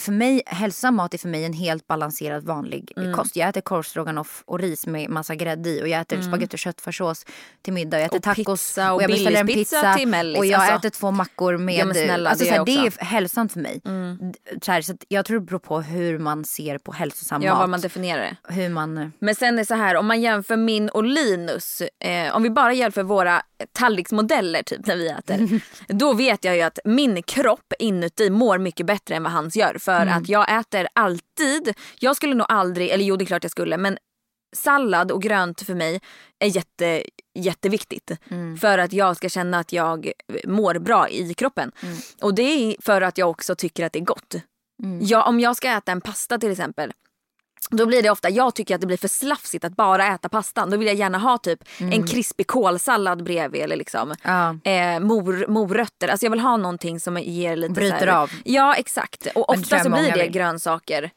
för 0.00 0.12
mig, 0.12 0.42
hälsosam 0.46 0.96
mat 0.96 1.14
är 1.14 1.18
för 1.18 1.28
mig 1.28 1.44
en 1.44 1.52
helt 1.52 1.86
balanserad 1.86 2.44
vanlig 2.44 2.92
Mm. 2.96 3.14
kost. 3.14 3.36
Jag 3.36 3.48
äter 3.48 3.60
korvstroganoff 3.60 4.42
och 4.46 4.58
ris 4.60 4.86
med 4.86 5.10
massa 5.10 5.34
grädde 5.34 5.68
i. 5.70 5.82
Och 5.82 5.88
jag 5.88 6.00
äter 6.00 6.22
spagetti 6.22 6.56
och 6.56 6.58
köttfärssås 6.58 7.26
till 7.62 7.72
middag. 7.72 7.98
Jag 7.98 8.06
äter 8.06 8.14
Mm. 8.16 8.18
Och 8.18 8.22
tacos 8.36 8.60
pizza 8.68 8.92
och 8.92 9.02
jag 9.02 9.10
beställer 9.10 9.40
en 9.40 9.46
pizza. 9.46 9.94
till 9.94 10.08
mellis, 10.08 10.38
och 10.38 10.46
jag 10.46 10.60
alltså. 10.60 10.74
äter 10.76 10.90
två 10.90 11.10
mackor 11.10 11.56
med... 11.56 11.74
Ja, 11.74 11.84
men 11.84 11.94
snälla, 11.94 12.30
alltså, 12.30 12.44
det 12.44 12.48
så 12.50 12.54
här, 12.54 12.60
är 12.60 12.64
det 12.64 12.86
är 13.00 13.04
hälsosamt 13.04 13.52
för 13.52 13.60
mig. 13.60 13.80
Så, 14.62 14.72
här, 14.72 14.82
så 14.82 14.94
jag 15.08 15.24
tror 15.24 15.40
det 15.40 15.46
beror 15.46 15.58
på 15.58 15.80
hur 15.80 16.18
man 16.18 16.44
ser 16.44 16.78
på 16.78 16.92
hälsosam 16.92 17.42
Ja, 17.42 17.52
mat. 17.52 17.60
vad 17.60 17.68
man 17.68 17.80
definierar 17.80 18.20
det. 18.48 18.54
hur 18.54 18.68
man... 18.68 19.12
Men 19.18 19.34
sen 19.34 19.58
är 19.58 19.64
så 19.64 19.74
här, 19.74 19.94
om 19.94 20.06
man 20.06 20.20
jämför 20.20 20.56
min 20.56 20.88
och 20.88 21.04
Linus, 21.04 21.82
eh, 22.04 22.36
om 22.36 22.42
vi 22.42 22.50
bara 22.50 22.72
jämför 22.72 23.02
våra 23.02 23.42
tallriksmodeller 23.72 24.62
typ 24.62 24.86
när 24.86 24.96
vi 24.96 25.08
äter. 25.08 25.62
då 25.88 26.12
vet 26.12 26.44
jag 26.44 26.56
ju 26.56 26.62
att 26.62 26.78
min 26.84 27.22
kropp 27.22 27.72
inuti 27.78 28.30
mår 28.30 28.58
mycket 28.58 28.86
bättre 28.86 29.14
än 29.16 29.22
vad 29.22 29.32
hans 29.32 29.56
gör. 29.56 29.69
För 29.78 30.06
att 30.06 30.28
jag 30.28 30.58
äter 30.60 30.88
alltid, 30.92 31.74
jag 31.98 32.16
skulle 32.16 32.34
nog 32.34 32.46
aldrig, 32.48 32.90
eller 32.90 33.04
jo 33.04 33.16
det 33.16 33.24
är 33.24 33.26
klart 33.26 33.44
jag 33.44 33.50
skulle, 33.50 33.76
men 33.76 33.98
sallad 34.56 35.12
och 35.12 35.22
grönt 35.22 35.60
för 35.62 35.74
mig 35.74 36.00
är 36.38 36.46
jätte, 36.48 37.04
jätteviktigt. 37.34 38.10
För 38.60 38.78
att 38.78 38.92
jag 38.92 39.16
ska 39.16 39.28
känna 39.28 39.58
att 39.58 39.72
jag 39.72 40.12
mår 40.46 40.78
bra 40.78 41.08
i 41.08 41.34
kroppen. 41.34 41.72
Och 42.20 42.34
det 42.34 42.42
är 42.42 42.76
för 42.82 43.00
att 43.00 43.18
jag 43.18 43.30
också 43.30 43.54
tycker 43.54 43.86
att 43.86 43.92
det 43.92 43.98
är 43.98 44.04
gott. 44.04 44.34
Jag, 45.00 45.28
om 45.28 45.40
jag 45.40 45.56
ska 45.56 45.68
äta 45.68 45.92
en 45.92 46.00
pasta 46.00 46.38
till 46.38 46.50
exempel 46.50 46.92
då 47.70 47.86
blir 47.86 48.02
det 48.02 48.10
ofta, 48.10 48.30
jag 48.30 48.54
tycker 48.54 48.74
att 48.74 48.80
det 48.80 48.86
blir 48.86 48.96
för 48.96 49.08
slafsigt 49.08 49.64
att 49.64 49.76
bara 49.76 50.06
äta 50.06 50.28
pastan. 50.28 50.70
Då 50.70 50.76
vill 50.76 50.86
jag 50.86 50.96
gärna 50.96 51.18
ha 51.18 51.38
typ 51.38 51.58
en 51.78 52.06
krispig 52.06 52.46
kålsallad 52.46 53.24
bredvid 53.24 53.62
eller 53.62 53.76
liksom 53.76 54.14
Ja. 54.22 54.70
eh, 54.70 55.00
mor, 55.00 55.46
morötter. 55.48 56.08
Alltså 56.08 56.26
jag 56.26 56.30
vill 56.30 56.40
ha 56.40 56.56
någonting 56.56 57.00
som 57.00 57.18
ger 57.18 57.56
lite 57.56 57.72
Bryter 57.72 58.06
här, 58.06 58.22
av. 58.22 58.30
Ja 58.44 58.74
exakt. 58.74 59.26
Och 59.34 59.50
ofta 59.50 59.78
så 59.80 59.90
blir 59.90 60.12
det 60.12 60.22
vill. 60.22 60.30
grönsaker. 60.32 61.10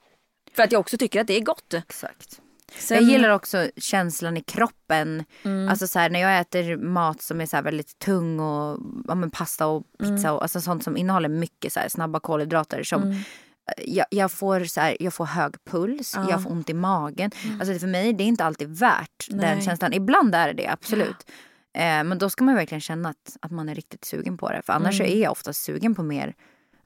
För 0.56 0.64
att 0.64 0.72
jag 0.72 0.80
också 0.80 0.98
tycker 0.98 1.22
att 1.22 1.28
det 1.28 1.38
är 1.38 1.42
gott. 1.42 1.74
Exakt. 1.74 2.40
Sen- 2.78 2.98
Jag 2.98 3.04
gillar 3.04 3.30
också 3.30 3.68
känslan 3.78 4.38
i 4.38 4.42
kroppen. 4.42 5.24
Mm. 5.44 5.70
Alltså 5.70 5.88
så 5.88 6.00
här, 6.00 6.10
när 6.10 6.20
jag 6.20 6.40
äter 6.40 6.78
mat 6.78 7.22
som 7.22 7.42
är 7.42 7.46
så 7.46 7.62
väldigt 7.62 8.00
tung 8.00 8.40
och 8.40 8.80
ja, 9.08 9.16
men 9.16 9.32
pasta 9.32 9.68
och 9.68 9.84
pizza 10.00 10.14
Mm. 10.14 10.34
och 10.34 10.42
alltså 10.42 10.62
sånt 10.62 10.84
som 10.84 10.98
innehåller 10.98 11.30
mycket 11.30 11.74
så 11.74 11.80
här 11.80 11.90
snabba 11.90 12.20
kolhydrater 12.20 12.84
som 12.84 13.04
Mm. 13.04 13.18
Jag, 13.86 14.06
jag, 14.10 14.32
får 14.32 14.64
så 14.66 14.82
här, 14.82 14.98
jag 15.00 15.14
får 15.14 15.26
hög 15.26 15.64
puls, 15.66 16.16
jag 16.30 16.44
får 16.44 16.52
ont 16.52 16.70
i 16.70 16.74
magen. 16.74 17.32
Alltså 17.60 17.80
för 17.80 17.88
mig 17.88 18.14
det 18.14 18.24
är 18.24 18.28
inte 18.28 18.46
alltid 18.46 18.70
värt 18.80 19.28
den 19.30 19.40
Mm. 19.40 19.56
Nej. 19.56 19.66
känslan. 19.66 19.94
Ibland 19.94 20.36
är 20.36 20.48
det 20.48 20.54
det, 20.54 20.68
absolut. 20.68 21.30
Eh, 21.78 22.04
men 22.04 22.18
då 22.18 22.30
ska 22.30 22.44
man 22.44 22.56
verkligen 22.56 22.82
känna 22.82 23.10
att, 23.10 23.38
att 23.42 23.52
man 23.52 23.70
är 23.70 23.76
riktigt 23.76 24.06
sugen 24.06 24.38
på 24.38 24.50
det. 24.52 24.62
För 24.66 24.74
annars 24.74 25.00
Mm. 25.00 25.12
är 25.14 25.22
jag 25.22 25.32
ofta 25.32 25.54
sugen 25.54 25.96
på 25.96 26.04
mer 26.04 26.34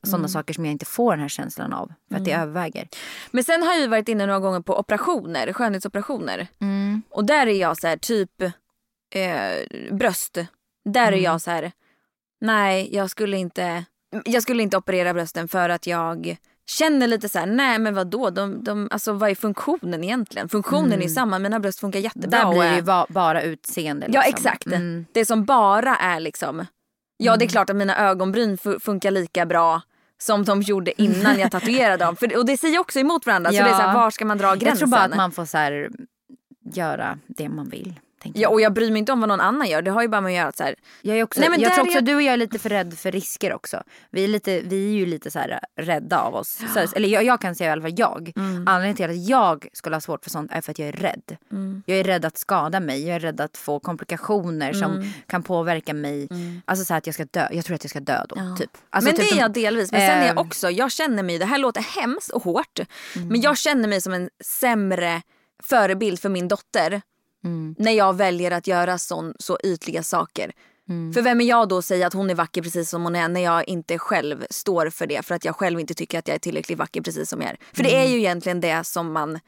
sådana 0.03 0.27
saker 0.27 0.53
som 0.53 0.65
jag 0.65 0.71
inte 0.71 0.85
får 0.85 1.11
den 1.11 1.19
här 1.21 1.27
känslan 1.29 1.73
av. 1.73 1.93
För 2.09 2.15
att 2.17 2.25
det 2.25 2.31
Mm. 2.31 2.41
överväger. 2.49 2.87
Men 3.31 3.43
sen 3.43 3.63
har 3.63 3.73
jag 3.73 3.87
varit 3.89 4.09
inne 4.09 4.25
några 4.25 4.39
gånger 4.39 4.61
på 4.61 4.79
operationer, 4.79 5.53
skönhetsoperationer. 5.53 6.47
Mm. 6.59 7.01
Och 7.09 7.25
där 7.25 7.47
är 7.47 7.51
jag 7.61 7.77
så 7.77 7.87
här 7.87 7.97
typ 7.97 8.41
eh, 8.41 9.91
bröst. 9.91 10.37
Där 10.85 11.07
Mm. 11.07 11.13
är 11.19 11.23
jag 11.23 11.41
så 11.41 11.51
här 11.51 11.71
nej 12.41 12.95
jag 12.95 13.09
skulle 13.09 13.37
inte 13.37 13.85
jag 14.25 14.43
skulle 14.43 14.63
inte 14.63 14.77
operera 14.77 15.13
brösten 15.13 15.47
för 15.47 15.69
att 15.69 15.87
jag 15.87 16.37
känner 16.69 17.07
lite 17.07 17.29
så 17.29 17.39
här 17.39 17.45
nej 17.45 17.79
men 17.79 17.93
vadå 17.95 18.29
de, 18.29 18.63
de, 18.63 18.87
alltså 18.91 19.13
vad 19.13 19.29
är 19.29 19.35
funktionen 19.35 20.03
egentligen? 20.03 20.49
Funktionen 20.49 20.93
är 20.99 21.03
ju 21.03 21.09
samma, 21.09 21.39
mina 21.39 21.59
bröst 21.59 21.79
funkar 21.79 21.99
jättebra. 21.99 22.39
Mm. 22.39 22.49
Där 22.49 22.53
blir 22.59 22.61
det 22.63 22.73
är- 22.73 22.75
ju 22.75 22.81
va- 22.81 23.05
bara 23.09 23.41
utseende. 23.41 24.07
Ja 24.09 24.21
liksom. 24.21 24.33
exakt. 24.35 24.65
Mm. 24.67 25.05
Det 25.11 25.25
som 25.25 25.45
bara 25.45 25.95
är 25.95 26.19
liksom, 26.19 26.65
ja 27.17 27.37
det 27.37 27.45
är 27.45 27.49
klart 27.49 27.69
att 27.69 27.75
mina 27.75 27.97
ögonbryn 27.97 28.57
fu- 28.57 28.79
funkar 28.79 29.11
lika 29.11 29.45
bra 29.45 29.81
som 30.21 30.43
de 30.45 30.61
gjorde 30.61 31.01
innan 31.01 31.39
jag 31.39 31.51
tatuerade 31.51 32.05
dem. 32.05 32.15
För, 32.15 32.37
och 32.37 32.45
det 32.45 32.57
säger 32.57 32.79
också 32.79 32.99
emot 32.99 33.25
varandra. 33.25 33.49
Så 33.51 33.55
Ja. 33.57 33.63
det 33.63 33.69
är 33.69 33.73
så 33.75 33.81
här, 33.81 33.93
var 33.95 34.11
ska 34.11 34.25
man 34.25 34.37
dra 34.37 34.47
gränsen? 34.47 34.67
Jag 34.67 34.77
tror 34.77 34.87
bara 34.87 35.01
att 35.01 35.15
man 35.15 35.31
får 35.31 35.45
så 35.45 35.57
här, 35.57 35.89
göra 36.73 37.19
det 37.27 37.49
man 37.49 37.69
vill. 37.69 37.99
Ja, 38.23 38.49
och 38.49 38.61
jag 38.61 38.73
bryr 38.73 38.91
mig 38.91 38.99
inte 38.99 39.11
om 39.11 39.19
vad 39.19 39.29
någon 39.29 39.41
annan 39.41 39.67
gör. 39.67 39.81
Det 39.81 39.91
har 39.91 40.01
ju 40.01 40.07
bara 40.07 40.21
med 40.21 40.29
att 40.29 40.35
göra 40.37 40.47
att 40.47 40.57
så 40.57 40.63
här, 40.63 40.75
Jag, 41.01 41.17
är 41.17 41.23
också, 41.23 41.39
Nej, 41.39 41.49
men 41.49 41.59
jag 41.59 41.73
tror 41.73 41.83
också 41.85 41.97
jag- 41.97 42.05
du 42.05 42.15
och 42.15 42.21
jag 42.21 42.33
är 42.33 42.37
lite 42.37 42.59
för 42.59 42.69
rädd 42.69 42.93
för 42.97 43.11
risker 43.11 43.53
också. 43.53 43.83
Vi 44.11 44.23
är, 44.23 44.27
lite, 44.27 44.61
vi 44.61 44.87
är 44.89 44.93
ju 44.93 45.05
lite 45.05 45.31
så 45.31 45.39
här 45.39 45.59
rädda 45.75 46.19
av 46.19 46.35
oss. 46.35 46.59
Så, 46.73 46.79
eller 46.95 47.09
jag, 47.09 47.23
jag 47.23 47.41
kan 47.41 47.55
säga 47.55 47.69
i 47.69 47.71
alla 47.71 47.81
fall 47.81 47.93
jag. 47.97 48.31
Mm. 48.35 48.67
Anledningen 48.67 48.95
till 48.95 49.09
att 49.09 49.29
jag 49.29 49.67
skulle 49.73 49.95
ha 49.95 50.01
svårt 50.01 50.23
för 50.23 50.29
sånt 50.29 50.51
är 50.53 50.61
för 50.61 50.71
att 50.71 50.79
jag 50.79 50.87
är 50.87 50.91
rädd. 50.91 51.37
Mm. 51.51 51.83
Jag 51.85 51.99
är 51.99 52.03
rädd 52.03 52.25
att 52.25 52.37
skada 52.37 52.79
mig. 52.79 53.07
Jag 53.07 53.15
är 53.15 53.19
rädd 53.19 53.41
att 53.41 53.57
få 53.57 53.79
komplikationer 53.79 54.69
Mm. 54.73 54.79
som 54.81 55.11
kan 55.27 55.43
påverka 55.43 55.93
mig. 55.93 56.27
Alltså 56.65 56.85
så 56.85 56.93
här 56.93 56.97
att 56.97 57.05
jag 57.05 57.13
ska 57.15 57.25
dö. 57.25 57.47
Jag 57.51 57.65
tror 57.65 57.75
att 57.75 57.83
jag 57.83 57.89
ska 57.91 57.99
dö 57.99 58.23
då. 58.29 58.35
Typ. 58.59 58.69
Alltså, 58.89 59.11
men 59.11 59.19
typ 59.19 59.29
det 59.29 59.37
är 59.37 59.41
jag 59.41 59.53
delvis. 59.53 59.91
Men 59.91 60.01
sen 60.01 60.09
är 60.17 60.21
jag 60.21 60.31
Ehm. 60.31 60.37
också, 60.37 60.69
jag 60.69 60.91
känner 60.91 61.23
mig, 61.23 61.37
det 61.37 61.45
här 61.45 61.57
låter 61.57 61.81
hemskt 62.01 62.29
och 62.31 62.43
hårt. 62.43 62.79
Mm. 63.15 63.27
Men 63.27 63.41
jag 63.41 63.57
känner 63.57 63.87
mig 63.87 64.01
som 64.01 64.13
en 64.13 64.29
sämre 64.43 65.21
förebild 65.63 66.19
för 66.19 66.29
min 66.29 66.47
dotter. 66.47 67.01
Mm. 67.47 67.75
När 67.77 67.91
jag 67.91 68.13
väljer 68.15 68.51
att 68.51 68.67
göra 68.67 68.97
sån, 68.97 69.33
så 69.39 69.57
ytliga 69.63 70.03
saker. 70.03 70.51
Mm. 70.89 71.13
För 71.13 71.21
vem 71.21 71.41
är 71.41 71.45
jag 71.45 71.69
då 71.69 71.77
att 71.77 71.85
säga 71.85 72.07
att 72.07 72.13
hon 72.13 72.29
är 72.29 72.35
vacker 72.35 72.61
precis 72.61 72.89
som 72.89 73.03
hon 73.03 73.15
är 73.15 73.27
när 73.29 73.41
jag 73.41 73.67
inte 73.67 73.97
själv 73.99 74.45
står 74.49 74.89
för 74.89 75.07
det. 75.07 75.25
För 75.25 75.35
att 75.35 75.45
jag 75.45 75.55
själv 75.55 75.79
inte 75.79 75.93
tycker 75.93 76.19
att 76.19 76.27
jag 76.27 76.35
är 76.35 76.39
tillräckligt 76.39 76.77
vacker 76.79 77.01
precis 77.01 77.29
som 77.29 77.41
jag 77.41 77.49
är. 77.51 77.57
För 77.73 77.83
det 77.83 77.89
Mm. 77.95 78.03
är 78.07 78.11
ju 78.11 78.17
egentligen 78.17 78.61
det 78.61 78.83
som 78.83 79.11
man... 79.13 79.39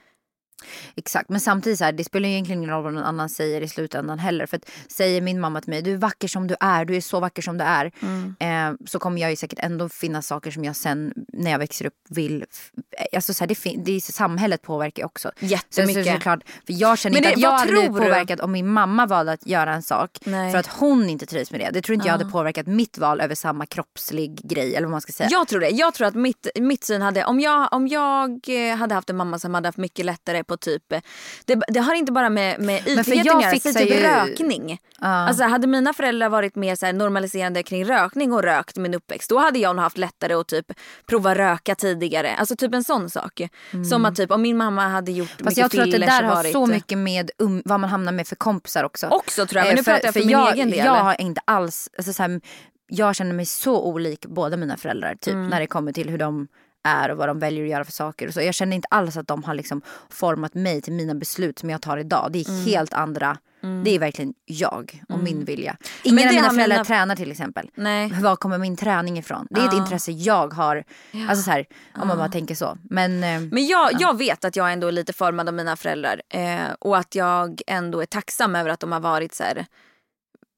Exakt, 0.95 1.29
men 1.29 1.39
samtidigt 1.39 1.79
så 1.79 1.85
här, 1.85 1.91
det 1.91 2.03
spelar 2.03 2.27
ju 2.27 2.33
egentligen 2.33 2.59
ingen 2.63 2.75
roll 2.75 2.83
vad 2.83 2.93
någon 2.93 3.03
annan 3.03 3.29
säger 3.29 3.61
i 3.61 3.67
slutändan 3.67 4.19
heller. 4.19 4.45
För 4.45 4.57
att 4.57 4.69
säger 4.87 5.21
min 5.21 5.39
mamma 5.39 5.61
till 5.61 5.69
mig, 5.69 5.81
du 5.81 5.93
är 5.93 5.97
vacker 5.97 6.27
som 6.27 6.47
du 6.47 6.55
är, 6.59 6.85
du 6.85 6.95
är 6.95 7.01
så 7.01 7.19
vacker 7.19 7.41
som 7.41 7.57
du 7.57 7.63
är. 7.63 7.91
Mm. 8.01 8.35
Eh, 8.39 8.77
så 8.87 8.99
kommer 8.99 9.21
jag 9.21 9.29
ju 9.29 9.35
säkert 9.35 9.59
ändå 9.61 9.89
finna 9.89 10.21
saker 10.21 10.51
som 10.51 10.65
jag 10.65 10.75
sen 10.75 11.13
när 11.33 11.51
jag 11.51 11.59
växer 11.59 11.85
upp 11.85 11.93
vill. 12.09 12.45
f- 12.51 12.71
Alltså 13.15 13.33
så 13.33 13.43
här, 13.43 13.47
det, 13.47 13.83
det 13.85 13.91
är, 13.95 13.99
samhället 14.11 14.61
påverkar 14.61 15.01
ju 15.03 15.05
också. 15.05 15.31
Jättemycket. 15.39 16.03
Så, 16.05 16.09
så, 16.11 16.15
såklart, 16.15 16.39
för 16.65 16.73
jag 16.73 16.97
känner 16.97 17.13
Men 17.13 17.17
inte 17.23 17.29
det- 17.29 17.35
att 17.35 17.41
jag 17.41 17.57
hade 17.59 17.71
blivit 17.71 17.93
du? 17.93 17.99
påverkad 17.99 18.41
om 18.41 18.51
min 18.51 18.67
mamma 18.67 19.05
valde 19.05 19.31
att 19.31 19.47
göra 19.47 19.73
en 19.73 19.81
sak. 19.83 20.17
Nej. 20.25 20.51
För 20.51 20.59
att 20.59 20.67
hon 20.67 21.09
inte 21.09 21.25
trivs 21.25 21.51
med 21.51 21.59
det. 21.59 21.69
Det 21.73 21.81
tror 21.81 21.93
inte 21.95 22.07
jag 22.07 22.11
hade 22.11 22.25
påverkat 22.25 22.67
mitt 22.67 22.97
val 22.97 23.21
över 23.21 23.35
samma 23.35 23.65
kroppslig 23.65 24.49
grej. 24.49 24.75
Eller 24.75 24.87
vad 24.87 24.91
man 24.91 25.01
ska 25.01 25.11
säga. 25.13 25.29
Jag 25.31 25.47
tror 25.47 25.59
det. 25.59 25.69
Jag 25.69 25.93
tror 25.93 26.07
att 26.07 26.15
mitt, 26.15 26.47
mitt 26.59 26.83
syn 26.83 27.01
hade... 27.01 27.25
Om 27.25 27.39
jag, 27.39 27.73
om 27.73 27.87
jag 27.87 28.39
eh, 28.71 28.75
hade 28.75 28.95
haft 28.95 29.09
en 29.09 29.17
mamma 29.17 29.39
som 29.39 29.53
hade 29.53 29.67
haft 29.67 29.77
mycket 29.77 30.05
lättare 30.05 30.43
på 30.49 30.57
typ... 30.57 30.91
eh, 30.91 31.01
Det, 31.45 31.61
det 31.67 31.79
har 31.79 31.93
inte 31.93 32.11
bara 32.11 32.29
med, 32.29 32.59
med 32.59 32.81
för 32.83 32.89
ytligheten 32.91 33.25
jag 33.25 33.35
att 33.35 33.65
göra. 33.65 33.73
Säg 33.73 33.87
typ 33.87 33.95
ju- 33.95 34.01
rökning. 34.03 34.79
Alltså, 35.01 35.43
hade 35.43 35.67
mina 35.67 35.93
föräldrar 35.93 36.29
varit 36.29 36.55
mer 36.55 36.75
så 36.75 36.91
normaliserande 36.91 37.63
kring 37.63 37.85
rökning 37.85 38.33
och 38.33 38.43
rökt 38.43 38.77
min 38.77 38.93
uppväxt. 38.93 39.29
Då 39.29 39.37
hade 39.37 39.59
jag 39.59 39.75
nog 39.75 39.83
haft 39.83 39.97
lättare 39.97 40.33
att 40.33 40.47
typ 40.47 40.65
prova 41.05 41.35
röka 41.35 41.75
tidigare. 41.75 42.35
Alltså 42.35 42.55
typ 42.55 42.73
en 42.73 42.83
sån 42.83 43.09
sak. 43.09 43.41
Som 43.89 44.05
att 44.05 44.15
typ 44.15 44.31
om 44.31 44.41
min 44.41 44.57
mamma 44.57 44.87
hade 44.87 45.11
gjort 45.11 45.29
Fast 45.29 45.41
mycket 45.43 45.57
jag 45.57 45.71
tror 45.71 45.81
att 45.83 45.91
det 45.91 45.97
där 45.97 46.23
har 46.23 46.35
varit... 46.35 46.51
så 46.51 46.65
mycket 46.65 46.97
med 46.97 47.31
um, 47.37 47.61
vad 47.65 47.79
man 47.79 47.89
hamnar 47.89 48.11
med 48.11 48.27
för 48.27 48.35
kompisar 48.35 48.83
också. 48.83 49.07
Också 49.07 49.45
tror 49.45 49.57
jag, 49.59 49.65
men 49.67 49.75
nu 49.75 49.79
Eh, 49.79 49.83
pratar 49.83 50.07
jag 50.07 50.13
för 50.13 50.25
min 50.25 50.37
egen 50.53 50.69
del. 50.69 50.85
Jag 50.85 50.91
har 51.03 51.21
inte 51.21 51.41
alls, 51.45 51.89
alltså 51.97 52.13
så 52.13 52.23
här, 52.23 52.41
jag 52.87 53.15
känner 53.15 53.33
mig 53.33 53.45
så 53.45 53.81
olik 53.83 54.25
båda 54.25 54.57
mina 54.57 54.77
föräldrar 54.77 55.15
typ 55.15 55.33
Mm. 55.33 55.47
när 55.47 55.59
det 55.59 55.67
kommer 55.67 55.91
till 55.91 56.09
hur 56.09 56.17
de 56.17 56.47
är 56.83 57.11
och 57.11 57.17
vad 57.17 57.29
de 57.29 57.39
väljer 57.39 57.63
att 57.63 57.69
göra 57.69 57.83
för 57.85 57.91
saker. 57.91 58.27
Och 58.27 58.33
så. 58.33 58.41
Jag 58.41 58.53
känner 58.53 58.75
inte 58.75 58.87
alls 58.91 59.17
att 59.17 59.27
de 59.27 59.43
har 59.43 59.53
liksom 59.53 59.81
format 60.09 60.53
mig 60.53 60.81
till 60.81 60.93
mina 60.93 61.15
beslut 61.15 61.59
som 61.59 61.69
jag 61.69 61.81
tar 61.81 61.97
idag. 61.97 62.29
Det 62.31 62.39
är 62.39 62.49
Mm. 62.49 62.65
helt 62.65 62.93
andra, 62.93 63.37
det 63.83 63.95
är 63.95 63.99
verkligen 63.99 64.33
jag 64.45 65.03
och 65.09 65.19
min 65.19 65.45
vilja. 65.45 65.77
Ingen 66.03 66.27
av 66.27 66.33
mina 66.33 66.49
föräldrar 66.49 66.67
mina- 66.67 66.85
tränar 66.85 67.15
till 67.15 67.31
exempel. 67.31 67.69
Nej. 67.75 68.11
Var 68.21 68.35
kommer 68.35 68.57
min 68.57 68.77
träning 68.77 69.17
ifrån? 69.17 69.47
Det 69.49 69.61
är 69.61 69.67
ett 69.67 69.73
intresse 69.73 70.11
jag 70.11 70.53
har. 70.53 70.83
Alltså 71.29 71.43
så 71.43 71.51
här, 71.51 71.65
om 71.95 72.07
man 72.07 72.17
bara 72.17 72.29
tänker 72.29 72.55
så. 72.55 72.77
Men, 72.89 73.23
eh, 73.23 73.39
Men 73.41 73.67
jag, 73.67 73.89
jag 73.99 74.17
vet 74.17 74.45
att 74.45 74.55
jag 74.55 74.73
ändå 74.73 74.87
är 74.87 74.91
lite 74.91 75.13
formad 75.13 75.47
av 75.47 75.53
mina 75.53 75.75
föräldrar. 75.75 76.21
Eh, 76.29 76.59
och 76.79 76.97
att 76.97 77.15
jag 77.15 77.61
ändå 77.67 78.01
är 78.01 78.05
tacksam 78.05 78.55
över 78.55 78.69
att 78.69 78.79
de 78.79 78.91
har 78.91 78.99
varit 78.99 79.33
så 79.35 79.43
här, 79.43 79.65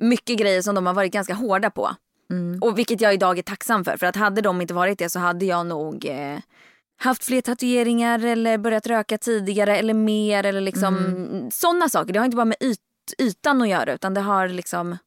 mycket 0.01 0.37
grejer 0.39 0.61
som 0.61 0.75
de 0.75 0.85
har 0.85 0.93
varit 0.93 1.13
ganska 1.13 1.33
hårda 1.33 1.69
på. 1.69 1.95
Och 2.61 2.77
vilket 2.79 3.01
jag 3.01 3.13
idag 3.13 3.37
är 3.39 3.43
tacksam 3.43 3.83
för. 3.85 3.97
För 3.97 4.05
att 4.05 4.15
hade 4.15 4.41
de 4.41 4.61
inte 4.61 4.73
varit 4.73 4.99
det 4.99 5.09
så 5.09 5.19
hade 5.19 5.45
jag 5.45 5.65
nog 5.65 6.05
eh, 6.05 6.39
haft 6.99 7.23
fler 7.25 7.41
tatueringar 7.41 8.25
eller 8.25 8.57
börjat 8.57 8.87
röka 8.87 9.17
tidigare 9.17 9.77
eller 9.77 9.93
mer. 9.93 10.43
Eller 10.45 10.61
liksom 10.61 10.95
sådana 11.53 11.89
saker. 11.89 12.13
Det 12.13 12.19
har 12.19 12.25
inte 12.25 12.37
bara 12.37 12.45
med 12.45 12.57
yt, 12.61 12.79
ytan 13.17 13.61
att 13.61 13.69
göra 13.69 13.93
utan 13.93 14.13
det 14.13 14.21
har 14.21 14.47
liksom 14.47 14.97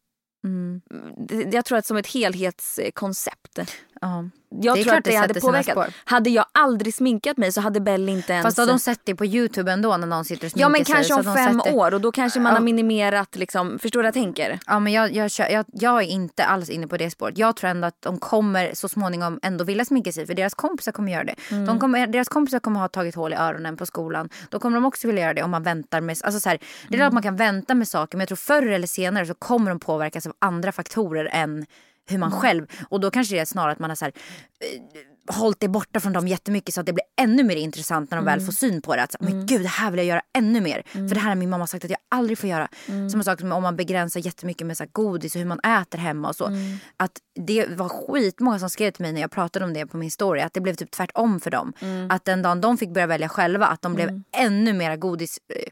det- 1.29 1.55
jag 1.55 1.65
tror 1.65 1.79
att 1.79 1.87
som 1.87 1.97
ett 1.97 2.07
helhetskoncept. 2.07 3.59
ja. 4.01 4.25
Jag 4.63 4.83
tror 4.83 4.95
att 4.95 5.05
det 5.05 5.15
hade 5.15 5.35
sätter 5.35 5.47
påverkat. 5.47 5.89
Hade 6.05 6.31
jag 6.31 6.45
aldrig 6.53 6.95
sminkat 6.95 7.37
mig 7.37 7.53
så 7.53 7.61
hade 7.61 7.81
Bell 7.81 8.09
inte 8.09 8.33
ens... 8.33 8.45
Fast 8.45 8.59
har 8.59 8.67
de 8.67 8.79
sett 8.79 9.01
det 9.05 9.15
på 9.15 9.25
Youtube 9.27 9.73
ändå 9.73 9.97
när 9.97 10.07
någon 10.07 10.25
sitter 10.25 10.47
och 10.47 10.53
Ja 10.55 10.67
sminkar 10.67 10.69
men 10.71 10.85
sig, 10.85 10.95
kanske 10.95 11.15
så 11.15 11.21
om 11.21 11.27
har 11.27 11.37
de 11.37 11.45
fem 11.47 11.61
sett 11.61 11.73
det. 11.73 11.79
år 11.79 11.95
och 11.95 12.01
då 12.01 12.13
kanske 12.13 12.41
man 12.41 12.53
Ja. 12.53 12.59
har 12.59 12.65
minimerat 12.65 13.37
liksom, 13.37 13.79
förstår 13.79 14.01
du 14.01 14.03
vad 14.03 14.07
jag 14.07 14.15
tänker? 14.15 14.59
Ja, 14.67 14.79
men 14.79 14.93
jag, 14.93 15.13
jag, 15.13 15.31
jag, 15.51 15.65
jag 15.73 16.03
är 16.03 16.07
inte 16.07 16.45
alls 16.45 16.71
inne 16.71 16.87
på 16.87 16.97
det 16.97 17.11
spåret. 17.11 17.39
Jag 17.39 17.57
tror 17.57 17.71
ändå 17.71 17.87
att 17.89 18.03
de 18.03 18.19
kommer 18.19 18.71
så 18.75 18.89
småningom 18.89 19.39
ändå 19.43 19.65
vilja 19.65 19.85
sminka 19.85 20.13
sig 20.13 20.27
för 20.27 20.35
deras 20.35 20.55
kompisar 20.55 20.93
kommer 20.93 21.13
göra 21.13 21.25
det. 21.25 21.35
Mm. 21.51 21.67
De 21.67 21.79
kommer, 21.81 22.07
deras 22.07 22.29
kompisar 22.29 22.59
kommer 22.59 22.81
ha 22.81 22.89
tagit 22.89 23.15
hål 23.15 23.33
i 23.33 23.37
öronen 23.37 23.77
på 23.77 23.87
skolan. 23.87 24.29
Då 24.49 24.59
kommer 24.59 24.77
de 24.77 24.85
också 24.85 25.07
vilja 25.07 25.23
göra 25.23 25.35
det 25.35 25.43
om 25.43 25.51
man 25.51 25.63
väntar 25.63 26.01
med... 26.01 26.17
Alltså 26.25 26.41
så 26.41 26.49
här, 26.49 26.59
det 26.59 26.65
är 26.65 26.89
Mm. 26.89 26.99
klart 26.99 27.07
att 27.07 27.15
man 27.15 27.23
kan 27.23 27.37
vänta 27.37 27.75
med 27.75 27.89
saker 27.89 28.17
men 28.17 28.21
jag 28.21 28.29
tror 28.29 28.37
förr 28.37 28.67
eller 28.67 28.87
senare 28.87 29.27
så 29.27 29.35
kommer 29.35 29.71
de 29.71 29.81
påverkas 29.81 30.27
av 30.27 30.33
andra 30.39 30.73
faktorer 30.73 31.29
än 31.33 31.67
hur 32.09 32.17
Mm. 32.17 32.31
man 32.31 32.41
själv... 32.41 32.67
Och 32.89 33.01
då 33.01 33.11
kanske 33.11 33.35
det 33.35 33.39
är 33.41 33.45
snarare 33.45 33.73
att 33.73 33.79
man 33.79 33.91
har 33.91 33.95
så 33.95 34.05
här, 34.05 34.13
eh, 34.61 35.35
hållit 35.35 35.61
det 35.61 35.69
borta 35.69 36.01
från 36.01 36.13
dem 36.13 36.29
jättemycket 36.29 36.75
så 36.75 36.81
att 36.81 36.87
det 36.87 36.93
blir 36.93 37.05
ännu 37.21 37.43
mer 37.45 37.57
intressant 37.57 38.11
när 38.11 38.17
de 38.19 38.23
Mm. 38.25 38.39
väl 38.39 38.47
får 38.47 38.53
syn 38.53 38.83
på 38.83 38.97
det. 38.97 39.03
Att, 39.03 39.13
så, 39.13 39.19
men 39.21 39.47
gud, 39.47 39.63
det 39.63 39.69
här 39.69 39.91
vill 39.91 39.99
jag 39.99 40.07
göra 40.07 40.23
ännu 40.39 40.61
mer. 40.61 40.83
För 40.93 41.15
det 41.15 41.21
här 41.21 41.29
har 41.29 41.35
min 41.35 41.51
mamma 41.51 41.67
sagt 41.67 41.85
att 41.85 41.91
jag 41.91 41.99
aldrig 42.11 42.39
får 42.39 42.51
göra. 42.51 42.69
Mm. 42.89 43.23
Sak 43.23 43.41
som 43.41 43.53
om 43.53 43.63
man 43.63 43.77
begränsar 43.77 44.21
jättemycket 44.21 44.67
med 44.67 44.77
så 44.77 44.85
här, 44.85 44.91
godis 44.93 45.35
och 45.35 45.39
hur 45.39 45.49
man 45.49 45.61
äter 45.61 45.99
hemma 45.99 46.29
och 46.29 46.37
så. 46.37 46.47
Mm. 46.47 46.77
Att 46.97 47.13
det 47.47 47.67
var 47.69 47.89
skitmånga 47.89 48.59
som 48.59 48.71
skrev 48.71 48.91
till 48.91 49.03
mig 49.03 49.13
när 49.13 49.21
jag 49.21 49.31
pratade 49.31 49.65
om 49.65 49.73
det 49.73 49.87
på 49.87 49.97
min 49.97 50.11
story. 50.11 50.41
Att 50.41 50.55
det 50.55 50.61
blev 50.61 50.75
typ 50.75 50.91
tvärtom 50.91 51.41
för 51.41 51.51
dem. 51.51 51.73
Mm. 51.81 52.11
Att 52.11 52.25
den 52.25 52.43
dagen 52.43 52.61
de 52.61 52.79
fick 52.79 52.91
börja 52.95 53.07
välja 53.07 53.29
själva 53.29 53.67
att 53.67 53.83
de 53.83 53.95
blev 53.95 54.23
ännu 54.37 54.73
mera 54.73 54.97
godis... 54.97 55.39
eh, 55.49 55.63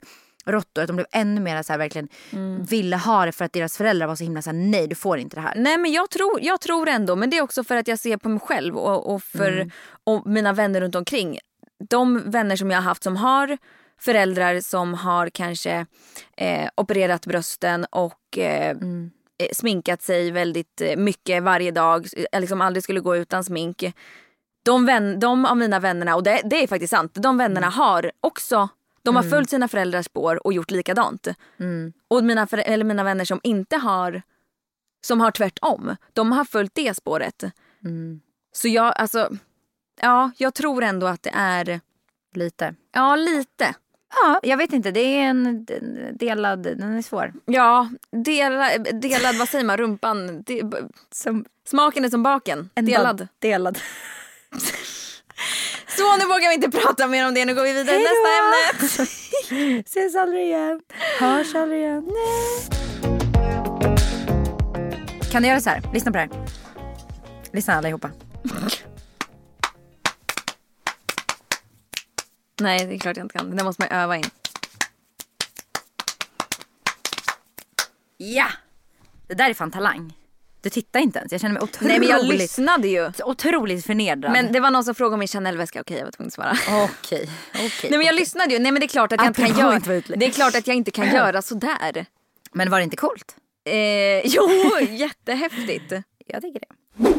råttor, 0.45 0.83
att 0.83 0.87
de 0.89 0.97
blev 0.97 1.07
ännu 1.13 1.41
mer 1.41 1.63
så 1.63 1.73
här, 1.73 1.79
verkligen 1.79 2.09
Mm. 2.33 2.63
ville 2.65 2.97
ha 2.97 3.27
det 3.27 3.33
för 3.33 3.45
att 3.45 3.53
deras 3.53 3.77
föräldrar 3.77 4.07
var 4.07 4.17
så 4.17 4.25
himla 4.25 4.43
så 4.43 4.51
här, 4.51 4.57
nej 4.57 4.87
du 4.89 4.95
får 4.95 5.19
inte 5.19 5.37
det 5.37 5.41
här. 5.41 5.55
Nej 5.57 5.79
men 5.79 5.93
jag 5.93 6.11
tror, 6.11 6.39
jag 6.43 6.61
tror 6.61 6.89
ändå, 6.89 7.17
men 7.17 7.31
det 7.31 7.39
är 7.39 7.43
också 7.43 7.65
för 7.65 7.77
att 7.77 7.89
jag 7.89 7.99
ser 7.99 8.17
på 8.17 8.29
mig 8.29 8.41
själv 8.41 8.77
och, 8.77 9.15
och 9.15 9.23
för 9.23 9.53
Mm. 9.53 9.71
och 10.05 10.27
mina 10.27 10.53
vänner 10.53 10.81
runt 10.81 10.95
omkring. 10.95 11.39
De 11.91 12.31
vänner 12.31 12.57
som 12.57 12.71
jag 12.71 12.79
har 12.79 12.83
haft 12.83 13.03
som 13.03 13.17
har 13.17 13.59
föräldrar 14.01 14.61
som 14.61 14.95
har 14.95 15.29
kanske 15.29 15.87
eh, 16.37 16.69
opererat 16.75 17.27
brösten 17.27 17.85
och 17.91 18.39
eh, 18.39 18.71
Mm. 18.71 19.11
eh, 19.43 19.49
sminkat 19.53 20.03
sig 20.03 20.31
väldigt 20.31 20.81
eh, 20.81 20.97
mycket 20.97 21.43
varje 21.43 21.71
dag, 21.71 22.07
eh, 22.33 22.41
liksom 22.41 22.61
aldrig 22.61 22.83
skulle 22.85 23.01
gå 23.01 23.17
utan 23.17 23.45
smink. 23.45 23.85
De, 24.65 24.87
vän, 24.87 25.21
de 25.21 25.45
av 25.47 25.57
mina 25.57 25.81
vännerna, 25.81 26.17
och 26.17 26.23
det, 26.23 26.41
det 26.45 26.63
är 26.63 26.67
faktiskt 26.67 26.91
sant, 26.91 27.13
de 27.15 27.37
vännerna 27.39 27.67
Mm. 27.67 27.73
har 27.79 28.11
också 28.21 28.69
de 29.05 29.17
har 29.17 29.23
följt 29.23 29.51
sina 29.51 29.69
föräldrars 29.69 30.07
spår 30.07 30.47
och 30.47 30.53
gjort 30.53 30.71
likadant. 30.71 31.29
Mm. 31.59 31.93
Och 32.09 32.25
mina, 32.25 32.47
eller 32.53 32.85
mina 32.85 33.05
vänner 33.05 33.25
som 33.25 33.41
inte 33.43 33.77
har 33.77 34.23
som 35.05 35.21
har 35.21 35.31
tvärtom, 35.31 35.97
de 36.13 36.33
har 36.33 36.45
följt 36.45 36.75
det 36.75 36.97
spåret. 36.97 37.45
Mm. 37.85 38.21
Så 38.53 38.69
jag, 38.69 38.95
alltså, 38.97 39.31
ja, 40.01 40.31
jag 40.37 40.55
tror 40.55 40.83
ändå 40.83 41.07
att 41.07 41.23
det 41.23 41.33
är, 41.35 41.81
Lite. 42.35 42.75
ja 42.93 43.17
lite. 43.17 43.75
Ja, 44.15 44.41
jag 44.43 44.57
vet 44.57 44.73
inte. 44.73 44.91
Det 44.91 45.01
är 45.01 45.29
en 45.29 45.67
delad... 46.15 46.63
Den 46.63 46.97
är 46.99 47.03
svår. 47.03 47.33
Ja, 47.45 47.91
dela, 48.11 48.79
delad, 48.79 49.37
vad 49.37 49.49
säger 49.49 49.65
man, 49.65 49.77
rumpan, 49.77 50.43
de, 50.43 50.73
Som 51.11 51.45
smaken 51.67 52.05
är 52.05 52.09
som 52.09 52.23
baken. 52.23 52.71
Delad. 52.75 53.29
Delad. 53.39 53.79
Så 55.97 56.17
nu 56.17 56.25
vågar 56.25 56.49
vi 56.49 56.55
inte 56.55 56.71
prata 56.71 57.07
mer 57.07 57.27
om 57.29 57.35
det, 57.35 57.45
nu 57.45 57.55
går 57.55 57.63
vi 57.63 57.73
vidare 57.73 57.97
till 57.97 58.09
nästa 58.09 58.29
ämne. 58.39 59.81
Ses 59.87 60.17
aldrig 60.17 60.43
igen. 60.43 60.81
Hörs 61.19 61.55
aldrig 61.55 61.81
igen. 61.81 62.11
Kan 65.33 65.43
du 65.43 65.49
göra 65.49 65.61
så 65.61 65.71
här? 65.71 65.83
Lyssna 65.93 66.13
på 66.13 66.19
det 66.19 66.21
här. 66.21 66.31
Lyssna 67.53 67.75
allihopa. 67.75 68.11
Nej, 72.61 72.87
det 72.87 72.95
är 72.95 72.99
klart 72.99 73.17
jag 73.17 73.25
inte 73.25 73.39
kan. 73.39 73.57
Det 73.57 73.65
måste 73.65 73.83
man 73.83 73.89
öva 74.03 74.17
in. 74.17 74.25
Ja! 78.17 78.47
Det 79.29 79.35
där 79.35 79.51
är 79.51 79.55
fan 79.55 79.71
talang. 79.71 80.13
Du 80.63 80.71
tittar 80.71 81.01
inte 81.01 81.19
ens. 81.19 81.33
Jag 81.33 81.41
känner 81.41 81.55
mig 81.55 81.63
otroligt, 81.63 81.89
Nej 81.89 81.99
men 81.99 82.09
jag 82.09 82.25
lyssnade 82.27 82.89
ju. 82.89 83.13
otroligt 83.25 83.87
förnedrad. 83.87 84.33
Men 84.33 84.53
det 84.53 84.61
var 84.61 84.71
någon 84.71 84.85
som 84.85 84.95
frågade 84.95 85.15
om 85.15 85.19
min 85.19 85.29
Chanel-väska, 85.29 85.81
okej 85.81 85.97
jag 85.99 86.05
var 86.05 86.13
tvungen 86.13 86.27
att 86.29 86.33
svara. 86.35 86.57
Okej, 86.85 87.29
okej. 87.55 87.91
Nej 87.91 87.99
men 87.99 88.07
jag 88.07 88.15
lyssnade 88.15 88.53
ju. 88.53 88.59
Nej 88.59 88.73
men 88.73 88.81
det 88.81 88.87
är 88.87 88.89
klart 88.89 89.13
att 89.13 89.21
jag 89.21 89.27
inte 89.27 89.41
kan 89.41 89.51
Apropå 89.51 89.61
göra, 89.67 89.77
inte 89.77 89.89
vara 89.89 89.99
ytlig. 89.99 90.19
det 90.19 90.27
är 90.27 90.31
klart 90.31 90.55
att 90.55 90.67
jag 90.67 90.77
inte 90.77 90.91
kan 90.91 91.07
göra 91.15 91.43
sådär. 91.43 92.07
Men 92.53 92.71
var 92.71 92.79
det 92.79 92.85
inte 92.85 92.97
coolt? 92.97 93.37
Eh, 93.65 94.21
jo, 94.27 94.49
jättehäftigt. 94.91 95.93
Jag 96.27 96.43
tycker 96.43 96.61
det. 96.61 97.13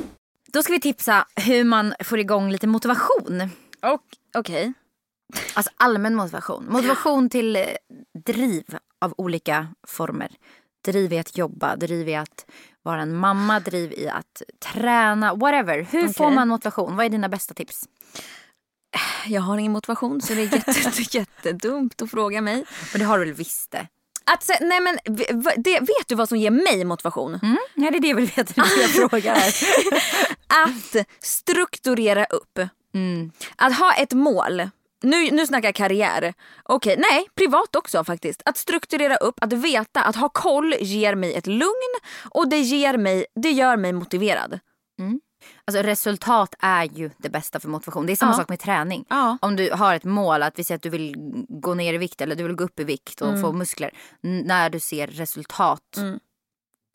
Då 0.53 0.63
ska 0.63 0.73
vi 0.73 0.79
tipsa 0.79 1.27
hur 1.35 1.63
man 1.63 1.93
får 2.03 2.19
igång 2.19 2.51
lite 2.51 2.67
motivation. 2.67 3.49
Och 3.81 4.03
okej. 4.37 4.73
Alltså 5.53 5.71
allmän 5.77 6.15
motivation. 6.15 6.65
Motivation 6.69 7.29
till 7.29 7.55
eh, 7.55 7.63
driv 8.25 8.63
av 9.01 9.13
olika 9.17 9.67
former. 9.87 10.31
Driv 10.83 11.13
i 11.13 11.19
att 11.19 11.37
jobba, 11.37 11.75
driv 11.75 12.09
i 12.09 12.15
att 12.15 12.45
vara 12.83 13.01
en 13.01 13.15
mamma, 13.15 13.59
driv 13.59 13.93
i 13.93 14.07
att 14.09 14.41
träna, 14.73 15.33
whatever. 15.35 15.87
Hur 15.91 16.07
får 16.07 16.25
Okej. 16.25 16.35
man 16.35 16.47
motivation? 16.47 16.95
Vad 16.95 17.05
är 17.05 17.09
dina 17.09 17.29
bästa 17.29 17.53
tips? 17.53 17.83
Jag 19.27 19.41
har 19.41 19.57
ingen 19.57 19.71
motivation 19.71 20.21
så 20.21 20.33
det 20.33 20.41
är 20.41 20.55
jätte, 20.55 21.01
jättedumt 21.17 22.01
att 22.01 22.11
fråga 22.11 22.41
mig. 22.41 22.65
Men 22.91 22.99
det 22.99 23.05
har 23.05 23.19
du 23.19 23.25
väl 23.25 23.33
visst 23.33 23.71
det? 23.71 23.87
Att, 24.25 24.49
nej 24.61 24.79
men, 24.81 24.97
det, 25.57 25.79
vet 25.79 26.07
du 26.07 26.15
vad 26.15 26.29
som 26.29 26.37
ger 26.37 26.51
mig 26.51 26.85
motivation? 26.85 27.39
Mm? 27.43 27.57
Ja, 27.75 27.91
det 27.91 27.97
är 27.97 28.01
det 28.01 28.07
jag 28.07 28.15
vill 28.15 28.25
veta. 28.25 28.61
Det 28.63 28.81
jag 28.81 28.89
frågar. 29.09 29.35
här. 29.35 29.53
Att 30.65 31.07
strukturera 31.19 32.25
upp. 32.25 32.59
Att 33.55 33.77
ha 33.77 33.93
ett 33.93 34.13
mål. 34.13 34.69
Nu, 35.03 35.31
nu 35.31 35.47
snackar 35.47 35.67
jag 35.67 35.75
karriär. 35.75 36.33
Okej, 36.63 36.95
nej, 36.97 37.27
privat 37.35 37.75
också 37.75 38.03
faktiskt. 38.03 38.41
Att 38.45 38.57
strukturera 38.57 39.15
upp, 39.15 39.35
att 39.41 39.53
veta, 39.53 40.03
att 40.03 40.15
ha 40.15 40.29
koll 40.29 40.73
ger 40.79 41.15
mig 41.15 41.33
ett 41.33 41.47
lugn 41.47 41.93
och 42.29 42.49
det, 42.49 42.59
ger 42.59 42.97
mig, 42.97 43.25
det 43.35 43.51
gör 43.51 43.77
mig 43.77 43.93
motiverad. 43.93 44.59
Alltså 45.65 45.83
resultat 45.83 46.55
är 46.59 46.83
ju 46.83 47.09
det 47.17 47.29
bästa 47.29 47.59
för 47.59 47.69
motivation. 47.69 48.05
Det 48.05 48.11
är 48.11 48.15
samma 48.15 48.31
Ja. 48.31 48.37
sak 48.37 48.49
med 48.49 48.59
träning. 48.59 49.05
Ja. 49.09 49.37
Om 49.41 49.55
du 49.55 49.71
har 49.71 49.95
ett 49.95 50.03
mål, 50.03 50.43
att 50.43 50.59
vi 50.59 50.63
säger 50.63 50.75
att 50.77 50.81
du 50.83 50.89
vill 50.89 51.15
gå 51.49 51.73
ner 51.73 51.93
i 51.93 51.97
vikt 51.97 52.21
eller 52.21 52.35
du 52.35 52.43
vill 52.43 52.55
gå 52.55 52.63
upp 52.63 52.79
i 52.79 52.83
vikt 52.83 53.21
och 53.21 53.41
få 53.41 53.51
muskler. 53.53 53.91
N- 54.23 54.43
när 54.45 54.69
du 54.69 54.79
ser 54.79 55.07
resultat 55.07 55.97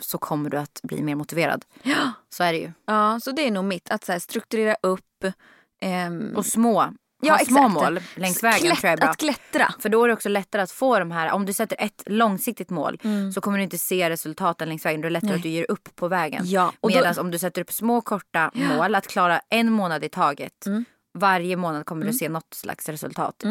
så 0.02 0.18
kommer 0.18 0.50
du 0.50 0.56
att 0.58 0.80
bli 0.82 1.02
mer 1.02 1.14
motiverad. 1.14 1.64
Ja. 1.82 2.12
Så 2.28 2.44
är 2.44 2.52
det 2.52 2.58
ju. 2.58 2.72
Ja, 2.86 3.20
så 3.20 3.30
det 3.32 3.42
är 3.46 3.50
nog 3.50 3.64
mitt. 3.64 3.90
Att 3.90 4.04
så 4.04 4.20
strukturera 4.20 4.76
upp. 4.82 5.24
ehm, 5.80 6.34
Och 6.36 6.46
små, 6.46 6.92
Ja, 7.22 7.32
ha 7.32 7.38
små 7.44 7.58
exakt. 7.66 7.74
mål 7.84 8.00
längs 8.14 8.42
vägen 8.42 8.58
klätt- 8.60 8.80
tror 8.80 8.88
jag 8.90 8.92
är 8.92 8.96
bra. 8.96 9.08
Att 9.08 9.16
klättra. 9.16 9.74
För 9.80 9.88
då 9.88 10.04
är 10.04 10.08
det 10.08 10.14
också 10.14 10.28
lättare 10.28 10.62
att 10.62 10.70
få 10.70 10.98
de 10.98 11.10
här, 11.10 11.32
om 11.32 11.46
du 11.46 11.52
sätter 11.52 11.76
ett 11.80 12.02
långsiktigt 12.06 12.70
mål 12.70 12.98
Mm. 13.04 13.32
så 13.32 13.40
kommer 13.40 13.58
du 13.58 13.64
inte 13.64 13.78
se 13.78 14.10
resultaten 14.10 14.68
längs 14.68 14.84
vägen. 14.86 15.00
Då 15.00 15.06
är 15.06 15.10
det 15.10 15.20
lättare 15.20 15.34
att 15.36 15.42
du 15.42 15.48
ger 15.48 15.66
upp 15.70 15.88
på 15.96 16.08
vägen. 16.08 16.42
Ja, 16.46 16.72
då- 16.80 16.88
Medan 16.88 17.18
om 17.18 17.30
du 17.30 17.38
sätter 17.38 17.62
upp 17.62 17.72
små 17.72 18.00
korta 18.00 18.50
mål, 18.54 18.94
att 18.94 19.06
klara 19.06 19.40
en 19.50 19.72
månad 19.72 20.04
i 20.04 20.08
taget. 20.08 20.66
Mm. 20.66 20.84
Varje 21.18 21.56
månad 21.56 21.86
kommer 21.86 22.06
du 22.06 22.12
se 22.12 22.28
något 22.28 22.54
slags 22.54 22.88
resultat. 22.88 23.42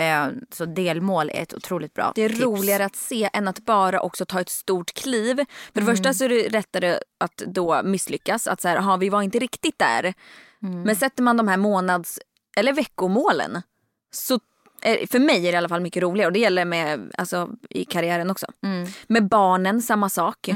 Eh, 0.00 0.26
så 0.52 0.64
delmål 0.66 1.30
är 1.30 1.42
ett 1.42 1.54
otroligt 1.54 1.94
bra 1.94 2.12
Det 2.14 2.22
är 2.22 2.28
tips. 2.28 2.40
roligare 2.40 2.84
att 2.84 2.96
se 2.96 3.30
än 3.32 3.48
att 3.48 3.58
bara 3.64 4.00
också 4.00 4.24
ta 4.26 4.40
ett 4.40 4.48
stort 4.48 4.94
kliv. 4.94 5.36
För 5.74 5.80
det 5.80 5.86
första 5.86 6.14
så 6.14 6.24
är 6.24 6.28
det 6.28 6.48
lättare 6.48 6.98
att 7.20 7.36
då 7.36 7.82
misslyckas. 7.84 8.46
Att 8.46 8.60
så 8.60 8.68
här, 8.68 8.76
aha, 8.76 8.96
vi 8.96 9.08
var 9.08 9.22
inte 9.22 9.38
riktigt 9.38 9.78
där. 9.78 10.14
Men 10.84 10.96
sätter 10.96 11.22
man 11.22 11.36
de 11.36 11.48
här 11.48 11.56
månads 11.56 12.18
eller 12.56 12.72
veckomålen 12.72 13.62
så 14.14 14.40
för 15.10 15.18
mig 15.18 15.36
är 15.38 15.42
det 15.42 15.54
i 15.54 15.56
alla 15.56 15.68
fall 15.68 15.80
mycket 15.80 16.02
roligare 16.02 16.26
och 16.26 16.32
det 16.32 16.38
gäller 16.38 16.64
med, 16.64 17.12
alltså, 17.18 17.50
i 17.70 17.84
karriären 17.84 18.30
också. 18.30 18.46
Med 19.06 19.28
barnen, 19.28 19.82
samma 19.82 20.08
sak. 20.08 20.48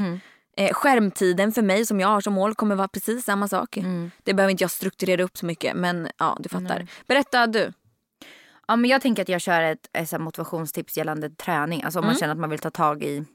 Eh, 0.57 0.73
skärmtiden 0.73 1.51
för 1.51 1.61
mig 1.61 1.85
som 1.85 1.99
jag 1.99 2.07
har 2.07 2.21
som 2.21 2.33
mål 2.33 2.55
kommer 2.55 2.75
vara 2.75 2.87
precis 2.87 3.25
samma 3.25 3.47
sak. 3.47 3.77
Det 4.23 4.33
behöver 4.33 4.51
inte 4.51 4.63
jag 4.63 4.71
strukturera 4.71 5.23
upp 5.23 5.37
så 5.37 5.45
mycket 5.45 5.75
men 5.75 6.07
ja 6.17 6.37
du 6.39 6.49
fattar. 6.49 6.87
Berätta 7.07 7.47
du. 7.47 7.73
Ja, 8.67 8.75
men 8.75 8.89
jag 8.89 9.01
tänker 9.01 9.21
att 9.21 9.29
jag 9.29 9.41
kör 9.41 9.61
ett, 9.61 9.89
ett 9.93 10.21
motivationstips 10.21 10.97
gällande 10.97 11.29
träning. 11.29 11.83
Alltså 11.83 11.99
om 11.99 12.03
Mm. 12.05 12.13
man 12.13 12.19
känner 12.19 12.31
att 12.33 12.39
man 12.39 12.49
vill 12.49 12.59
ta 12.59 12.69
tag 12.71 13.03
i 13.03 13.25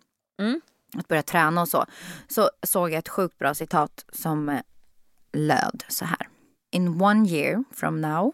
att 0.97 1.09
börja 1.09 1.23
träna 1.23 1.61
och 1.61 1.69
så. 1.69 1.87
Så 2.29 2.51
såg 2.63 2.91
jag 2.91 2.99
ett 2.99 3.09
sjukt 3.09 3.39
bra 3.39 3.55
citat 3.55 4.05
som 4.13 4.49
eh, 4.49 4.61
löd 5.33 5.85
så 5.89 6.05
här. 6.05 6.29
In 6.73 7.03
one 7.03 7.29
year 7.29 7.65
from 7.75 8.01
now 8.01 8.33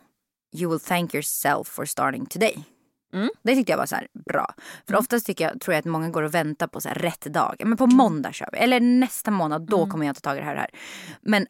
you 0.56 0.70
will 0.70 0.80
thank 0.80 1.14
yourself 1.14 1.68
for 1.68 1.84
starting 1.84 2.26
today. 2.26 2.64
Mm. 3.12 3.28
Det 3.42 3.54
tyckte 3.54 3.72
jag 3.72 3.78
var 3.78 3.86
så 3.86 3.94
här 3.96 4.08
bra. 4.32 4.54
För 4.88 4.96
oftast 4.96 5.26
tycker 5.26 5.44
jag, 5.48 5.60
tror 5.60 5.74
jag 5.74 5.78
att 5.78 5.84
många 5.84 6.08
går 6.10 6.22
och 6.22 6.34
väntar 6.34 6.66
på 6.66 6.80
så 6.80 6.88
här 6.88 6.94
rätt 6.96 7.20
dag. 7.20 7.62
Men 7.64 7.76
på 7.76 7.86
måndag 7.86 8.32
kör 8.32 8.48
vi. 8.52 8.58
Eller 8.58 8.80
nästa 8.80 9.30
månad, 9.30 9.62
då 9.66 9.86
kommer 9.86 10.06
jag 10.06 10.16
ta 10.16 10.20
tag 10.20 10.36
i 10.36 10.40
det 10.40 10.44
här. 10.46 10.52
och 10.52 10.56
det 10.56 10.60
här. 10.60 10.70
Men 11.22 11.46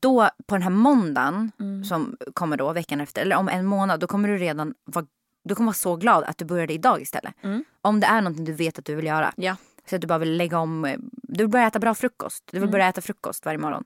då 0.00 0.28
på 0.46 0.54
den 0.54 0.62
här 0.62 0.70
måndagen 0.70 1.52
som 1.84 2.16
kommer 2.34 2.56
då 2.56 2.72
veckan 2.72 3.00
efter. 3.00 3.22
Eller 3.22 3.36
om 3.36 3.48
en 3.48 3.66
månad. 3.66 4.00
Då 4.00 4.06
kommer 4.06 4.28
du 4.28 4.36
redan 4.36 4.74
vara, 4.84 5.06
du 5.44 5.54
kommer 5.54 5.66
vara 5.66 5.74
så 5.74 5.96
glad 5.96 6.24
att 6.24 6.38
du 6.38 6.44
började 6.44 6.72
idag 6.72 7.02
istället. 7.02 7.34
Om 7.82 8.00
det 8.00 8.06
är 8.06 8.20
någonting 8.20 8.44
du 8.44 8.52
vet 8.52 8.78
att 8.78 8.84
du 8.84 8.94
vill 8.94 9.06
göra. 9.06 9.32
Ja. 9.36 9.56
Så 9.90 9.94
att 9.96 10.00
du 10.00 10.06
bara 10.06 10.18
vill 10.18 10.36
lägga 10.36 10.58
om. 10.58 10.84
eh, 10.84 10.96
Du 11.12 11.44
vill 11.44 11.48
börja 11.50 11.66
äta 11.66 11.78
bra 11.78 11.94
frukost. 11.94 12.44
Du 12.52 12.58
vill 12.60 12.68
börja 12.70 12.88
äta 12.88 13.00
frukost 13.00 13.44
varje 13.44 13.58
morgon. 13.58 13.84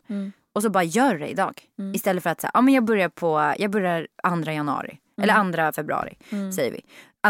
Och 0.54 0.62
så 0.62 0.70
bara 0.70 0.84
gör 0.84 1.18
det 1.18 1.28
idag. 1.28 1.62
Istället 1.94 2.22
för 2.22 2.30
att 2.30 2.40
säga, 2.40 2.50
ja 2.54 2.60
men 2.60 2.74
jag 2.74 2.84
börjar 2.84 3.08
på, 3.08 3.54
jag 3.58 3.70
börjar 3.70 4.06
andra 4.22 4.52
januari. 4.52 4.98
Eller 5.22 5.34
andra 5.34 5.72
februari 5.72 6.16
säger 6.54 6.72
vi. 6.72 6.80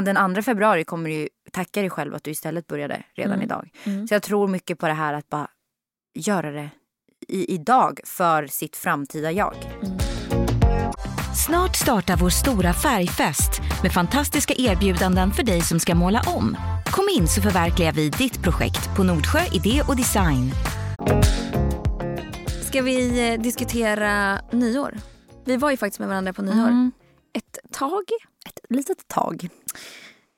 Den 0.04 0.16
andra 0.16 0.42
februari 0.42 0.84
kommer 0.84 1.08
du 1.08 1.14
ju 1.14 1.28
tacka 1.52 1.80
dig 1.80 1.90
själv 1.90 2.14
att 2.14 2.24
du 2.24 2.30
istället 2.30 2.66
började 2.66 3.02
redan 3.14 3.42
idag. 3.42 3.68
Så 4.08 4.14
jag 4.14 4.22
tror 4.22 4.48
mycket 4.48 4.78
på 4.78 4.86
det 4.86 4.92
här 4.92 5.14
att 5.14 5.28
bara 5.28 5.48
göra 6.14 6.50
det 6.50 6.70
i, 7.28 7.54
idag 7.54 8.00
för 8.04 8.46
sitt 8.46 8.76
framtida 8.76 9.32
jag. 9.32 9.54
Snart 11.46 11.76
startar 11.76 12.16
vår 12.16 12.30
stora 12.30 12.72
färgfest 12.72 13.60
med 13.82 13.92
fantastiska 13.92 14.54
erbjudanden 14.58 15.30
för 15.30 15.42
dig 15.42 15.60
som 15.60 15.80
ska 15.80 15.94
måla 15.94 16.22
om. 16.26 16.56
Kom 16.86 17.08
in 17.16 17.28
så 17.28 17.42
förverkligar 17.42 17.92
vi 17.92 18.08
ditt 18.08 18.42
projekt 18.42 18.96
på 18.96 19.04
Nordsjö 19.04 19.40
Idé 19.52 19.82
och 19.88 19.96
Design. 19.96 20.52
Ska 22.70 22.82
vi 22.82 23.30
eh, 23.32 23.40
diskutera 23.40 24.40
nyår? 24.50 24.94
Vi 25.44 25.56
var 25.56 25.70
ju 25.70 25.76
faktiskt 25.76 25.98
med 25.98 26.08
varandra 26.08 26.32
på 26.32 26.42
nyår. 26.42 26.90
Ett 27.32 27.58
tag. 27.72 28.02
Ett 28.46 28.60
litet 28.68 29.08
tag. 29.08 29.48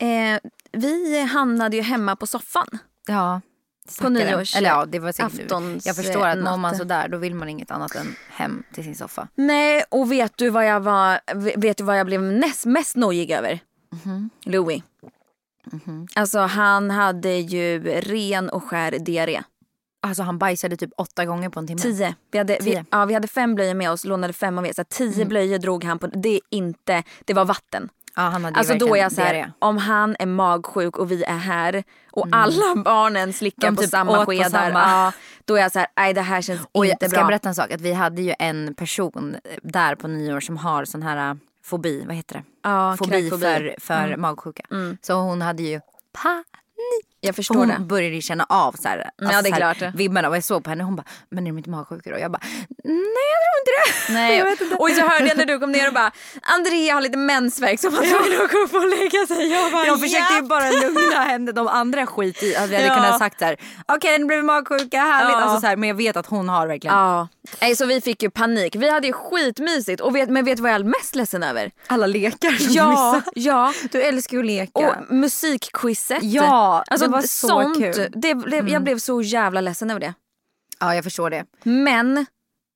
Eh, 0.00 0.50
vi 0.72 1.20
hamnade 1.22 1.76
ju 1.76 1.82
hemma 1.82 2.16
på 2.16 2.26
soffan. 2.26 2.66
Ja. 3.06 3.40
På 4.00 4.08
nyårs- 4.08 4.56
Eller 4.56 4.68
ja, 4.68 4.86
det 4.86 4.98
var 4.98 5.12
säkert, 5.12 5.86
Jag 5.86 5.96
förstår 5.96 6.26
att 6.26 6.38
mår 6.38 6.56
man 6.56 6.76
sådär 6.76 7.08
då 7.08 7.18
vill 7.18 7.34
man 7.34 7.48
inget 7.48 7.70
annat 7.70 7.94
än 7.94 8.14
hem 8.30 8.62
till 8.74 8.84
sin 8.84 8.94
soffa. 8.96 9.28
Nej, 9.34 9.84
och 9.90 10.12
vet 10.12 10.36
du 10.36 10.50
vad 10.50 10.66
jag 10.66 10.80
var, 10.80 11.20
vet 11.56 11.76
du 11.76 11.84
vad 11.84 11.98
jag 11.98 12.06
blev 12.06 12.22
näst, 12.22 12.66
mest 12.66 12.96
nojig 12.96 13.30
över? 13.30 13.60
Louis. 14.44 14.82
Alltså 16.14 16.38
han 16.38 16.90
hade 16.90 17.34
ju 17.34 17.82
ren 18.00 18.48
och 18.50 18.64
skär 18.64 18.98
diarré. 18.98 19.42
Alltså 20.04 20.22
han 20.22 20.38
bajsade 20.38 20.76
typ 20.76 20.90
åtta 20.96 21.24
gånger 21.24 21.48
på 21.48 21.60
en 21.60 21.66
timme. 21.66 21.80
Tio. 21.80 22.14
Vi 22.30 22.38
hade, 22.38 22.58
vi, 22.60 22.64
Tio. 22.70 22.84
ja, 22.90 23.04
vi 23.04 23.14
hade 23.14 23.28
fem 23.28 23.54
blöjor 23.54 23.74
med 23.74 23.90
oss, 23.90 24.04
lånade 24.04 24.32
fem 24.32 24.58
av 24.58 24.66
er. 24.66 24.72
Så 24.72 24.84
tio 24.84 25.24
blöjor 25.24 25.58
drog 25.58 25.84
han 25.84 25.98
på. 25.98 26.06
Det 26.06 26.28
är 26.28 26.40
inte, 26.50 27.02
det 27.24 27.34
var 27.34 27.44
vatten. 27.44 27.88
Ja, 28.16 28.22
han 28.22 28.44
hade 28.44 28.58
Alltså 28.58 28.74
då 28.74 28.96
är 28.96 29.00
jag 29.00 29.12
så 29.12 29.20
här, 29.20 29.52
om 29.58 29.78
han 29.78 30.16
är 30.18 30.26
magsjuk 30.26 30.98
och 30.98 31.10
vi 31.10 31.22
är 31.24 31.36
här 31.36 31.84
och 32.12 32.26
alla 32.32 32.82
barnen 32.84 33.32
slickar 33.32 33.68
De 33.68 33.76
på 33.76 33.82
typ 33.82 33.90
samma 33.90 34.26
skedar. 34.26 34.48
samma. 34.50 34.80
Ja, 34.80 35.12
då 35.44 35.56
är 35.56 35.60
jag 35.60 35.72
så 35.72 35.78
här, 35.78 35.88
nej 35.96 36.14
det 36.14 36.20
här 36.20 36.42
känns 36.42 36.60
Och 36.72 36.86
jag 36.86 36.92
inte 36.94 37.08
ska 37.08 37.14
bra. 37.16 37.20
jag 37.20 37.26
berätta 37.26 37.48
en 37.48 37.54
sak? 37.54 37.70
Att 37.72 37.80
vi 37.80 37.92
hade 37.92 38.22
ju 38.22 38.34
en 38.38 38.74
person 38.74 39.36
där 39.62 39.94
på 39.94 40.08
nyår 40.08 40.40
som 40.40 40.56
har 40.56 40.84
sån 40.84 41.02
här 41.02 41.30
äh, 41.30 41.36
fobi, 41.64 42.04
vad 42.06 42.16
heter 42.16 42.34
det? 42.34 42.44
Ja, 42.62 42.96
fobi 42.98 43.10
kräkfobi. 43.10 43.42
för, 43.42 43.74
för 43.80 44.16
magsjuka. 44.16 44.62
Så 45.02 45.14
hon 45.14 45.42
hade 45.42 45.62
ju 45.62 45.80
panik. 46.22 47.06
Jag 47.24 47.34
För 47.34 47.42
förstår 47.42 47.54
hon 47.54 47.68
det. 47.68 47.78
började 47.80 48.14
ju 48.14 48.20
känna 48.22 48.46
av 48.48 48.72
så 48.72 48.88
här, 48.88 48.98
alltså 48.98 49.12
Ja, 49.36 49.42
det 49.42 49.48
är 49.48 49.54
så 49.56 49.62
här, 49.64 49.74
klart. 49.74 49.94
vibbarna 49.94 50.28
och 50.28 50.36
jag 50.36 50.44
såg 50.44 50.64
på 50.64 50.70
henne 50.70 50.84
hon 50.84 50.96
bara, 50.96 51.04
men 51.30 51.46
är 51.46 51.50
de 51.50 51.58
inte 51.58 51.70
magsjuka 51.70 52.10
då? 52.10 52.18
Jag 52.18 52.30
bara, 52.32 52.40
nej 52.84 53.28
jag 53.32 53.38
tror 53.42 53.58
inte 53.60 53.72
det. 54.08 54.12
Nej. 54.18 54.38
jag 54.38 54.44
vet 54.44 54.60
inte. 54.60 54.74
Och 54.76 54.90
så 54.90 55.00
hörde 55.08 55.26
jag 55.26 55.36
när 55.36 55.44
du 55.46 55.58
kom 55.58 55.72
ner 55.72 55.88
och 55.88 55.94
bara 55.94 56.10
Andrea 56.42 56.94
har 56.94 57.00
lite 57.00 57.18
mensvärk 57.18 57.80
så 57.80 57.90
man 57.90 58.02
tvungen 58.04 58.42
att 58.44 58.52
gå 58.52 58.58
upp 58.58 58.74
och 58.74 58.86
lägga 58.88 59.26
sig. 59.26 59.52
Jag 59.52 59.72
bara 59.72 59.86
Jag 59.86 60.00
försökte 60.00 60.34
ju 60.34 60.42
bara 60.42 60.70
lugna 60.70 61.22
henne, 61.24 61.52
de 61.52 61.68
andra 61.68 62.06
skit 62.06 62.42
i. 62.42 62.56
Alltså 62.56 62.70
vi 62.70 62.76
hade 62.76 62.88
Ja. 62.88 62.94
kunnat 62.94 63.18
sagt 63.18 63.38
så 63.38 63.44
här, 63.44 63.56
okej 63.88 64.18
nu 64.18 64.24
blev 64.24 64.38
vi 64.38 64.42
magsjuka, 64.42 65.00
härligt. 65.00 65.32
Ja. 65.36 65.40
Alltså 65.42 65.60
så 65.60 65.66
här, 65.66 65.76
men 65.76 65.88
jag 65.88 65.96
vet 65.96 66.16
att 66.16 66.26
hon 66.26 66.48
har 66.48 66.66
verkligen 66.66 66.96
Ja. 66.96 67.28
Nej, 67.60 67.76
så 67.76 67.86
vi 67.86 68.00
fick 68.00 68.22
ju 68.22 68.30
panik. 68.30 68.76
Vi 68.76 68.90
hade 68.90 69.06
ju 69.06 69.12
skitmysigt. 69.12 70.00
Och 70.00 70.16
vet, 70.16 70.28
men 70.30 70.44
vet 70.44 70.56
du 70.56 70.62
vad 70.62 70.72
jag 70.72 70.80
är 70.80 70.84
mest 70.84 71.14
ledsen 71.14 71.42
över? 71.42 71.70
alla 71.86 72.06
lekar 72.06 72.50
som 72.52 72.72
Ja, 72.72 72.90
missade. 72.90 73.22
ja. 73.34 73.72
Du 73.92 74.02
älskar 74.02 74.36
ju 74.36 74.40
att 74.40 74.46
leka. 74.46 74.72
Och 74.88 75.14
musikquizet. 75.14 76.22
Ja, 76.22 76.84
alltså, 76.86 77.06
det 77.06 77.12
var 77.12 77.22
så 77.22 77.46
sånt, 77.48 77.78
kul. 77.78 77.98
Mm. 77.98 78.12
Det 78.14 78.34
blev, 78.34 78.68
Jag 78.68 78.82
blev 78.84 78.98
så 78.98 79.22
jävla 79.22 79.60
ledsen 79.60 79.90
över 79.90 80.00
det. 80.00 80.14
Ja 80.80 80.94
jag 80.94 81.04
förstår 81.04 81.30
det. 81.30 81.44
Men 81.62 82.26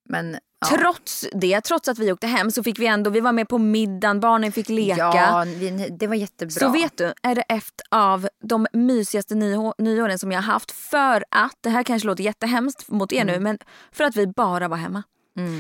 Men 0.09 0.37
ja. 0.61 0.77
trots 0.79 1.27
det, 1.33 1.61
trots 1.61 1.89
att 1.89 1.99
vi 1.99 2.13
åkte 2.13 2.27
hem 2.27 2.51
så 2.51 2.63
fick 2.63 2.79
vi 2.79 2.87
ändå, 2.87 3.11
vi 3.11 3.21
var 3.21 3.33
med 3.33 3.49
på 3.49 3.59
middagen, 3.59 4.21
barnen 4.21 4.53
fick 4.53 4.69
leka. 4.69 4.97
Ja, 5.01 5.45
vi, 5.47 5.71
det 6.01 6.07
var 6.07 6.15
jättebra. 6.15 6.51
Så 6.61 6.69
vet 6.69 6.99
du, 6.99 7.13
är 7.23 7.35
det 7.35 7.43
ett 7.43 7.81
av 7.91 8.29
de 8.43 8.67
mysigaste 8.73 9.35
nyå- 9.35 9.75
nyåren 9.79 10.19
som 10.19 10.33
jag 10.33 10.39
har 10.43 10.53
haft 10.53 10.73
för 10.73 11.25
att, 11.31 11.57
det 11.61 11.71
här 11.71 11.83
kanske 11.83 12.07
låter 12.07 12.25
jättehemskt 12.25 12.89
mot 12.91 13.13
er 13.13 13.23
Mm. 13.23 13.35
nu, 13.35 13.41
men 13.41 13.59
för 13.93 14.05
att 14.05 14.17
vi 14.17 14.27
bara 14.27 14.69
var 14.69 14.77
hemma. 14.77 15.03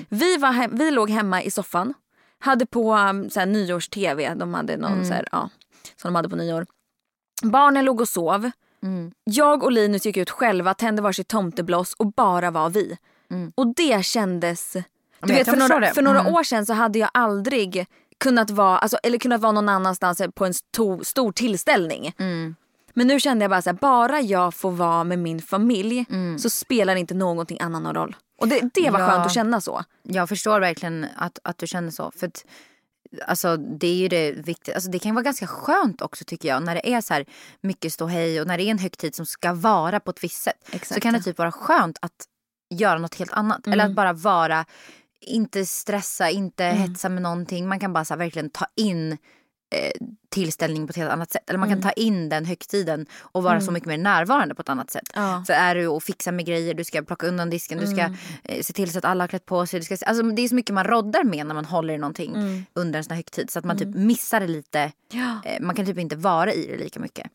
Vi, 0.08 0.36
var 0.36 0.52
hem, 0.52 0.70
vi 0.76 0.90
låg 0.90 1.10
hemma 1.10 1.42
i 1.42 1.50
soffan, 1.50 1.94
hade 2.38 2.66
på 2.66 2.94
um, 2.94 3.28
nyårs-tv, 3.52 4.34
de 4.34 4.54
hade 4.54 4.76
någon 4.76 4.92
Mm. 4.92 5.10
här, 5.10 5.28
ja, 5.32 5.50
som 5.96 6.08
de 6.08 6.14
hade 6.14 6.28
på 6.28 6.36
nyår. 6.36 6.66
Barnen 7.42 7.84
låg 7.84 8.00
och 8.00 8.08
sov. 8.08 8.50
Mm. 8.82 9.12
Jag 9.24 9.62
och 9.62 9.72
Linus 9.72 10.06
gick 10.06 10.16
ut 10.16 10.30
själva, 10.30 10.74
tände 10.74 11.02
varsitt 11.02 11.28
tomtebloss 11.28 11.92
och 11.92 12.12
bara 12.12 12.50
var 12.50 12.70
vi. 12.70 12.96
Och 13.54 13.74
det 13.76 14.04
kändes... 14.04 14.72
Du 14.72 14.82
Mm. 15.32 15.36
vet, 15.36 15.48
för 15.48 15.56
några, 15.56 15.94
för 15.94 16.02
några 16.02 16.20
Mm. 16.20 16.34
år 16.34 16.42
sedan 16.42 16.66
så 16.66 16.72
hade 16.72 16.98
jag 16.98 17.10
aldrig 17.14 17.86
kunnat 18.18 18.50
vara, 18.50 18.78
alltså, 18.78 18.98
eller 19.02 19.18
kunnat 19.18 19.40
vara 19.40 19.52
någon 19.52 19.68
annanstans 19.68 20.22
på 20.34 20.44
en 20.46 20.54
sto, 20.54 21.04
stor 21.04 21.32
tillställning. 21.32 22.12
Men 22.94 23.06
nu 23.06 23.20
kände 23.20 23.42
jag 23.44 23.50
bara 23.50 23.62
så 23.62 23.70
här, 23.70 23.76
bara 23.80 24.20
jag 24.20 24.54
får 24.54 24.70
vara 24.70 25.04
med 25.04 25.18
min 25.18 25.42
familj 25.42 26.04
så 26.38 26.50
spelar 26.50 26.96
inte 26.96 27.14
någonting 27.14 27.60
annat 27.60 27.82
någon 27.82 27.94
roll. 27.94 28.16
Och 28.38 28.48
det, 28.48 28.60
det 28.74 28.90
var 28.90 29.00
Ja. 29.00 29.06
skönt 29.10 29.26
att 29.26 29.32
känna 29.34 29.60
så. 29.60 29.84
Jag 30.02 30.28
förstår 30.28 30.60
verkligen 30.60 31.06
att, 31.16 31.38
att 31.44 31.58
du 31.58 31.66
känner 31.66 31.90
så. 31.90 32.10
För 32.16 32.26
att, 32.26 32.44
alltså, 33.26 33.56
det 33.56 33.86
är 33.86 33.94
ju 33.96 34.08
det 34.08 34.32
viktiga. 34.32 34.74
Alltså, 34.74 34.90
det 34.90 34.98
kan 34.98 35.14
vara 35.14 35.22
ganska 35.24 35.46
skönt 35.46 36.02
också 36.02 36.24
tycker 36.24 36.48
jag. 36.48 36.62
När 36.62 36.74
det 36.74 36.92
är 36.94 37.00
så 37.00 37.14
här 37.14 37.24
mycket 37.60 37.92
ståhej 37.92 38.40
och 38.40 38.46
när 38.46 38.58
det 38.58 38.64
är 38.64 38.70
en 38.70 38.78
högtid 38.78 39.14
som 39.14 39.26
ska 39.26 39.52
vara 39.52 40.00
på 40.00 40.10
ett 40.10 40.24
visst 40.24 40.42
sätt. 40.42 40.68
Exakt. 40.70 40.94
Så 40.94 41.00
kan 41.00 41.12
det 41.14 41.22
typ 41.22 41.38
vara 41.38 41.52
skönt 41.52 41.98
att 42.02 42.12
göra 42.70 42.98
något 42.98 43.14
helt 43.14 43.32
annat. 43.32 43.66
Eller 43.66 43.84
att 43.84 43.94
bara 43.94 44.12
vara, 44.12 44.64
inte 45.20 45.66
stressa, 45.66 46.30
inte 46.30 46.64
hetsa 46.64 47.08
med 47.08 47.22
någonting. 47.22 47.68
Man 47.68 47.80
kan 47.80 47.92
bara 47.92 48.04
så 48.04 48.16
verkligen 48.16 48.50
ta 48.50 48.66
in 48.76 49.12
eh, 49.12 49.92
tillställningen 50.28 50.86
på 50.86 50.90
ett 50.90 50.96
helt 50.96 51.10
annat 51.10 51.30
sätt. 51.30 51.50
Eller 51.50 51.58
man 51.58 51.68
kan 51.68 51.82
ta 51.82 51.90
in 51.90 52.28
den 52.28 52.44
högtiden 52.44 53.06
och 53.20 53.42
vara 53.42 53.60
så 53.60 53.72
mycket 53.72 53.88
mer 53.88 53.98
närvarande 53.98 54.54
på 54.54 54.62
ett 54.62 54.68
annat 54.68 54.90
sätt. 54.90 55.08
Ja. 55.14 55.44
För 55.46 55.52
är 55.52 55.74
du 55.74 55.86
och 55.86 56.02
fixar 56.02 56.32
med 56.32 56.46
grejer, 56.46 56.74
du 56.74 56.84
ska 56.84 57.02
plocka 57.02 57.26
undan 57.26 57.50
disken, 57.50 57.78
du 57.78 57.86
ska 57.86 58.00
eh, 58.44 58.62
se 58.62 58.72
till 58.72 58.92
så 58.92 58.98
att 58.98 59.04
alla 59.04 59.22
har 59.24 59.28
klätt 59.28 59.46
på 59.46 59.66
sig. 59.66 59.80
Du 59.80 59.84
ska, 59.84 59.96
alltså, 60.06 60.22
det 60.22 60.42
är 60.42 60.48
så 60.48 60.54
mycket 60.54 60.74
man 60.74 60.84
roddar 60.84 61.24
med 61.24 61.46
när 61.46 61.54
man 61.54 61.64
håller 61.64 61.94
i 61.94 61.98
någonting 61.98 62.66
under 62.72 62.98
en 62.98 63.04
sån 63.04 63.10
här 63.10 63.16
högtid. 63.16 63.50
Så 63.50 63.58
att 63.58 63.64
man 63.64 63.78
typ 63.78 63.94
missar 63.94 64.40
det 64.40 64.46
lite. 64.48 64.92
Ja. 65.12 65.40
Eh, 65.44 65.60
man 65.60 65.76
kan 65.76 65.86
typ 65.86 65.98
inte 65.98 66.16
vara 66.16 66.52
i 66.52 66.66
det 66.66 66.76
lika 66.76 67.00
mycket. 67.00 67.30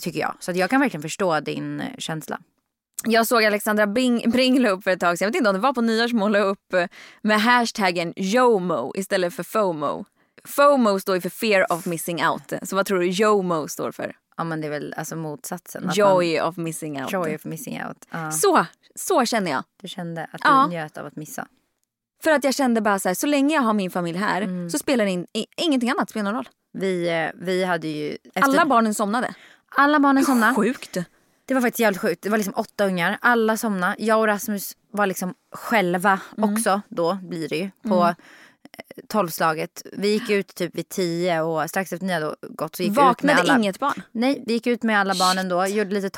Tycker 0.00 0.20
jag. 0.20 0.34
Så 0.40 0.52
jag 0.52 0.70
kan 0.70 0.80
verkligen 0.80 1.02
förstå 1.02 1.40
din 1.40 1.80
eh, 1.80 1.86
känsla. 1.98 2.40
Jag 3.04 3.26
såg 3.26 3.44
Alexandra 3.44 3.86
Bring 3.86 4.58
la 4.62 4.68
upp 4.70 4.84
för 4.84 4.90
ett 4.90 5.00
tag 5.00 5.18
sedan, 5.18 5.26
jag 5.26 5.32
vet 5.32 5.36
inte 5.36 5.50
om 5.50 5.54
det 5.56 5.60
var 5.60 5.72
på 5.72 5.80
nyårsmål, 5.80 6.36
upp 6.36 6.74
med 7.22 7.40
hashtaggen 7.40 8.12
JOMO 8.16 8.92
istället 8.96 9.34
för 9.34 9.42
FOMO. 9.42 10.04
FOMO 10.44 11.00
står 11.00 11.14
ju 11.14 11.20
för 11.20 11.28
fear 11.30 11.72
of 11.72 11.86
missing 11.86 12.26
out. 12.26 12.52
Så 12.62 12.76
vad 12.76 12.86
tror 12.86 12.98
du 12.98 13.06
JOMO 13.08 13.68
står 13.68 13.92
för? 13.92 14.16
Ja 14.36 14.44
men 14.44 14.60
det 14.60 14.66
är 14.66 14.70
väl 14.70 14.94
alltså 14.96 15.16
motsatsen. 15.16 15.90
Joy 15.94 16.40
of 16.40 16.56
missing 16.56 17.02
out. 17.02 17.12
Man, 17.12 17.22
joy 17.22 17.34
of 17.36 17.44
missing 17.44 17.82
out. 17.88 18.06
Ja, 18.10 18.30
Så, 18.32 18.66
så 18.94 19.24
känner 19.26 19.50
jag. 19.50 19.64
du 19.82 19.88
kände 19.88 20.22
att 20.24 20.40
du 20.42 20.48
Ja. 20.48 20.66
njöt 20.66 20.98
av 20.98 21.06
att 21.06 21.16
missa. 21.16 21.46
För 22.22 22.30
att 22.30 22.44
jag 22.44 22.54
kände 22.54 22.80
bara 22.80 22.98
så 22.98 23.08
här, 23.08 23.14
så 23.14 23.26
länge 23.26 23.54
jag 23.54 23.62
har 23.62 23.72
min 23.72 23.90
familj 23.90 24.18
här 24.18 24.68
så 24.68 24.78
spelar 24.78 25.06
in, 25.06 25.26
ingenting 25.56 25.90
annat 25.90 26.10
spelar 26.10 26.24
någon 26.24 26.34
roll. 26.34 26.48
Vi, 26.72 27.08
eh, 27.08 27.40
vi 27.46 27.64
hade 27.64 27.88
ju... 27.88 28.16
Efter, 28.24 28.42
Alla 28.42 28.66
barnen 28.66 28.94
somnade. 28.94 29.34
alla 29.76 29.98
barnen 30.00 30.24
somnade. 30.24 30.54
Sjukt. 30.54 30.96
Det 31.50 31.54
var 31.54 31.60
faktiskt 31.60 31.80
jävligt 31.80 32.00
sjukt. 32.00 32.22
Det 32.22 32.28
var 32.30 32.36
liksom 32.38 32.54
åtta 32.56 32.86
ungar. 32.86 33.18
Alla 33.20 33.56
somnade. 33.56 33.94
Jag 33.98 34.18
och 34.18 34.26
Rasmus 34.26 34.76
var 34.92 35.06
liksom 35.06 35.34
själva 35.52 36.20
Mm. 36.38 36.52
också 36.54 36.80
då 36.88 37.18
blir 37.22 37.48
det 37.48 37.56
ju. 37.56 37.70
På 37.88 38.04
eh, 38.04 38.14
tolvslaget. 39.08 39.82
Vi 39.92 40.08
gick 40.08 40.30
ut 40.30 40.54
typ 40.54 40.74
vid 40.74 40.88
tio 40.88 41.40
och 41.40 41.70
strax 41.70 41.92
efter 41.92 42.06
ni 42.06 42.12
hade 42.12 42.34
gått 42.48 42.76
så 42.76 42.82
gick 42.82 42.90
vi 42.90 42.92
ut 42.92 42.96
med 42.96 43.04
Vaknade 43.06 43.40
alla. 43.40 43.58
inget 43.58 43.78
barn? 43.78 44.02
Nej, 44.12 44.44
vi 44.46 44.52
gick 44.52 44.66
ut 44.66 44.82
med 44.82 45.00
alla 45.00 45.14
barnen 45.14 45.48
då. 45.48 45.66
Gjorde 45.66 45.90
lite 45.94 46.10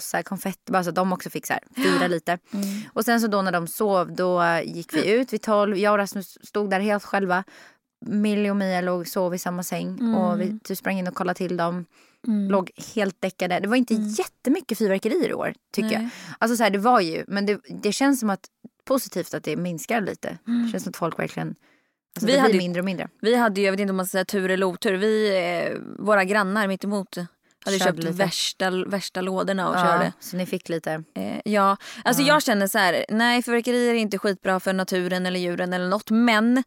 så 0.00 0.16
här, 0.16 0.22
konfetti 0.22 0.72
bara 0.72 0.84
så 0.84 0.90
att 0.90 0.96
de 0.96 1.12
också 1.12 1.30
fick 1.30 1.46
så 1.46 1.52
här, 1.52 1.62
fira 1.76 2.06
lite. 2.14 2.38
Mm. 2.52 2.66
Och 2.92 3.04
sen 3.04 3.20
så 3.20 3.26
då 3.26 3.42
när 3.42 3.52
de 3.52 3.66
sov 3.66 4.12
då 4.14 4.42
gick 4.64 4.94
vi 4.94 5.10
ut 5.12 5.32
vid 5.32 5.42
tolv. 5.42 5.76
Jag 5.78 5.92
och 5.92 5.98
Rasmus 5.98 6.38
stod 6.46 6.70
där 6.70 6.80
helt 6.80 7.04
själva. 7.04 7.44
Millie 8.06 8.50
och 8.50 8.56
Mia 8.56 8.80
låg 8.80 9.08
sov 9.08 9.34
i 9.34 9.38
samma 9.38 9.62
säng 9.62 9.88
Mm. 9.88 10.14
och 10.14 10.40
vi 10.40 10.58
typ 10.64 10.78
sprang 10.78 10.98
in 10.98 11.08
och 11.08 11.14
kollade 11.14 11.36
till 11.36 11.56
dem. 11.56 11.86
Låg 12.26 12.70
helt 12.94 13.20
däckade. 13.20 13.60
Det 13.60 13.68
var 13.68 13.76
inte 13.76 13.94
jättemycket 13.94 14.78
fyrverkerier 14.78 15.28
i 15.28 15.34
år 15.34 15.54
tycker 15.72 15.88
jag. 15.88 15.94
Mm. 16.00 16.04
Nej. 16.28 16.34
Alltså 16.38 16.56
så 16.56 16.62
här, 16.62 16.70
det 16.70 16.78
var 16.78 17.00
ju, 17.00 17.24
men 17.28 17.46
det, 17.46 17.60
det 17.82 17.92
känns 17.92 18.20
som 18.20 18.30
att 18.30 18.46
positivt 18.84 19.34
att 19.34 19.44
det 19.44 19.56
minskar 19.56 20.00
lite. 20.00 20.38
Mm. 20.48 20.66
Det 20.66 20.70
känns 20.72 20.82
som 20.84 20.90
att 20.90 20.96
folk 20.96 21.18
verkligen, 21.18 21.48
alltså 22.16 22.26
Vi 22.26 22.38
hade 22.38 22.54
mindre 22.54 22.80
och 22.80 22.84
mindre. 22.86 23.08
Vi 23.20 23.34
hade 23.36 23.60
ju, 23.60 23.64
jag 23.64 23.72
vet 23.72 23.80
inte 23.80 23.90
om 23.90 23.96
man 23.96 24.06
ska 24.06 24.10
säga 24.12 24.24
tur 24.24 24.50
eller 24.50 24.66
otur, 24.66 24.92
vi, 24.94 25.36
eh, 25.72 25.78
våra 25.98 26.24
grannar 26.24 26.68
mitt 26.68 26.84
emot 26.84 27.16
hade 27.64 27.78
Körde 27.78 27.90
köpt 27.90 27.98
lite. 27.98 28.10
värsta, 28.12 28.70
värsta 28.70 29.20
lådorna 29.20 29.68
och 29.68 29.76
Ja, 29.76 29.80
körde. 29.84 30.12
så 30.20 30.36
ni 30.36 30.46
fick 30.46 30.68
lite, 30.68 31.04
Eh, 31.14 31.40
ja, 31.44 31.76
alltså 32.04 32.22
jag 32.22 32.42
känner 32.42 32.66
så 32.66 32.78
här, 32.78 33.04
nej 33.08 33.42
fyrverkerier 33.42 33.94
är 33.94 33.98
inte 33.98 34.18
skitbra 34.18 34.60
för 34.60 34.72
naturen 34.72 35.26
eller 35.26 35.40
djuren 35.40 35.72
eller 35.72 35.88
något 35.88 36.10
men 36.10 36.62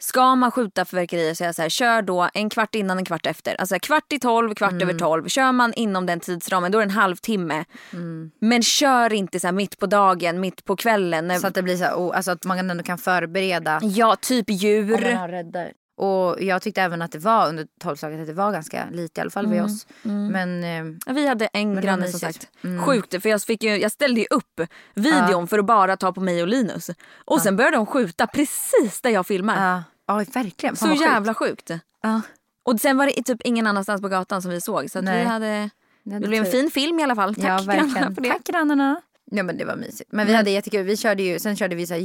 ska 0.00 0.34
man 0.34 0.50
skjuta 0.50 0.84
fyrverkerier 0.84 1.34
så 1.34 1.44
är 1.44 1.48
jag 1.48 1.54
så 1.54 1.62
här, 1.62 1.68
kör 1.68 2.02
då 2.02 2.28
en 2.34 2.50
kvart 2.50 2.74
innan 2.74 2.98
en 2.98 3.04
kvart 3.04 3.26
efter. 3.26 3.54
Alltså 3.60 3.78
kvart 3.78 4.12
i 4.12 4.18
tolv, 4.18 4.54
kvart 4.54 4.72
Mm. 4.72 4.88
över 4.88 4.98
tolv. 4.98 5.28
Kör 5.28 5.52
man 5.52 5.72
inom 5.74 6.06
den 6.06 6.20
tidsramen 6.20 6.72
då 6.72 6.78
är 6.78 6.82
det 6.82 6.86
en 6.86 6.90
halvtimme. 6.90 7.64
Mm. 7.92 8.30
Men 8.40 8.62
kör 8.62 9.12
inte 9.12 9.40
så 9.40 9.46
här 9.46 9.52
mitt 9.52 9.78
på 9.78 9.86
dagen, 9.86 10.40
mitt 10.40 10.64
på 10.64 10.76
kvällen. 10.76 11.28
När, 11.28 11.38
så 11.38 11.46
att 11.46 11.54
det 11.54 11.62
blir 11.62 11.76
så 11.76 11.84
här, 11.84 11.94
oh, 11.94 12.16
alltså 12.16 12.30
att 12.30 12.44
man 12.44 12.70
ändå 12.70 12.84
kan 12.84 12.98
förbereda. 12.98 13.80
ja, 13.82 14.16
typ 14.20 14.48
Om 14.50 14.54
djur. 14.56 15.02
man 15.02 15.16
har 15.16 15.28
räddare. 15.28 15.72
Och 15.98 16.42
jag 16.42 16.62
tyckte 16.62 16.82
även 16.82 17.02
att 17.02 17.12
det 17.12 17.18
var 17.18 17.48
under 17.48 17.66
tolvslaget 17.80 18.20
att 18.20 18.26
det 18.26 18.32
var 18.32 18.52
ganska 18.52 18.84
lite 18.90 19.20
i 19.20 19.22
alla 19.22 19.30
fall 19.30 19.46
vid 19.46 19.62
oss. 19.62 19.86
Men 20.02 20.64
eh, 20.64 20.98
Ja, 21.06 21.12
Vi 21.12 21.26
hade 21.28 21.46
en 21.46 21.80
granne 21.80 22.08
som 22.08 22.20
mysigt. 22.28 22.48
Mm. 22.64 22.78
sagt. 22.78 22.86
Sjukt 22.86 23.22
för 23.22 23.28
jag, 23.28 23.42
fick 23.42 23.62
ju, 23.62 23.76
jag 23.76 23.92
ställde 23.92 24.20
ju 24.20 24.26
upp 24.30 24.60
videon 24.94 25.48
för 25.48 25.58
att 25.58 25.64
bara 25.64 25.96
ta 25.96 26.12
på 26.12 26.20
mig 26.20 26.42
och 26.42 26.48
Linus. 26.48 26.90
Och 27.24 27.40
sen 27.40 27.56
började 27.56 27.76
de 27.76 27.86
skjuta 27.86 28.26
precis 28.26 29.00
där 29.00 29.10
jag 29.10 29.26
filmar. 29.26 29.70
ja, 29.70 29.84
ja 30.06 30.24
verkligen. 30.34 30.76
Fan 30.76 30.96
Så 30.96 31.02
jävla 31.02 31.34
sjukt. 31.34 31.70
Ja, 32.02 32.20
Och 32.62 32.80
sen 32.80 32.96
var 32.96 33.06
det 33.06 33.22
typ 33.22 33.42
ingen 33.44 33.66
annanstans 33.66 34.02
på 34.02 34.08
gatan 34.08 34.42
som 34.42 34.50
vi 34.50 34.60
såg. 34.60 34.90
Så 34.90 35.00
vi 35.00 35.22
hade, 35.24 35.70
det 36.02 36.20
blev 36.28 36.44
en 36.44 36.50
fin 36.52 36.70
film 36.70 37.00
i 37.00 37.02
alla 37.02 37.14
fall. 37.14 37.34
Tack 37.34 37.44
ja, 37.44 37.72
grannarna 37.74 38.14
för 38.14 38.22
det. 38.22 38.28
Tack 38.28 38.44
grannarna. 38.44 39.00
Ja 39.30 39.42
men 39.42 39.58
det 39.58 39.64
var 39.64 39.76
mysigt. 39.76 40.12
Men 40.12 40.26
vi 40.26 40.34
hade 40.34 40.50
jättekul. 40.50 40.82
Vi 40.84 40.96
körde 40.96 41.22
ju, 41.22 41.38
sen 41.38 41.56
körde 41.56 41.76
vi 41.76 41.86
så 41.86 41.94
här 41.94 42.00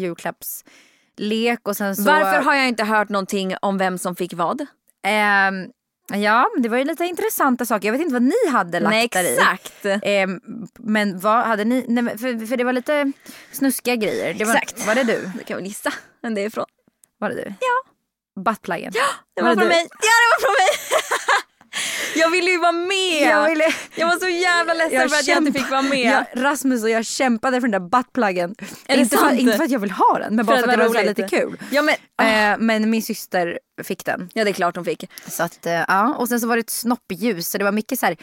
julklappslek 1.18 1.68
och 1.68 1.78
sen 1.78 1.96
så... 1.96 2.04
Varför 2.04 2.42
har 2.42 2.56
jag 2.56 2.68
inte 2.68 2.84
hört 2.84 3.10
någonting 3.10 3.56
om 3.62 3.78
vem 3.78 3.98
som 3.98 4.16
fick 4.16 4.34
vad? 4.34 4.66
Ehm, 5.06 5.68
ja, 6.14 6.48
det 6.58 6.70
var 6.70 6.78
ju 6.78 6.84
lite 6.84 7.06
intressanta 7.06 7.66
saker. 7.66 7.88
Jag 7.88 7.92
vet 7.94 8.02
inte 8.02 8.14
vad 8.14 8.22
ni 8.22 8.52
hade 8.52 8.80
lagt 8.80 8.92
Nej 8.94 9.08
där 9.12 9.24
i. 9.24 9.34
exakt. 9.34 9.86
Ehm, 10.04 10.40
men 10.80 11.20
vad 11.20 11.44
hade 11.46 11.66
ni, 11.66 11.86
nej, 11.88 12.18
för, 12.18 12.46
för 12.48 12.58
det 12.58 12.64
var 12.64 12.74
lite 12.74 13.12
snuskiga 13.52 13.96
grejer. 13.96 14.34
Det 14.34 14.46
var, 14.46 14.56
Exakt. 14.56 14.88
Var 14.88 14.96
det 14.96 15.04
du? 15.04 15.30
Du 15.38 15.44
kan 15.44 15.58
väl 15.58 15.66
gissa 15.66 15.94
vem 16.22 16.36
det 16.36 16.42
är 16.42 16.46
ifrån. 16.48 16.66
Var 17.20 17.30
det 17.30 17.36
du? 17.36 17.54
Ja. 17.60 17.92
Buttpluggen? 18.42 18.92
Det 19.36 19.42
var, 19.42 19.50
det 19.50 19.56
från 19.56 19.64
du? 19.64 19.70
mig. 19.70 19.88
Ja 19.92 20.14
det 20.22 20.30
var 20.34 20.40
från 20.42 20.56
mig. 20.60 20.63
Jag 22.16 22.30
ville 22.30 22.52
ju 22.52 22.58
vara 22.60 22.72
med. 22.72 23.22
Jag 23.32 23.50
ville- 23.50 23.74
jag 23.96 24.08
var 24.08 24.20
så 24.20 24.28
jävla 24.28 24.74
ledsen 24.74 25.00
Jag 25.00 25.10
för 25.12 25.20
att 25.20 25.28
jag 25.28 25.38
inte 25.38 25.52
kämpa- 25.52 25.60
fick 25.60 25.72
vara 25.72 25.82
med. 25.82 26.26
Jag, 26.34 26.44
Rasmus 26.44 26.84
och 26.84 26.90
jag 26.90 27.06
kämpade 27.06 27.62
för 27.62 27.68
den 27.68 27.82
där 27.82 27.90
buttpluggen. 27.90 28.56
Inte, 28.90 29.18
för, 29.18 29.34
inte 29.34 29.58
för 29.58 29.64
att 29.64 29.72
jag 29.72 29.80
vill 29.80 29.92
ha 29.92 30.20
den 30.20 30.36
men 30.36 30.46
bara 30.46 30.58
för, 30.58 30.68
att 30.68 30.78
det 30.80 30.88
var 30.88 31.04
lite 31.04 31.28
kul. 31.28 31.58
Ja 31.72 31.82
men, 31.82 31.96
Eh, 32.22 32.58
men 32.60 32.90
min 32.90 33.02
syster 33.04 33.60
fick 33.84 34.06
den. 34.06 34.30
ja 34.34 34.44
det 34.44 34.50
är 34.50 34.54
klart 34.54 34.76
hon 34.76 34.86
fick. 34.86 35.10
Så 35.28 35.44
att, 35.44 35.66
eh, 35.66 35.74
ja. 35.74 36.16
Och 36.20 36.28
sen 36.30 36.40
så 36.40 36.48
var 36.48 36.56
det 36.56 36.60
ett 36.60 36.70
snoppljus 36.70 37.50
så 37.50 37.58
det 37.58 37.64
var 37.64 37.72
mycket 37.72 38.00
så 38.00 38.06
här. 38.06 38.18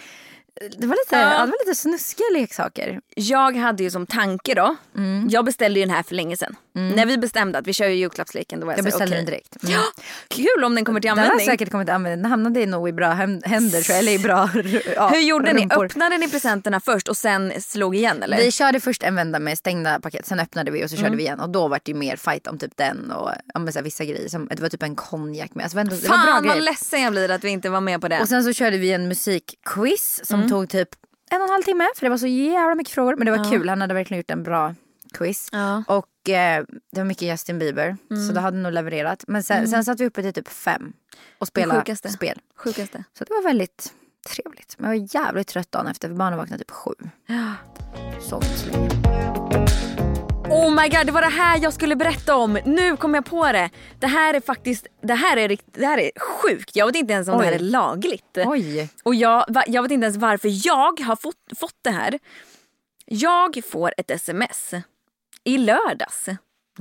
Det 0.79 0.87
var 0.87 0.97
lite, 0.97 1.17
Ja. 1.17 1.21
ja. 1.21 1.29
det 1.47 1.51
var 1.51 1.67
lite 1.67 1.75
snuskiga 1.81 2.27
leksaker. 2.33 3.01
Jag 3.17 3.57
hade 3.57 3.83
ju 3.83 3.91
som 3.91 4.07
tanke 4.07 4.55
då, 4.55 4.77
Mm. 4.97 5.29
jag 5.31 5.45
beställde 5.45 5.81
ju 5.81 5.87
den 5.87 5.95
här 5.95 6.03
för 6.03 6.15
länge 6.15 6.37
sedan. 6.37 6.57
När 6.73 7.07
vi 7.07 7.19
bestämde 7.19 7.59
att 7.59 7.67
vi 7.67 7.73
kör 7.73 7.87
ju 7.87 7.95
julklappsleken 7.95 8.61
då 8.61 8.67
var 8.67 8.73
jag, 8.73 8.79
Jag 8.79 8.85
så 8.85 8.87
beställde 8.87 9.15
okej. 9.17 9.25
den 9.25 9.27
direkt. 9.35 9.57
Mm. 9.65 9.75
Ja, 9.75 9.83
kul 10.29 10.65
om 10.65 10.75
den 10.75 10.85
kommer 10.85 11.01
till 11.01 11.09
Den 11.09 11.19
har 11.19 11.25
användning. 11.25 11.47
säkert 11.47 11.71
kommit 11.71 11.87
till 11.87 11.95
användning. 11.95 12.23
Den 12.23 12.31
hamnade 12.31 12.67
nog 12.67 12.89
i 12.89 12.93
bra 12.93 13.11
händer 13.13 13.83
tror 13.83 13.95
jag. 13.95 13.99
Eller 13.99 14.13
i 14.13 14.19
bra 14.19 14.51
ja, 14.97 15.09
Hur 15.09 15.21
gjorde 15.21 15.53
ni? 15.53 15.63
rumpor. 15.63 15.85
Öppnade 15.85 16.19
ni 16.19 16.29
presenterna 16.31 16.81
först 16.81 17.09
och 17.09 17.17
sen 17.17 17.53
slog 17.61 17.97
igen 17.97 18.23
eller? 18.23 18.37
Vi 18.37 18.51
körde 18.51 18.81
först 18.81 19.03
en 19.03 19.15
vända 19.15 19.39
med 19.39 19.59
stängda 19.59 20.01
paket, 20.01 20.27
sen 20.27 20.41
öppnade 20.41 20.71
vi 20.71 20.85
och 20.85 20.91
så 20.91 20.97
körde 20.97 21.17
vi 21.17 21.23
igen. 21.23 21.41
Och 21.41 21.51
då 21.51 21.69
var 21.69 21.81
det 21.85 21.91
ju 21.93 21.99
mer 21.99 22.17
fight 22.17 22.47
om 22.47 22.59
typ 22.59 22.77
den 22.77 23.11
och 23.11 23.31
men 23.61 23.73
så 23.73 23.83
vissa 23.83 24.05
grejer. 24.05 24.29
Som, 24.29 24.47
det 24.51 24.61
var 24.63 24.69
typ 24.69 24.83
en 24.83 24.97
konjak 24.97 25.55
med. 25.55 25.63
Alltså, 25.63 25.79
det 25.79 25.85
var 25.91 25.99
bra 26.01 26.09
Fan 26.17 26.35
vad 26.35 26.45
grejer. 26.45 26.61
ledsen 26.63 27.03
jag 27.03 27.13
blir 27.13 27.31
att 27.31 27.45
vi 27.45 27.49
inte 27.51 27.69
var 27.71 27.81
med 27.81 28.01
på 28.01 28.09
det. 28.09 28.21
Och 28.21 28.29
sen 28.29 28.45
så 28.45 28.53
körde 28.53 28.79
vi 28.79 28.93
en 28.93 29.09
musikquiz 29.09 30.21
som 30.25 30.50
tog 30.51 30.69
typ 30.69 30.89
en 31.31 31.41
och 31.41 31.47
en 31.47 31.53
halv 31.53 31.63
timme. 31.63 31.89
För 31.97 32.07
det 32.07 32.11
var 32.11 32.19
så 32.19 32.27
jävla 32.27 32.75
mycket 32.75 32.95
frågor. 32.95 33.17
Men 33.17 33.27
det 33.27 33.31
var 33.37 33.51
kul, 33.51 33.69
han 33.69 33.81
hade 33.81 33.95
verkligen 33.95 34.19
gjort 34.19 34.31
en 34.31 34.43
bra 34.43 34.75
quiz. 35.15 35.49
Och 35.87 36.29
eh, 36.29 36.65
det 36.93 37.01
var 37.01 37.05
mycket 37.05 37.29
Justin 37.29 37.59
Bieber. 37.59 37.97
Så 38.27 38.33
det 38.33 38.41
hade 38.41 38.57
nog 38.57 38.73
levererat. 38.73 39.25
Men 39.29 39.43
sen, 39.43 39.69
sen 39.69 39.85
satt 39.85 40.01
vi 40.01 40.07
uppe 40.07 40.23
till 40.23 40.33
typ 40.33 40.49
fem 40.49 40.93
och 41.39 41.47
spelade 41.47 41.81
sjukaste. 41.81 42.09
spel. 42.09 42.39
Sjukaste. 42.57 43.05
Så 43.19 43.25
det 43.25 43.33
var 43.35 43.43
väldigt 43.43 43.93
trevligt. 44.29 44.75
Men 44.79 44.91
jag 44.91 44.99
var 44.99 45.09
jävligt 45.15 45.49
trött 45.49 45.73
dagen 45.73 45.87
efter 45.87 46.09
för 46.09 46.15
barnen 46.15 46.39
vaknade 46.39 46.59
typ 46.65 46.71
sju. 46.71 46.95
Sov 48.21 48.45
inte 48.45 48.59
så 48.59 48.71
länge. 48.71 49.90
Oh 50.51 50.71
my 50.71 50.89
god, 50.89 51.07
det 51.07 51.13
var 51.13 51.23
det 51.23 51.29
här 51.29 51.59
jag 51.63 51.73
skulle 51.73 51.97
berätta 51.97 52.37
om. 52.37 52.59
Nu 52.65 52.97
kom 52.97 53.15
jag 53.15 53.25
på 53.25 53.53
det. 53.53 53.71
Det 53.99 54.07
här 54.07 54.35
är 54.35 54.41
faktiskt, 54.41 54.87
det 55.03 55.15
här 55.15 55.37
är, 55.37 55.59
det 55.65 55.87
här 55.87 55.99
är 55.99 56.11
sjukt. 56.21 56.77
Jag 56.77 56.87
vet 56.87 56.97
inte 56.97 57.13
ens 57.13 57.29
om 57.29 57.39
det 57.39 57.45
här 57.45 57.53
Oj. 57.53 57.57
är 57.57 57.61
lagligt. 57.61 58.39
Oj. 58.47 58.89
Och 59.03 59.15
jag, 59.15 59.45
jag 59.67 59.83
vet 59.83 59.93
inte 59.93 60.05
ens 60.05 60.17
varför 60.17 60.67
jag 60.67 61.01
har 61.01 61.17
fått, 61.17 61.59
fått 61.59 61.77
det 61.83 61.91
här. 61.91 62.19
Jag 63.05 63.61
får 63.71 63.95
ett 63.97 64.11
sms 64.11 64.75
i 65.45 65.59
lördags. 65.59 66.29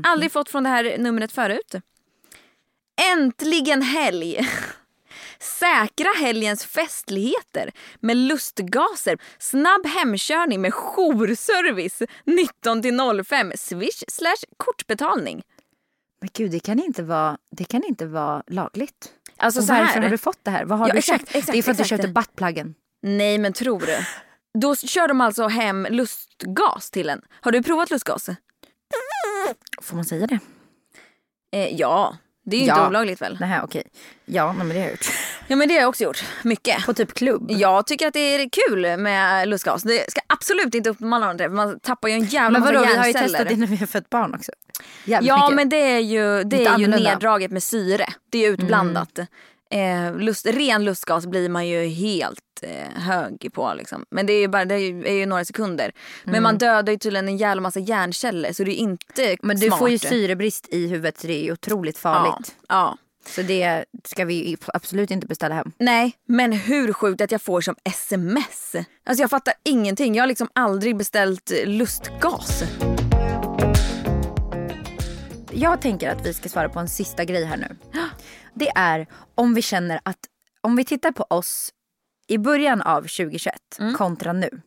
Aldrig 0.03 0.31
fått 0.31 0.49
från 0.49 0.63
det 0.63 0.69
här 0.69 0.97
numret 0.97 1.31
förut. 1.31 1.75
Äntligen 3.11 3.81
helg! 3.81 4.47
Säkra 5.41 6.09
helgens 6.19 6.65
festligheter 6.65 7.71
med 7.99 8.17
lustgaser, 8.17 9.17
snabb 9.39 9.85
hemkörning 9.85 10.61
med 10.61 10.73
jourservice 10.73 12.01
19 12.25 12.81
till 12.81 13.23
05, 13.25 13.51
swish 13.55 14.03
slash 14.07 14.43
kortbetalning. 14.57 15.43
Men 16.21 16.29
gud, 16.33 16.51
det 16.51 16.59
kan 16.59 16.79
inte 16.79 17.03
vara, 17.03 17.37
det 17.51 17.63
kan 17.63 17.83
inte 17.83 18.05
vara 18.05 18.43
lagligt. 18.47 19.13
Alltså 19.37 19.59
Och 19.59 19.65
så 19.65 19.73
här. 19.73 19.81
varför 19.85 20.01
har 20.01 20.09
du 20.09 20.17
fått 20.17 20.39
det 20.43 20.51
här? 20.51 20.65
Vad 20.65 20.79
har 20.79 20.87
Ja, 20.87 20.93
du 20.93 20.97
exakt, 20.99 21.19
köpt? 21.21 21.35
exakt, 21.35 21.51
det 21.51 21.57
är 21.57 21.63
för 21.63 21.71
att 21.71 21.79
exakt. 21.79 21.89
du 21.89 21.95
köpte 22.03 22.07
buttpluggen. 22.13 22.75
Nej 23.01 23.37
men 23.37 23.53
tror 23.53 23.79
du? 23.79 23.97
Då 24.59 24.75
kör 24.75 25.07
de 25.07 25.21
alltså 25.21 25.47
hem 25.47 25.87
lustgas 25.89 26.89
till 26.91 27.09
en. 27.09 27.21
Har 27.41 27.51
du 27.51 27.63
provat 27.63 27.89
lustgas? 27.91 28.29
Får 29.81 29.95
man 29.95 30.05
säga 30.05 30.27
det? 30.27 30.39
Eh, 31.51 31.75
ja, 31.75 32.17
det 32.45 32.55
är 32.55 32.59
ju 32.61 32.65
Ja. 32.65 32.73
inte 32.75 32.87
olagligt 32.87 33.21
väl? 33.21 33.37
Nej, 33.39 33.61
okej. 33.63 33.83
Ja, 34.25 34.53
men 34.53 34.69
det 34.69 34.73
har 34.75 34.81
jag 34.81 34.91
gjort. 34.91 35.05
Ja 35.49 35.55
men 35.55 35.67
det 35.67 35.73
har 35.73 35.81
jag 35.81 35.89
också 35.89 36.03
gjort. 36.03 36.23
Mycket. 36.43 36.85
På 36.85 36.93
typ 36.93 37.13
klubb. 37.13 37.51
Jag 37.51 37.87
tycker 37.87 38.07
att 38.07 38.13
det 38.13 38.19
är 38.35 38.49
kul 38.49 38.97
med 38.97 39.47
lustgas. 39.47 39.83
Det 39.83 40.11
ska 40.11 40.21
absolut 40.27 40.75
inte 40.75 40.89
uppmana 40.89 41.33
det. 41.33 41.49
Man 41.49 41.79
tappar 41.79 42.07
ju 42.07 42.13
en 42.13 42.25
jävla 42.25 42.49
Men 42.59 42.61
massa 42.61 42.73
vadå, 42.73 42.85
vi 42.85 42.97
har 42.97 43.05
ju 43.05 43.11
hjärnceller. 43.11 43.27
testat 43.39 43.49
det 43.49 43.55
när 43.55 43.67
vi 43.67 43.75
har 43.75 43.87
fött 43.87 44.09
barn 44.09 44.33
också. 44.35 44.51
Jävligt 45.05 45.27
Ja 45.27 45.37
mycket. 45.45 45.55
men 45.55 45.69
det 45.69 45.75
är 45.91 45.99
ju, 45.99 46.43
det 46.43 46.65
är 46.65 46.77
ju 46.79 46.87
neddraget 46.87 47.51
med 47.51 47.63
syre. 47.63 48.05
Det 48.29 48.45
är 48.45 48.49
utblandat. 48.51 49.19
Eh, 49.71 50.15
lust, 50.17 50.45
ren 50.45 50.85
lustgas 50.85 51.25
blir 51.25 51.49
man 51.49 51.67
ju 51.67 51.85
helt 51.87 52.39
eh, 52.61 53.01
hög 53.01 53.49
på. 53.53 53.73
Liksom. 53.77 54.05
Men 54.11 54.25
det 54.25 54.33
är 54.33 54.39
ju, 54.39 54.47
bara, 54.47 54.65
det 54.65 54.75
är 54.75 54.79
ju, 54.79 55.05
är 55.07 55.13
ju 55.13 55.25
några 55.25 55.45
sekunder. 55.45 55.91
Men 56.23 56.43
man 56.43 56.57
dödar 56.57 56.93
ju 56.93 56.99
tydligen 56.99 57.27
en 57.27 57.37
jävla 57.37 57.61
massa 57.61 57.79
hjärnceller 57.79 58.53
så 58.53 58.63
det 58.63 58.71
är 58.71 58.75
inte 58.83 59.37
Men 59.41 59.59
du 59.59 59.67
smart. 59.67 59.79
får 59.79 59.89
ju 59.89 59.97
syrebrist 59.97 60.67
i 60.71 60.87
huvudet 60.87 61.19
så 61.19 61.27
det 61.27 61.33
är 61.33 61.43
ju 61.43 61.51
otroligt 61.51 61.97
farligt. 61.97 62.55
Ja, 62.67 62.75
ja. 62.75 62.97
Så 63.35 63.41
det 63.41 63.85
ska 64.03 64.25
vi 64.25 64.57
absolut 64.67 65.11
inte 65.11 65.27
beställa 65.27 65.55
hem. 65.55 65.71
Nej, 65.79 66.13
men 66.27 66.51
hur 66.51 66.93
sjukt 66.93 67.21
att 67.21 67.31
jag 67.31 67.41
får 67.41 67.61
som 67.61 67.75
sms. 67.83 68.75
Alltså 69.05 69.23
jag 69.23 69.29
fattar 69.29 69.53
ingenting. 69.65 70.15
Jag 70.15 70.23
har 70.23 70.27
liksom 70.27 70.49
aldrig 70.55 70.97
beställt 70.97 71.51
eh, 71.51 71.65
lustgas. 71.67 72.63
Jag 75.51 75.81
tänker 75.81 76.09
att 76.09 76.25
vi 76.25 76.33
ska 76.33 76.49
svara 76.49 76.69
på 76.69 76.79
en 76.79 76.87
sista 76.89 77.25
grej 77.25 77.45
här 77.45 77.57
nu. 77.57 77.75
Det 78.53 78.69
är 78.75 79.07
om 79.35 79.53
vi 79.53 79.61
känner 79.61 79.99
att, 80.03 80.19
om 80.61 80.75
vi 80.75 80.85
tittar 80.85 81.11
på 81.11 81.25
oss 81.29 81.69
i 82.27 82.37
början 82.37 82.81
av 82.81 83.01
2021 83.01 83.53
Mm. 83.79 83.93
kontra 83.93 84.33
nu. 84.33 84.61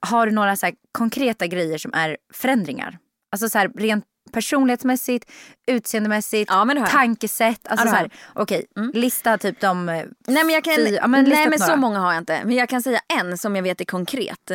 Har 0.00 0.26
du 0.26 0.32
några 0.32 0.56
så 0.56 0.70
konkreta 0.92 1.46
grejer 1.46 1.78
som 1.78 1.94
är 1.94 2.16
förändringar? 2.32 2.98
Alltså 3.32 3.48
så 3.48 3.58
här, 3.58 3.70
rent 3.76 4.04
personlighetsmässigt, 4.32 5.30
utseendemässigt, 5.66 6.50
Ja, 6.50 6.86
tankesätt. 6.90 7.68
Alltså 7.68 7.86
Ja, 7.86 7.90
så 7.90 7.96
här, 7.96 8.10
okej, 8.34 8.66
lista 8.94 9.38
typ 9.38 9.60
de... 9.60 9.86
Nej 9.86 10.06
men, 10.26 10.50
jag 10.50 10.64
kan, 10.64 10.74
Fy- 10.74 10.94
ja, 10.94 11.06
men 11.06 11.24
nej, 11.24 11.48
men 11.50 11.58
så 11.58 11.76
många 11.76 11.98
har 11.98 12.12
jag 12.12 12.20
inte. 12.22 12.40
Men 12.44 12.56
jag 12.56 12.68
kan 12.68 12.82
säga 12.82 13.00
en 13.20 13.38
som 13.38 13.56
jag 13.56 13.62
vet 13.62 13.80
är 13.80 13.84
konkret. 13.84 14.50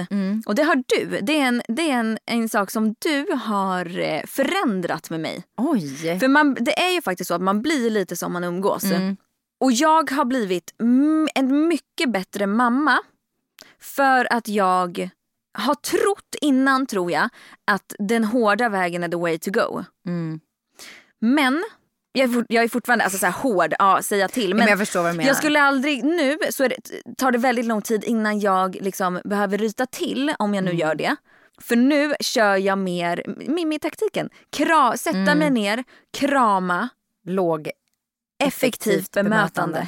Och 0.45 0.55
det 0.55 0.63
har 0.63 0.76
du. 0.88 1.19
Det 1.21 1.39
är, 1.39 1.45
en, 1.45 1.61
det 1.67 1.91
är 1.91 1.93
en, 1.93 2.17
en 2.26 2.49
sak 2.49 2.71
som 2.71 2.95
du 2.99 3.26
har 3.43 3.99
eh, 3.99 4.21
förändrat 4.28 5.09
med 5.09 5.19
mig. 5.19 5.43
Oj! 5.57 6.19
För 6.19 6.28
man, 6.28 6.53
det 6.53 6.80
är 6.80 6.91
ju 6.93 7.01
faktiskt 7.01 7.28
så 7.28 7.34
att 7.34 7.41
man 7.41 7.61
blir 7.61 7.89
lite 7.89 8.15
som 8.15 8.34
man 8.34 8.43
umgås. 8.43 8.84
Och 9.59 9.71
jag 9.71 10.11
har 10.11 10.26
blivit 10.26 10.73
mm, 10.82 11.28
en 11.36 11.67
mycket 11.67 12.11
bättre 12.11 12.47
mamma 12.47 12.99
för 13.82 14.34
att 14.34 14.47
jag 14.47 15.09
har 15.56 15.76
trott 15.76 16.36
innan, 16.41 16.86
tror 16.86 17.12
jag, 17.12 17.30
att 17.72 17.95
den 17.99 18.24
hårda 18.24 18.70
vägen 18.70 19.03
är 19.03 19.08
the 19.08 19.16
way 19.18 19.38
to 19.39 19.51
go. 19.51 19.84
Mm. 20.08 20.39
Men 21.22 21.64
jag 22.12 22.24
är, 22.30 22.34
fort, 22.34 22.45
jag 22.49 22.64
är 22.64 22.68
fortfarande 22.68 23.03
alltså, 23.03 23.20
så 23.20 23.26
här, 23.26 23.34
hård, 23.34 23.74
ja, 23.80 24.01
säga 24.01 24.28
till. 24.28 24.56
Men 24.56 24.68
jag 24.68 24.80
förstår 24.80 25.01
vad 25.03 25.12
du 25.12 25.18
menar. 25.18 25.28
Jag 25.28 25.38
skulle 25.38 25.62
aldrig, 25.62 26.03
nu 26.03 26.38
så 26.51 26.68
det, 26.68 26.78
tar 27.18 27.32
det 27.32 27.38
väldigt 27.38 27.66
lång 27.66 27.82
tid 27.82 28.03
innan 28.03 28.39
jag 28.39 28.76
liksom 28.82 29.20
behöver 29.26 29.58
ryta 29.58 29.86
till 29.86 30.34
om 30.39 30.53
jag 30.53 30.64
nu 30.64 30.70
Mm. 30.70 30.80
gör 30.80 30.95
det. 30.95 31.16
För 31.62 31.76
nu 31.76 32.14
kör 32.20 32.56
jag 32.56 32.78
mer 32.78 33.24
Mimi-taktiken. 33.47 34.30
Kra, 34.58 34.97
sätta 34.97 35.18
Mm. 35.18 35.39
mig 35.39 35.49
ner, 35.49 35.84
krama, 36.18 36.89
Låg 37.28 37.70
effektivt 38.43 39.12
bemötande. 39.12 39.88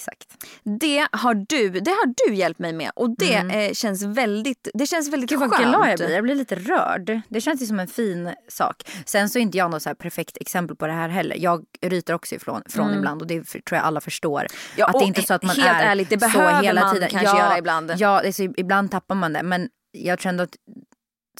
Exakt. 0.00 0.44
Det 0.80 1.08
har 1.12 1.34
du, 1.34 1.70
det 1.70 1.90
har 1.90 2.14
du 2.26 2.34
hjälpt 2.34 2.60
mig 2.60 2.72
med 2.72 2.90
och 2.96 3.16
det 3.18 3.34
eh, 3.34 3.72
känns 3.72 4.02
väldigt, 4.02 4.68
det 4.74 4.86
känns 4.86 5.08
väldigt 5.12 5.30
Mm. 5.32 5.42
Gud 5.42 5.52
skönt. 5.52 5.68
glad 5.70 5.90
jag 5.90 5.98
blir. 5.98 6.10
Jag 6.10 6.22
blir 6.24 6.34
lite 6.34 6.54
rörd. 6.54 7.20
Det 7.28 7.40
känns 7.40 7.62
ju 7.62 7.66
som 7.66 7.80
en 7.80 7.86
fin 7.88 8.34
sak. 8.48 8.76
Sen 9.06 9.28
så 9.30 9.38
är 9.38 9.42
inte 9.42 9.58
jag 9.58 9.70
något 9.70 9.82
så 9.82 9.94
perfekt 9.94 10.36
exempel 10.40 10.76
på 10.76 10.86
det 10.86 10.92
här 10.92 11.08
heller. 11.08 11.36
Jag 11.38 11.64
ryter 11.80 12.14
också 12.14 12.34
ifrån 12.34 12.62
från 12.68 12.94
ibland 12.94 13.22
och 13.22 13.28
det 13.28 13.42
tror 13.44 13.62
jag 13.70 13.82
alla 13.84 14.00
förstår. 14.00 14.40
Mm. 14.40 14.50
Ja, 14.76 14.86
att 14.86 14.92
det 14.92 15.04
är 15.04 15.06
inte 15.06 15.22
så 15.22 15.34
att 15.34 15.42
man 15.42 15.56
helt 15.56 15.68
är 15.82 15.84
ärligt, 15.86 16.10
det 16.10 16.20
så 16.20 16.38
behöver 16.38 16.62
hela 16.62 16.80
man 16.80 16.94
tiden. 16.94 17.08
kanske 17.10 17.28
ja, 17.28 17.38
göra 17.38 17.58
ibland. 17.58 17.92
Ja, 17.98 18.20
det 18.22 18.32
så, 18.32 18.42
ibland 18.42 18.90
tappar 18.90 19.14
man 19.14 19.32
det. 19.32 19.42
Men 19.42 19.68
jag 19.92 20.18
tror 20.18 20.30
ändå 20.30 20.44
att 20.44 20.56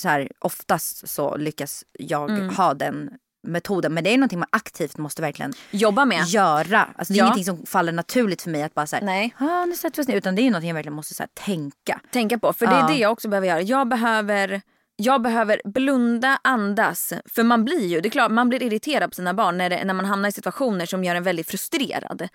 så 0.00 0.08
här, 0.08 0.28
oftast 0.40 1.08
så 1.08 1.36
lyckas 1.36 1.84
jag 1.98 2.30
Mm. 2.30 2.48
ha 2.56 2.74
den 2.74 3.11
metoden. 3.43 3.95
Men 3.95 4.05
det 4.05 4.11
är 4.11 4.18
någonting 4.18 4.38
man 4.38 4.49
aktivt 4.53 4.99
måste 4.99 5.22
verkligen 5.22 5.53
Jobba 5.70 6.05
med. 6.05 6.24
göra. 6.26 6.88
Alltså, 6.97 7.12
det 7.12 7.18
är 7.18 7.18
Ja. 7.18 7.24
ingenting 7.24 7.45
som 7.45 7.66
faller 7.66 7.93
naturligt 7.93 8.43
för 8.43 8.51
mig 8.51 8.62
att 8.62 8.74
bara 8.74 8.86
här, 8.93 9.01
Nej. 9.03 9.34
ah, 9.38 9.64
nu 9.64 9.74
sätter 9.76 9.97
vi 9.97 10.03
oss 10.03 10.09
ner. 10.09 10.16
Utan 10.16 10.34
det 10.34 10.43
är 10.43 10.51
någonting 10.51 10.68
jag 10.68 10.74
verkligen 10.74 10.95
måste 10.97 11.14
så 11.14 11.22
här, 11.22 11.30
tänka. 11.34 12.01
tänka 12.11 12.38
på. 12.38 12.53
För 12.53 12.66
det 12.66 12.72
är 12.72 12.80
Ja. 12.80 12.86
det 12.86 12.95
jag 12.99 13.12
också 13.12 13.28
behöver 13.28 13.47
göra. 13.49 13.61
Jag 13.62 13.88
behöver, 13.88 14.62
jag 14.97 15.22
behöver 15.22 15.61
blunda, 15.64 16.38
andas. 16.45 17.12
För 17.26 17.43
man 17.43 17.64
blir 17.64 17.86
ju, 17.86 18.01
det 18.01 18.09
är 18.09 18.11
klart, 18.11 18.30
man 18.30 18.49
blir 18.49 18.62
irriterad 18.62 19.11
på 19.11 19.14
sina 19.14 19.34
barn 19.34 19.59
när, 19.59 19.70
det, 19.70 19.84
när 19.84 19.95
man 19.95 20.05
hamnar 20.05 20.28
i 20.28 20.32
situationer 20.32 20.86
som 20.86 21.05
gör 21.05 21.14
en 21.14 21.22
väldigt 21.22 21.51
frustrerad. 21.51 22.28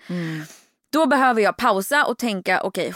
Då 0.92 1.06
behöver 1.06 1.42
jag 1.42 1.56
pausa 1.56 2.04
och 2.04 2.18
tänka, 2.18 2.60
okej, 2.62 2.94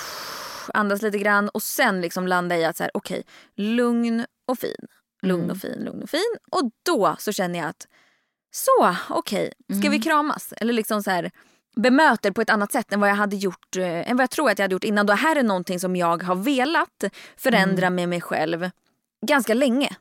andas 0.74 1.02
lite 1.02 1.18
grann 1.18 1.48
och 1.48 1.62
sen 1.62 2.00
liksom 2.00 2.26
landa 2.26 2.56
i 2.56 2.64
att 2.64 2.76
så 2.76 2.82
här, 2.82 2.90
okej, 2.94 3.22
lugn 3.56 4.26
och 4.48 4.58
fin. 4.58 4.86
Lugn 5.22 5.50
och 5.50 5.56
fin, 5.56 5.84
lugn 5.84 6.02
och 6.02 6.10
fin. 6.10 6.36
Och 6.50 6.70
då 6.82 7.16
så 7.18 7.32
känner 7.32 7.58
jag 7.58 7.68
att 7.68 7.86
så, 8.52 8.96
okej, 9.08 9.52
ska 9.80 9.90
vi 9.90 9.98
kramas? 9.98 10.54
Eller 10.56 10.72
liksom 10.72 11.02
så 11.02 11.10
här 11.10 11.30
bemöter 11.76 12.30
på 12.30 12.40
ett 12.40 12.50
annat 12.50 12.72
sätt 12.72 12.92
än 12.92 13.00
vad 13.00 13.10
jag 13.10 13.14
hade 13.14 13.36
gjort, 13.36 13.76
eh, 13.76 14.10
än 14.10 14.16
vad 14.16 14.22
jag 14.22 14.30
tror 14.30 14.50
att 14.50 14.58
jag 14.58 14.64
hade 14.64 14.72
gjort 14.74 14.84
innan. 14.84 15.06
Det 15.06 15.14
här 15.14 15.36
är 15.36 15.42
någonting 15.42 15.80
som 15.80 15.96
jag 15.96 16.22
har 16.22 16.34
velat 16.34 17.04
förändra 17.36 17.90
med 17.90 18.08
mig 18.08 18.20
själv 18.20 18.70
ganska 19.26 19.54
länge. 19.54 19.96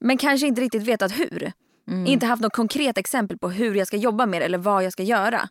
Men 0.00 0.18
kanske 0.18 0.46
inte 0.46 0.60
riktigt 0.60 0.82
vetat 0.82 1.12
hur. 1.18 1.52
Inte 2.06 2.26
haft 2.26 2.42
något 2.42 2.52
konkret 2.52 2.98
exempel 2.98 3.38
på 3.38 3.48
hur 3.50 3.74
jag 3.74 3.86
ska 3.86 3.96
jobba 3.96 4.26
med 4.26 4.40
det 4.40 4.44
eller 4.44 4.58
vad 4.58 4.84
jag 4.84 4.92
ska 4.92 5.02
göra. 5.02 5.48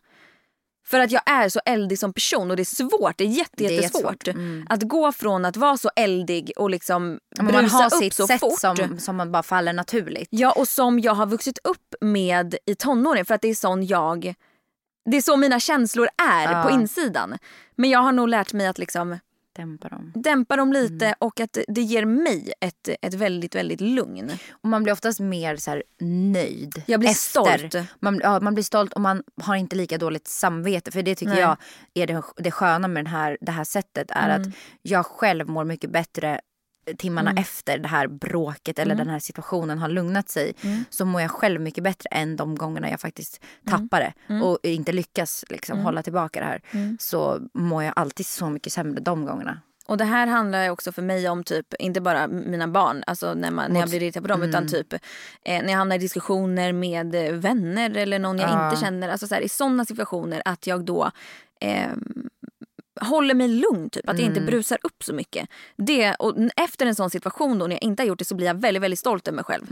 För 0.90 1.00
att 1.00 1.10
jag 1.10 1.22
är 1.26 1.48
så 1.48 1.60
eldig 1.64 1.98
som 1.98 2.12
person 2.12 2.50
och 2.50 2.56
det 2.56 2.62
är 2.62 2.64
svårt, 2.64 3.18
det 3.18 3.24
är 3.24 3.28
jätte, 3.28 3.50
Det 3.54 3.66
är 3.66 3.70
jättesvårt. 3.82 4.02
svårt. 4.24 4.28
Mm. 4.28 4.66
Att 4.68 4.82
gå 4.82 5.12
från 5.12 5.44
att 5.44 5.56
vara 5.56 5.76
så 5.76 5.90
eldig 5.96 6.52
och 6.56 6.70
liksom 6.70 7.18
Ja, 7.36 7.42
men 7.42 7.52
man 7.54 7.62
brusa 7.62 7.76
har 7.76 7.86
upp 7.86 7.92
sitt 7.92 8.14
så 8.14 8.26
sätt 8.26 8.40
fort. 8.40 8.60
som, 8.60 8.98
som 8.98 9.16
man 9.16 9.32
bara 9.32 9.42
faller 9.42 9.72
naturligt. 9.72 10.28
Ja, 10.30 10.52
och 10.52 10.68
som 10.68 11.00
jag 11.00 11.14
har 11.14 11.26
vuxit 11.26 11.58
upp 11.64 11.94
med 12.00 12.54
i 12.66 12.74
tonåren 12.74 13.24
för 13.24 13.34
att 13.34 13.42
det 13.42 13.48
är 13.48 13.54
sån 13.54 13.86
jag... 13.86 14.34
Det 15.10 15.16
är 15.16 15.20
så 15.22 15.36
mina 15.36 15.60
känslor 15.60 16.08
är 16.32 16.52
Ja. 16.52 16.62
på 16.62 16.70
insidan. 16.70 17.38
Men 17.76 17.90
jag 17.90 17.98
har 18.00 18.12
nog 18.12 18.28
lärt 18.28 18.52
mig 18.52 18.66
att 18.66 18.78
liksom 18.78 19.18
Dämpa 19.60 19.88
dem. 19.88 20.12
dämpa 20.14 20.56
dem 20.56 20.72
lite 20.72 21.04
Mm. 21.06 21.14
och 21.18 21.40
att 21.40 21.58
det 21.68 21.80
ger 21.82 22.04
mig 22.04 22.52
ett, 22.60 22.88
ett 23.02 23.14
väldigt, 23.14 23.54
väldigt 23.54 23.80
lugn. 23.80 24.30
Och 24.50 24.68
man 24.68 24.82
blir 24.82 24.92
oftast 24.92 25.20
mer 25.20 25.56
så 25.56 25.70
här, 25.70 25.82
nöjd. 26.32 26.82
Jag 26.86 27.00
blir 27.00 27.10
efter. 27.10 27.58
stolt. 27.68 27.88
Man, 28.00 28.20
ja, 28.22 28.40
man 28.40 28.54
blir 28.54 28.64
stolt 28.64 28.92
och 28.92 29.00
man 29.00 29.22
har 29.42 29.56
inte 29.56 29.76
lika 29.76 29.98
dåligt 29.98 30.28
samvete. 30.28 30.90
För 30.90 31.02
det 31.02 31.14
tycker 31.14 31.32
Nej. 31.32 31.40
jag 31.40 31.56
är 31.94 32.06
det, 32.06 32.22
det 32.36 32.50
sköna 32.50 32.88
med 32.88 33.04
den 33.04 33.12
här, 33.12 33.38
det 33.40 33.52
här 33.52 33.64
sättet. 33.64 34.10
är 34.10 34.28
Mm. 34.36 34.42
att 34.42 34.56
jag 34.82 35.06
själv 35.06 35.48
mår 35.48 35.64
mycket 35.64 35.90
bättre 35.90 36.40
timmarna 36.98 37.32
efter 37.36 37.78
det 37.78 37.88
här 37.88 38.06
bråket 38.06 38.78
eller 38.78 38.94
Mm. 38.94 39.04
den 39.06 39.12
här 39.12 39.20
situationen 39.20 39.78
har 39.78 39.88
lugnat 39.88 40.28
sig. 40.28 40.52
Så 40.90 41.04
mår 41.04 41.20
jag 41.20 41.30
själv 41.30 41.60
mycket 41.60 41.84
bättre 41.84 42.08
än 42.10 42.36
de 42.36 42.54
gångerna 42.54 42.90
jag 42.90 43.00
faktiskt 43.00 43.40
Mm. 43.66 43.78
tappar 43.88 44.00
det. 44.00 44.42
Och 44.44 44.58
inte 44.62 44.92
lyckas 44.92 45.44
liksom, 45.48 45.78
hålla 45.78 46.02
tillbaka 46.02 46.40
det 46.40 46.46
här. 46.46 46.62
Mm. 46.70 46.96
Så 47.00 47.40
mår 47.54 47.84
jag 47.84 47.92
alltid 47.96 48.26
så 48.26 48.50
mycket 48.50 48.72
sämre 48.72 49.00
de 49.00 49.24
gångerna. 49.26 49.60
Och 49.86 49.96
det 49.96 50.04
här 50.04 50.26
handlar 50.26 50.68
också 50.70 50.92
för 50.92 51.02
mig 51.02 51.28
om 51.28 51.44
typ, 51.44 51.74
inte 51.78 52.00
bara 52.00 52.26
mina 52.28 52.68
barn, 52.68 53.04
alltså 53.06 53.34
när, 53.34 53.50
man, 53.50 53.72
när 53.72 53.80
jag 53.80 53.88
blir 53.88 54.02
irriterad 54.02 54.24
på 54.24 54.28
dem, 54.28 54.42
utan 54.42 54.68
typ 54.68 54.92
eh, 54.92 54.98
när 55.44 55.68
jag 55.70 55.76
hamnar 55.78 55.96
i 55.96 55.98
diskussioner 55.98 56.72
med 56.72 57.14
eh, 57.14 57.32
vänner 57.32 57.96
eller 57.96 58.18
någon 58.18 58.38
jag 58.38 58.50
Ja. 58.50 58.68
inte 58.70 58.80
känner. 58.80 59.08
Alltså 59.08 59.26
så 59.26 59.34
här, 59.34 59.42
i 59.42 59.48
sådana 59.48 59.84
situationer 59.84 60.42
att 60.44 60.66
jag 60.66 60.84
då 60.84 61.10
eh, 61.60 61.88
håller 63.00 63.34
mig 63.34 63.48
lugn, 63.48 63.90
typ, 63.90 64.08
att 64.08 64.18
jag 64.18 64.26
inte 64.26 64.40
brusar 64.40 64.78
upp 64.82 65.02
så 65.02 65.14
mycket. 65.14 65.48
Det, 65.76 66.14
och 66.14 66.36
efter 66.56 66.86
en 66.86 66.94
sån 66.94 67.10
situation 67.10 67.58
då 67.58 67.66
när 67.66 67.76
jag 67.76 67.82
inte 67.82 68.02
har 68.02 68.08
gjort 68.08 68.18
det 68.18 68.24
så 68.24 68.34
blir 68.34 68.46
jag 68.46 68.60
väldigt, 68.60 68.82
väldigt 68.82 68.98
stolt 68.98 69.28
över 69.28 69.36
mig 69.36 69.44
själv. 69.44 69.66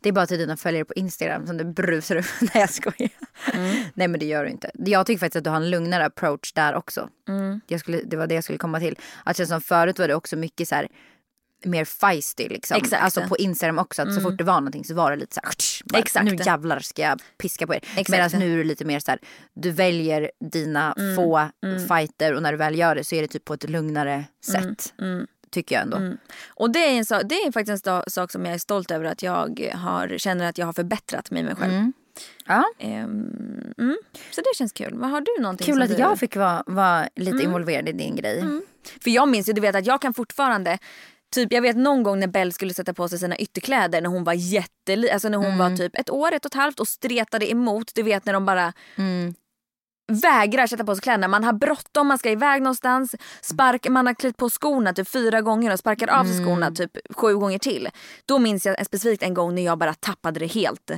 Det 0.00 0.08
är 0.08 0.12
bara 0.12 0.26
till 0.26 0.38
dina 0.38 0.56
följare 0.56 0.84
på 0.84 0.94
Instagram 0.94 1.46
som 1.46 1.56
du 1.56 1.64
brusar 1.64 2.16
upp. 2.16 2.26
Nej 2.40 2.50
jag 2.54 2.70
skojar. 2.70 3.10
Mm. 3.52 3.76
Nej 3.94 4.08
men 4.08 4.20
det 4.20 4.26
gör 4.26 4.44
du 4.44 4.50
inte. 4.50 4.70
Jag 4.74 5.06
tycker 5.06 5.18
faktiskt 5.18 5.36
att 5.36 5.44
du 5.44 5.50
har 5.50 5.56
en 5.56 5.70
lugnare 5.70 6.04
approach 6.06 6.52
där 6.52 6.74
också. 6.74 7.08
Mm. 7.28 7.60
Jag 7.66 7.80
skulle, 7.80 8.02
det 8.02 8.16
var 8.16 8.26
det 8.26 8.34
jag 8.34 8.44
skulle 8.44 8.58
komma 8.58 8.80
till. 8.80 8.96
Att 9.24 9.36
känns 9.36 9.48
som 9.48 9.60
förut 9.60 9.98
var 9.98 10.08
det 10.08 10.14
också 10.14 10.36
mycket 10.36 10.68
så 10.68 10.74
här 10.74 10.88
mer 11.64 11.84
feisty 11.84 12.48
liksom. 12.48 12.76
Exakt. 12.76 12.92
Mm. 12.92 13.04
Alltså 13.04 13.22
på 13.28 13.36
Instagram 13.36 13.78
också. 13.78 14.02
Att 14.02 14.14
så 14.14 14.20
fort 14.20 14.38
det 14.38 14.44
var 14.44 14.54
någonting 14.54 14.84
så 14.84 14.94
var 14.94 15.10
det 15.10 15.16
lite 15.16 15.34
så 15.34 15.40
här, 15.44 15.52
bara, 15.84 15.98
Exakt. 15.98 16.24
Nu 16.24 16.36
jävlar 16.46 16.80
ska 16.80 17.02
jag 17.02 17.20
piska 17.38 17.66
på 17.66 17.74
er. 17.74 17.84
Medan 18.08 18.30
nu 18.38 18.54
är 18.54 18.58
det 18.58 18.64
lite 18.64 18.84
mer 18.84 19.00
så 19.00 19.10
här. 19.10 19.20
Du 19.54 19.70
väljer 19.70 20.30
dina 20.50 20.94
Mm. 20.98 21.16
få 21.16 21.48
fighter 21.88 22.34
och 22.34 22.42
när 22.42 22.52
du 22.52 22.58
väl 22.58 22.78
gör 22.78 22.94
det 22.94 23.04
så 23.04 23.14
är 23.14 23.22
det 23.22 23.28
typ 23.28 23.44
på 23.44 23.54
ett 23.54 23.70
lugnare 23.70 24.24
sätt. 24.44 24.94
tycker 25.50 25.74
jag 25.74 25.82
ändå. 25.82 25.96
Mm. 25.96 26.18
Och 26.48 26.70
det 26.70 26.78
är, 26.78 26.98
en 26.98 27.04
sak, 27.04 27.22
det 27.24 27.34
är 27.34 27.52
faktiskt 27.52 27.86
en 27.86 28.02
sak 28.06 28.32
som 28.32 28.44
jag 28.44 28.54
är 28.54 28.58
stolt 28.58 28.90
över 28.90 29.04
att 29.04 29.22
jag 29.22 29.70
har, 29.74 30.18
känner 30.18 30.48
att 30.48 30.58
jag 30.58 30.66
har 30.66 30.72
förbättrat 30.72 31.30
mig, 31.30 31.42
mig 31.42 31.54
själv. 31.54 31.72
Mm. 31.72 31.92
Ja. 32.46 32.64
Ehm, 32.78 33.74
mm. 33.78 33.96
Så 34.30 34.40
det 34.40 34.56
känns 34.56 34.72
kul. 34.72 34.94
Vad 34.94 35.10
har 35.10 35.20
du 35.20 35.42
någonting 35.42 35.66
Kul 35.66 35.82
att 35.82 35.88
du... 35.88 35.94
jag 35.94 36.18
fick 36.18 36.36
vara, 36.36 36.62
vara 36.66 37.08
lite 37.16 37.42
involverad 37.42 37.88
i 37.88 37.92
din 37.92 38.16
grej. 38.16 38.44
För 39.02 39.10
jag 39.10 39.28
minns 39.28 39.48
ju, 39.48 39.52
du 39.52 39.60
vet 39.60 39.74
att 39.74 39.86
jag 39.86 40.02
kan 40.02 40.14
fortfarande 40.14 40.78
Typ, 41.34 41.52
jag 41.52 41.62
vet 41.62 41.76
någon 41.76 42.02
gång 42.02 42.20
när 42.20 42.26
Belle 42.26 42.52
skulle 42.52 42.74
sätta 42.74 42.94
på 42.94 43.08
sig 43.08 43.18
sina 43.18 43.36
ytterkläder 43.36 44.00
när 44.00 44.08
hon 44.10 44.24
var 44.24 44.32
jätteliten, 44.32 45.14
alltså 45.14 45.28
när 45.28 45.38
hon 45.38 45.58
var 45.58 45.76
typ 45.76 45.98
ett 45.98 46.10
år, 46.10 46.32
ett 46.32 46.44
och 46.44 46.50
ett 46.50 46.54
halvt 46.54 46.80
och 46.80 46.88
stretade 46.88 47.50
emot. 47.50 47.94
Du 47.94 48.02
vet 48.02 48.24
när 48.24 48.32
de 48.32 48.46
bara 48.46 48.72
vägrar 50.12 50.66
sätta 50.66 50.84
på 50.84 50.94
sig 50.94 51.02
kläderna. 51.02 51.28
Man 51.28 51.44
har 51.44 51.52
bråttom, 51.52 52.06
man 52.06 52.18
ska 52.18 52.30
iväg 52.30 52.62
någonstans. 52.62 53.14
Spark, 53.40 53.88
man 53.88 54.06
har 54.06 54.14
klätt 54.14 54.36
på 54.36 54.50
skorna 54.50 54.92
typ 54.92 55.08
fyra 55.08 55.40
gånger 55.40 55.72
och 55.72 55.78
sparkar 55.78 56.08
av 56.08 56.24
sig 56.24 56.44
skorna 56.44 56.70
typ 56.70 56.90
sju 57.16 57.34
gånger 57.36 57.58
till. 57.58 57.88
Då 58.26 58.38
minns 58.38 58.66
jag 58.66 58.86
specifikt 58.86 59.22
en 59.22 59.34
gång 59.34 59.54
när 59.54 59.62
jag 59.62 59.78
bara 59.78 59.94
tappade 59.94 60.40
det 60.40 60.46
helt. 60.46 60.90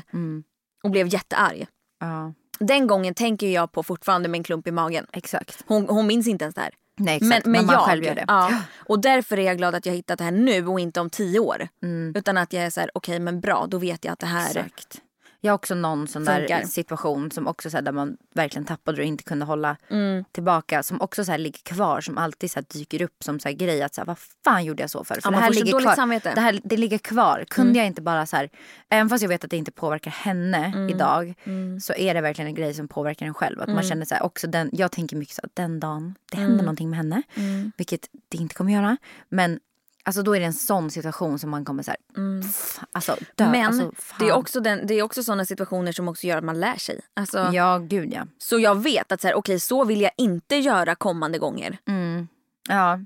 Och 0.84 0.90
blev 0.90 1.06
jättearg. 1.14 1.66
Ja, 2.00 2.32
Den 2.58 2.86
gången 2.86 3.14
tänker 3.14 3.46
jag 3.46 3.72
på 3.72 3.82
fortfarande 3.82 4.28
med 4.28 4.38
en 4.38 4.44
klump 4.44 4.66
i 4.66 4.70
magen. 4.70 5.06
exakt. 5.12 5.64
Hon, 5.66 5.88
hon 5.88 6.06
minns 6.06 6.26
inte 6.26 6.44
ens 6.44 6.54
det 6.54 6.60
här. 6.60 6.70
Nej, 6.96 7.16
exakt. 7.16 7.46
Men, 7.46 7.52
men, 7.52 7.66
man 7.66 7.74
jag, 7.74 7.84
själv 7.84 8.04
gör 8.04 8.14
det. 8.14 8.24
Ja, 8.28 8.62
och 8.76 9.00
därför 9.00 9.38
är 9.38 9.42
jag 9.42 9.58
glad 9.58 9.74
att 9.74 9.86
jag 9.86 9.94
hittat 9.94 10.18
det 10.18 10.24
här 10.24 10.30
nu 10.30 10.66
och 10.66 10.80
inte 10.80 11.00
om 11.00 11.10
tio 11.10 11.38
år. 11.38 11.68
Mm. 11.82 12.12
Utan 12.16 12.36
att 12.36 12.52
jag 12.52 12.64
är 12.64 12.70
så 12.70 12.80
här, 12.80 12.90
okej 12.94 13.18
men 13.18 13.40
bra, 13.40 13.66
då 13.68 13.78
vet 13.78 14.04
jag 14.04 14.12
att 14.12 14.18
det 14.18 14.26
här... 14.26 14.48
Exakt. 14.48 15.00
Jag 15.44 15.52
har 15.52 15.54
också 15.54 15.74
någon 15.74 16.08
sån 16.08 16.26
Funkar. 16.26 16.48
där 16.48 16.62
situation 16.66 17.30
som 17.30 17.46
också 17.46 17.70
så 17.70 17.76
här, 17.76 17.82
där 17.82 17.92
man 17.92 18.16
verkligen 18.34 18.64
tappade 18.64 18.98
och 19.00 19.04
inte 19.06 19.24
kunde 19.24 19.44
hålla 19.44 19.76
Mm. 19.90 20.24
tillbaka. 20.32 20.82
Som 20.82 21.00
också 21.00 21.24
så 21.24 21.30
här, 21.30 21.38
ligger 21.38 21.58
kvar, 21.62 22.00
som 22.00 22.18
alltid 22.18 22.50
så 22.50 22.58
här, 22.58 22.66
dyker 22.72 23.02
upp 23.02 23.24
som 23.24 23.40
så 23.40 23.48
här, 23.48 23.56
grej. 23.56 23.82
Att 23.82 23.94
så 23.94 24.00
här, 24.00 24.06
vad 24.06 24.18
fan 24.44 24.64
gjorde 24.64 24.82
jag 24.82 24.90
så 24.90 25.04
för? 25.04 25.20
för 25.20 25.30
man 25.30 25.42
får 25.46 25.52
så 25.52 25.60
dåligt 25.64 25.82
kvar. 25.86 25.94
samvete. 25.94 26.28
Mm. 26.28 26.34
Det, 26.34 26.40
här, 26.40 26.60
det 26.64 26.76
ligger 26.76 26.98
kvar. 26.98 27.44
Kunde 27.50 27.78
jag 27.78 27.86
inte 27.86 28.02
bara 28.02 28.26
så 28.26 28.36
här, 28.36 28.50
även 28.88 29.08
fast 29.08 29.22
jag 29.22 29.28
vet 29.28 29.44
att 29.44 29.50
det 29.50 29.56
inte 29.56 29.72
påverkar 29.72 30.10
henne 30.10 30.64
Mm. 30.66 30.88
idag. 30.88 31.34
Så 31.82 31.92
är 31.94 32.14
det 32.14 32.20
verkligen 32.20 32.46
en 32.48 32.54
grej 32.54 32.74
som 32.74 32.88
påverkar 32.88 33.26
en 33.26 33.34
själv. 33.34 33.60
Att 33.60 33.66
Mm. 33.66 33.74
man 33.74 33.84
känner 33.84 34.04
så 34.06 34.14
här, 34.14 34.22
också 34.22 34.46
den, 34.46 34.70
jag 34.72 34.92
tänker 34.92 35.16
mycket 35.16 35.34
så 35.34 35.40
att 35.44 35.56
den 35.56 35.80
dagen 35.80 36.14
det 36.30 36.36
händer 36.36 36.58
någonting 36.64 36.90
med 36.90 36.96
henne. 36.96 37.22
Mm. 37.34 37.72
Vilket 37.76 38.06
det 38.28 38.36
inte 38.38 38.54
kommer 38.54 38.72
göra. 38.72 38.96
Men 39.28 39.60
Alltså 40.04 40.22
då 40.22 40.36
är 40.36 40.40
det 40.40 40.46
en 40.46 40.52
sån 40.52 40.90
situation 40.90 41.38
som 41.38 41.50
man 41.50 41.64
kommer 41.64 41.82
så 41.82 41.90
här, 41.90 42.40
pff, 42.42 42.80
alltså 42.92 43.16
dö. 43.34 43.44
Mm. 43.44 43.60
Men 43.60 43.66
alltså, 43.66 44.14
det 44.18 44.28
är, 44.28 44.32
också 44.32 44.60
den, 44.60 44.86
det 44.86 44.94
är 44.94 45.02
också 45.02 45.22
sådana 45.22 45.44
situationer 45.44 45.92
som 45.92 46.08
också 46.08 46.26
gör 46.26 46.38
att 46.38 46.44
man 46.44 46.60
lär 46.60 46.76
sig. 46.76 47.00
Alltså, 47.14 47.38
Ja, 47.52 47.78
gud 47.78 48.12
ja. 48.12 48.26
Så 48.38 48.58
jag 48.58 48.82
vet 48.82 49.12
att 49.12 49.20
så, 49.20 49.26
här, 49.28 49.34
okej, 49.34 49.60
så 49.60 49.84
vill 49.84 50.00
jag 50.00 50.12
inte 50.16 50.56
göra 50.56 50.94
kommande 50.94 51.38
gånger. 51.38 51.78
Mm. 51.88 52.28
Ja, 52.68 53.00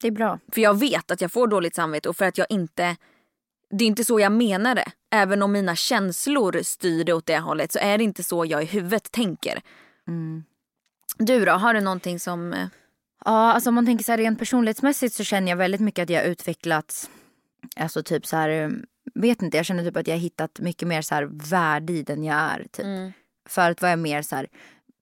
det 0.00 0.06
är 0.06 0.12
bra. 0.12 0.38
För 0.52 0.60
jag 0.60 0.78
vet 0.78 1.10
att 1.10 1.20
jag 1.20 1.32
får 1.32 1.46
dåligt 1.46 1.74
samvete 1.74 2.08
och 2.08 2.16
för 2.16 2.24
att 2.24 2.38
jag 2.38 2.46
inte... 2.50 2.96
Det 3.70 3.84
är 3.84 3.88
inte 3.88 4.04
så 4.04 4.20
jag 4.20 4.32
menar 4.32 4.74
det. 4.74 4.92
Även 5.10 5.42
om 5.42 5.52
mina 5.52 5.76
känslor 5.76 6.60
styr 6.62 7.04
det 7.04 7.12
åt 7.12 7.26
det 7.26 7.38
hållet 7.38 7.72
så 7.72 7.78
är 7.78 7.98
det 7.98 8.04
inte 8.04 8.22
så 8.22 8.44
jag 8.44 8.62
i 8.62 8.66
huvudet 8.66 9.12
tänker. 9.12 9.60
Mm. 10.08 10.44
Du 11.18 11.44
då, 11.44 11.52
har 11.52 11.74
du 11.74 11.80
någonting 11.80 12.20
som... 12.20 12.68
Ja, 13.28 13.52
alltså 13.52 13.68
om 13.70 13.74
man 13.74 13.86
tänker 13.86 14.04
så 14.04 14.12
här 14.12 14.18
rent 14.18 14.38
personlighetsmässigt 14.38 15.14
så 15.14 15.24
känner 15.24 15.48
jag 15.48 15.56
väldigt 15.56 15.80
mycket 15.80 16.02
att 16.02 16.10
jag 16.10 16.20
har 16.20 16.28
utvecklats. 16.28 17.10
Alltså 17.76 18.02
typ 18.02 18.26
så 18.26 18.36
här, 18.36 18.48
eh, 18.48 18.68
vet 19.14 19.42
inte, 19.42 19.56
jag 19.56 19.66
känner 19.66 19.84
typ 19.84 19.96
att 19.96 20.06
jag 20.06 20.14
har 20.14 20.20
hittat 20.20 20.60
mycket 20.60 20.88
mer 20.88 21.02
så 21.02 21.14
här 21.14 21.28
värde 21.50 21.92
i 21.92 22.02
den 22.02 22.24
jag 22.24 22.36
är. 22.36 22.66
Typ. 22.72 23.14
Förut 23.48 23.82
var 23.82 23.88
jag 23.88 23.98
mer 23.98 24.22
så 24.22 24.36
här 24.36 24.46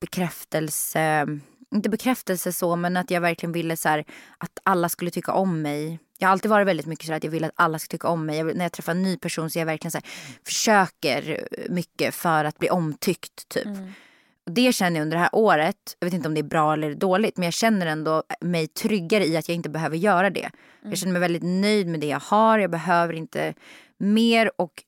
bekräftelse, 0.00 1.26
inte 1.74 1.88
bekräftelse 1.88 2.52
så 2.52 2.76
men 2.76 2.96
att 2.96 3.10
jag 3.10 3.20
verkligen 3.20 3.52
ville 3.52 3.76
så 3.76 3.88
här 3.88 4.04
att 4.38 4.58
alla 4.62 4.88
skulle 4.88 5.10
tycka 5.10 5.32
om 5.32 5.62
mig. 5.62 5.98
Jag 6.18 6.28
har 6.28 6.32
alltid 6.32 6.50
varit 6.50 6.66
väldigt 6.66 6.86
mycket 6.86 7.06
så 7.06 7.12
här 7.12 7.16
att 7.16 7.24
jag 7.24 7.30
vill 7.30 7.44
att 7.44 7.52
alla 7.54 7.78
ska 7.78 7.88
tycka 7.88 8.08
om 8.08 8.26
mig. 8.26 8.38
Jag, 8.38 8.56
när 8.56 8.64
jag 8.64 8.72
träffar 8.72 8.92
en 8.92 9.02
ny 9.02 9.16
person 9.16 9.50
så 9.50 9.58
är 9.58 9.60
jag 9.60 9.66
verkligen 9.66 9.92
så 9.92 9.98
här, 9.98 10.06
försöker 10.44 11.48
mycket 11.68 12.14
för 12.14 12.44
att 12.44 12.58
bli 12.58 12.70
omtyckt 12.70 13.48
typ. 13.48 13.66
Och 13.66 14.05
Det 14.50 14.74
känner 14.74 14.96
jag 14.96 15.02
under 15.02 15.16
det 15.16 15.20
här 15.20 15.30
året, 15.32 15.96
jag 15.98 16.06
vet 16.06 16.14
inte 16.14 16.28
om 16.28 16.34
det 16.34 16.40
är 16.40 16.42
bra 16.42 16.72
eller 16.72 16.94
dåligt, 16.94 17.36
men 17.36 17.44
jag 17.44 17.52
känner 17.54 17.86
ändå 17.86 18.22
mig 18.40 18.66
tryggare 18.66 19.26
i 19.26 19.36
att 19.36 19.48
jag 19.48 19.56
inte 19.56 19.68
behöver 19.68 19.96
göra 19.96 20.30
det. 20.30 20.50
Jag 20.82 20.98
känner 20.98 21.12
mig 21.12 21.20
väldigt 21.20 21.42
nöjd 21.42 21.86
med 21.86 22.00
det 22.00 22.06
jag 22.06 22.20
har, 22.20 22.58
jag 22.58 22.70
behöver 22.70 23.14
inte 23.14 23.54
mer 23.98 24.50
och 24.60 24.82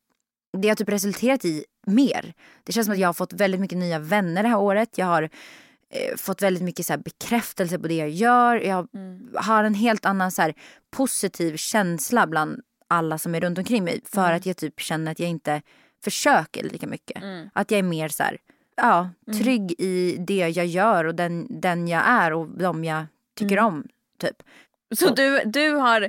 det 0.59 0.69
har 0.69 0.77
typ 0.77 0.89
resulterat 0.89 1.45
i 1.45 1.65
mer. 1.87 2.35
Det 2.65 2.73
känns 2.73 2.87
som 2.87 2.93
att 2.93 2.99
jag 2.99 3.09
har 3.09 3.13
fått 3.13 3.33
väldigt 3.33 3.61
mycket 3.61 3.79
nya 3.79 3.99
vänner 3.99 4.43
det 4.43 4.49
här 4.49 4.59
året. 4.59 4.99
Jag 4.99 5.07
har 5.07 5.23
eh, 5.23 6.17
fått 6.17 6.43
väldigt 6.43 6.63
mycket 6.63 6.87
så 6.87 6.93
här, 6.93 7.01
bekräftelse 7.01 7.79
på 7.79 7.89
det 7.89 7.95
jag 7.95 8.11
gör. 8.11 8.57
Jag 8.57 8.89
har 9.35 9.65
en 9.65 9.75
helt 9.75 10.05
annan 10.07 10.33
så 10.33 10.43
här, 10.43 10.55
positiv 10.97 11.57
känsla 11.57 12.27
bland 12.27 12.61
alla 12.89 13.19
som 13.19 13.35
är 13.35 13.41
runt 13.41 13.59
omkring 13.59 13.85
mig. 13.85 14.01
För 14.05 14.33
att 14.33 14.47
jag 14.47 14.57
typ 14.57 14.81
känner 14.81 15.13
att 15.13 15.21
jag 15.21 15.29
inte 15.29 15.63
försöker 16.05 16.63
lika 16.63 16.87
mycket. 16.87 17.23
Att 17.53 17.71
jag 17.71 17.79
är 17.79 17.83
mer 17.83 18.09
så 18.09 18.23
här, 18.23 18.39
ja, 18.79 19.11
trygg 19.39 19.74
i 19.79 20.16
det 20.18 20.49
jag 20.49 20.66
gör 20.66 21.05
och 21.05 21.14
den, 21.14 21.47
den 21.61 21.89
jag 21.89 22.03
är 22.07 22.33
och 22.33 22.49
de 22.49 22.85
jag 22.85 23.05
tycker 23.39 23.59
om. 23.59 23.85
Typ. 24.20 24.43
Så 24.97 25.14
du, 25.14 25.41
du, 25.45 25.70
har, 25.74 26.01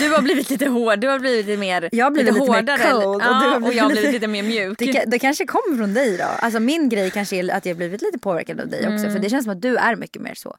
du 0.00 0.08
har 0.14 0.22
blivit 0.22 0.50
lite 0.50 0.66
hård, 0.68 0.98
du 1.00 1.08
har 1.08 1.18
blivit 1.18 1.46
lite 1.46 1.60
mer 1.60 1.88
Jag 1.92 2.06
har 2.06 2.10
blivit 2.10 2.34
lite 2.34 2.46
mer 2.46 2.54
hårdare. 2.56 2.90
cold 2.90 3.04
och 3.04 3.22
ja, 3.22 3.26
du 3.42 3.48
har 3.48 3.66
och 3.68 3.72
jag 3.74 3.84
har 3.84 3.90
blivit 3.90 4.04
lite- 4.06 4.12
lite 4.12 4.26
mer 4.26 4.42
mjuk. 4.42 4.78
Det, 4.78 5.04
det 5.06 5.18
kanske 5.18 5.46
kommer 5.46 5.76
från 5.76 5.94
dig 5.94 6.16
då. 6.16 6.24
Alltså 6.24 6.60
min 6.60 6.88
grej 6.88 7.10
kanske 7.10 7.36
är 7.36 7.50
att 7.56 7.66
jag 7.66 7.76
blivit 7.76 8.02
lite 8.02 8.18
påverkad 8.18 8.60
av 8.60 8.68
dig 8.68 8.80
också. 8.80 9.04
Mm. 9.06 9.12
För 9.12 9.18
det 9.18 9.30
känns 9.30 9.44
som 9.44 9.52
att 9.52 9.62
du 9.62 9.76
är 9.76 9.96
mycket 9.96 10.22
mer 10.22 10.34
så. 10.34 10.56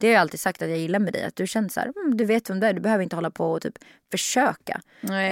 Det 0.00 0.06
har 0.06 0.12
jag 0.14 0.20
alltid 0.20 0.40
sagt 0.40 0.62
att 0.62 0.68
jag 0.68 0.78
gillar 0.78 0.98
med 0.98 1.12
dig. 1.12 1.24
Att 1.24 1.36
du 1.36 1.46
känner 1.46 1.68
så 1.68 1.80
här, 1.80 1.92
mm, 2.04 2.16
du 2.16 2.24
vet 2.24 2.50
vem 2.50 2.60
du 2.60 2.66
är. 2.66 2.72
Du 2.72 2.80
behöver 2.80 3.04
inte 3.04 3.16
hålla 3.16 3.30
på 3.30 3.52
och 3.52 3.62
typ 3.62 3.78
försöka. 4.10 4.80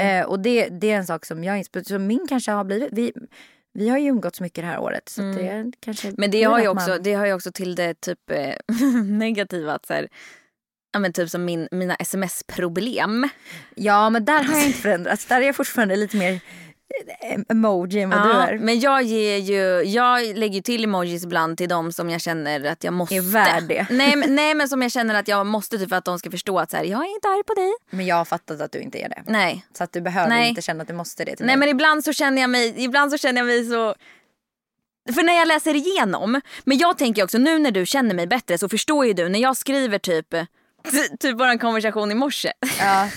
Eh, 0.01 0.27
och 0.27 0.41
det, 0.41 0.69
det 0.69 0.91
är 0.91 0.97
en 0.97 1.07
sak 1.07 1.27
som 1.27 1.45
jag 1.45 1.59
inspirerar. 1.59 1.85
Så 1.85 1.99
min 1.99 2.27
kanske 2.29 2.51
har 2.51 2.65
blivit, 2.65 2.89
vi, 2.93 3.13
vi 3.75 3.89
har 3.89 3.99
ju 3.99 4.09
umgåtts 4.09 4.41
mycket 4.41 4.65
det 4.65 4.69
här 4.69 4.79
året. 4.79 5.09
Så 5.09 5.23
att 5.23 5.37
det 5.37 5.73
kanske 5.81 6.07
Mm. 6.09 6.15
Men 6.19 6.31
det 6.31 6.43
har, 6.43 6.61
ju 6.61 6.69
också, 6.69 6.89
man- 6.91 7.03
det 7.03 7.15
har 7.15 7.27
ju 7.27 7.33
också 7.33 7.53
till 7.53 7.75
det 7.75 8.01
typ 8.01 8.31
eh, 8.31 8.55
negativa 9.05 9.73
att 9.75 9.87
så 9.87 9.95
här, 9.95 10.09
ja, 10.93 10.99
men 10.99 11.13
typ 11.13 11.31
som 11.31 11.45
min, 11.45 11.69
mina 11.71 11.95
sms-problem. 11.95 13.29
Ja 13.75 14.11
men 14.11 14.25
där 14.25 14.45
har 14.45 14.55
jag 14.57 14.67
inte 14.67 14.79
förändrats. 14.79 15.27
Där 15.27 15.41
är 15.41 15.47
jag 15.47 15.57
fortfarande 15.57 15.97
lite 15.97 16.17
mer 16.17 16.41
emoji 17.49 18.01
än 18.01 18.11
vad 18.11 18.23
du 18.23 18.29
Ja, 18.29 18.47
är. 18.49 18.59
men 18.59 18.81
jag 18.81 19.03
ger 19.03 19.37
ju, 19.39 19.83
jag 19.91 20.37
lägger 20.37 20.55
ju 20.55 20.61
till 20.63 20.85
emojis 20.85 21.25
ibland 21.25 21.59
till 21.59 21.69
dem 21.69 21.93
som 21.93 22.11
jag 22.11 22.21
känner 22.21 22.65
att 22.65 22.85
jag 22.85 22.95
måste. 22.95 23.15
Är 23.15 23.21
värd 23.21 23.63
det. 23.69 23.87
Nej, 23.91 24.17
men, 24.17 24.35
nej 24.35 24.55
men 24.55 24.69
som 24.69 24.83
jag 24.83 24.93
känner 24.93 25.15
att 25.15 25.29
jag 25.29 25.47
måste 25.47 25.79
typ 25.79 25.89
för 25.89 25.97
att 25.97 26.05
de 26.05 26.19
ska 26.19 26.31
förstå 26.31 26.59
att 26.59 26.71
så 26.71 26.77
här, 26.77 26.85
jag 26.85 27.01
är 27.01 27.15
inte 27.15 27.29
arg 27.29 27.43
på 27.45 27.55
dig. 27.55 27.73
Men 27.91 28.07
jag 28.07 28.17
har 28.17 28.25
fattat 28.25 28.61
att 28.61 28.73
du 28.73 28.79
inte 28.81 28.99
är 28.99 29.09
det. 29.09 29.23
Nej. 29.27 29.67
Så 29.79 29.85
att 29.85 29.93
du 29.93 30.01
behöver 30.01 30.29
Nej. 30.29 30.49
inte 30.49 30.63
känna 30.63 30.83
att 30.83 30.89
du 30.89 30.95
måste 30.95 31.25
det 31.25 31.37
till 31.37 31.47
Nej 31.47 31.57
mig. 31.57 31.67
men 31.67 31.77
ibland 31.77 32.05
så 32.05 32.13
känner 32.13 32.41
jag 32.43 32.51
mig, 32.51 32.75
ibland 32.85 33.11
så 33.13 33.19
känner 33.19 33.41
jag 33.41 33.47
mig 33.47 33.65
så 33.65 33.95
för 35.15 35.23
när 35.23 35.33
jag 35.35 35.49
läser 35.49 35.75
igenom, 35.75 36.41
men 36.65 36.79
jag 36.79 36.99
tänker 36.99 37.25
också 37.25 37.39
nu 37.39 37.59
när 37.59 37.71
du 37.71 37.87
känner 37.87 38.15
mig 38.15 38.27
bättre 38.27 38.59
så 38.59 38.69
förstår 38.69 39.07
ju 39.07 39.13
du 39.13 39.29
när 39.29 39.39
jag 39.39 39.57
skriver 39.57 39.99
typ 39.99 40.27
typ 41.21 41.39
vår 41.39 41.59
konversation 41.59 42.11
i 42.11 42.15
morse. 42.15 42.53
Ja. 42.79 43.09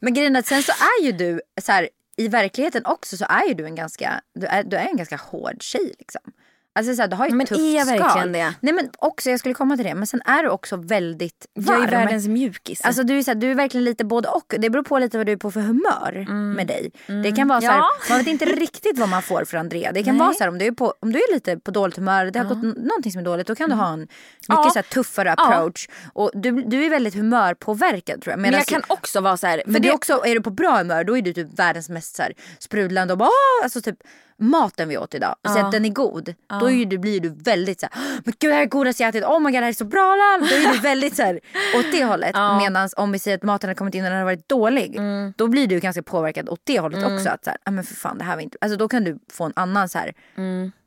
Men 0.00 0.14
grejen 0.14 0.36
är 0.36 0.40
att 0.40 0.46
sen 0.46 0.62
så 0.62 0.72
är 0.72 1.04
ju 1.04 1.12
du 1.12 1.40
så 1.62 1.72
här, 1.72 1.88
i 2.18 2.28
verkligheten 2.28 2.82
också 2.84 3.16
så 3.16 3.24
är 3.28 3.48
ju 3.48 3.54
du 3.54 3.64
en 3.64 3.74
ganska, 3.74 4.20
du 4.34 4.46
är, 4.46 4.62
du 4.62 4.76
är 4.76 4.88
en 4.88 4.96
ganska 4.96 5.16
hård 5.16 5.62
tjej 5.62 5.94
liksom. 5.98 6.32
Alltså 6.78 6.94
så 6.94 7.02
här, 7.02 7.08
du 7.08 7.16
har 7.16 7.24
ju 7.24 7.28
ett 7.28 7.36
Men 7.36 7.46
tufft 7.46 7.60
är 7.60 7.76
jag 7.76 7.86
verkligen 7.86 8.10
skal. 8.10 8.32
det? 8.32 8.54
Nej 8.60 8.72
men 8.72 8.90
också, 8.98 9.30
jag 9.30 9.38
skulle 9.40 9.54
komma 9.54 9.76
till 9.76 9.84
det, 9.84 9.94
men 9.94 10.06
sen 10.06 10.22
är 10.24 10.42
du 10.42 10.48
också 10.48 10.76
väldigt 10.76 11.46
varm. 11.54 11.76
Jag 11.80 11.84
är 11.84 11.90
världens 11.90 12.28
mjukis. 12.28 12.80
Alltså 12.84 13.02
du 13.02 13.18
är, 13.18 13.22
så 13.22 13.30
här, 13.30 13.34
du 13.38 13.50
är 13.50 13.54
verkligen 13.54 13.84
lite 13.84 14.04
både 14.04 14.28
och. 14.28 14.54
Det 14.58 14.70
beror 14.70 14.82
på 14.82 14.98
lite 14.98 15.16
vad 15.16 15.26
du 15.26 15.32
är 15.32 15.36
på 15.36 15.50
för 15.50 15.60
humör 15.60 16.26
med 16.54 16.66
dig. 16.66 16.90
Det 17.22 17.32
kan 17.32 17.48
vara 17.48 17.60
så 17.60 17.66
här, 17.66 17.74
Mm. 17.74 17.84
Ja. 18.08 18.14
man 18.14 18.18
vet 18.18 18.26
inte 18.26 18.44
riktigt 18.44 18.98
vad 18.98 19.08
man 19.08 19.22
får 19.22 19.44
för 19.44 19.56
Andrea. 19.58 19.92
Det 19.92 20.02
kan 20.02 20.14
Nej. 20.16 20.26
vara 20.26 20.34
så 20.34 20.44
här, 20.44 20.48
om 20.48 20.58
du 20.58 20.64
är, 20.66 20.72
på, 20.72 20.94
om 21.00 21.12
du 21.12 21.18
är 21.18 21.34
lite 21.34 21.56
på 21.58 21.70
dåligt 21.70 21.96
humör, 21.96 22.24
det 22.24 22.38
har 22.38 22.46
gått 22.46 22.62
n- 22.64 22.74
någonting 22.78 23.12
som 23.12 23.20
är 23.20 23.24
dåligt, 23.24 23.46
då 23.46 23.54
kan 23.54 23.70
du 23.70 23.76
ha 23.76 23.92
en 23.92 24.00
mycket 24.00 24.14
Mm. 24.48 24.62
Ja. 24.64 24.70
så 24.70 24.82
tuffare 24.82 25.32
approach. 25.32 25.88
Och 26.12 26.30
du, 26.34 26.50
du 26.62 26.84
är 26.84 26.90
väldigt 26.90 27.14
humörpåverkad 27.14 28.22
tror 28.22 28.32
jag. 28.32 28.38
men 28.40 28.50
Medans- 28.50 28.58
jag 28.58 28.66
kan 28.66 28.82
också 28.88 29.20
vara 29.20 29.36
så 29.36 29.46
här, 29.46 29.62
för 29.64 29.70
men 29.72 29.82
det 29.82 29.88
det, 29.88 29.94
också, 29.94 30.22
är 30.24 30.34
du 30.34 30.40
på 30.42 30.50
bra 30.50 30.76
humör 30.78 31.04
då 31.04 31.16
är 31.18 31.22
du 31.22 31.32
typ 31.32 31.58
världens 31.58 31.88
mest 31.88 32.16
så 32.16 32.22
sprudlande 32.58 33.12
och 33.14 33.18
bara 33.18 33.26
"Åh!" 33.28 33.64
alltså 33.64 33.80
typ 33.80 33.96
maten 34.40 34.88
vi 34.88 34.98
åt 34.98 35.14
idag, 35.14 35.36
säg 35.54 35.62
att 35.62 35.72
den 35.72 35.84
är 35.84 35.88
god. 35.88 36.34
Då 36.60 36.70
är 36.70 36.86
du, 36.86 36.98
blir 36.98 37.20
du 37.20 37.28
väldigt 37.28 37.80
så 37.80 37.86
här, 37.92 38.02
men 38.24 38.34
gud 38.38 38.50
det 38.50 38.54
här 38.54 38.62
är 38.62 38.66
godaste 38.66 39.02
jag 39.02 39.08
ätit, 39.08 39.24
oh 39.24 39.40
my 39.40 39.44
god 39.44 39.52
det 39.52 39.58
här 39.60 39.68
är 39.68 39.72
så 39.72 39.84
bra. 39.84 40.16
lall." 40.16 40.48
Då 40.48 40.54
är 40.54 40.72
du 40.72 40.78
väldigt 40.78 41.16
så 41.16 41.22
här, 41.22 41.40
åt 41.78 41.86
det 41.92 42.04
hållet. 42.04 42.34
Medan 42.58 42.88
om 42.96 43.12
vi 43.12 43.18
säger 43.18 43.36
att 43.36 43.42
maten 43.42 43.68
har 43.70 43.74
kommit 43.74 43.94
in 43.94 44.04
och 44.04 44.10
den 44.10 44.18
har 44.18 44.24
varit 44.24 44.48
dålig. 44.48 44.96
Mm. 44.96 45.32
Då 45.36 45.46
blir 45.48 45.66
du 45.66 45.80
ganska 45.80 46.02
påverkad 46.02 46.48
åt 46.48 46.60
det 46.64 46.78
hållet 46.80 47.04
också. 47.04 47.28
Att 47.30 47.44
så 47.44 47.50
här, 47.50 47.58
"Ah, 47.64 47.70
men 47.70 47.84
för 47.84 47.94
fan 47.94 48.18
det 48.18 48.24
här 48.24 48.34
var 48.34 48.42
inte, 48.42 48.58
alltså 48.60 48.78
då 48.78 48.88
kan 48.88 49.04
du 49.04 49.18
få 49.32 49.44
en 49.44 49.52
annan 49.56 49.88
så 49.88 49.98
här 49.98 50.12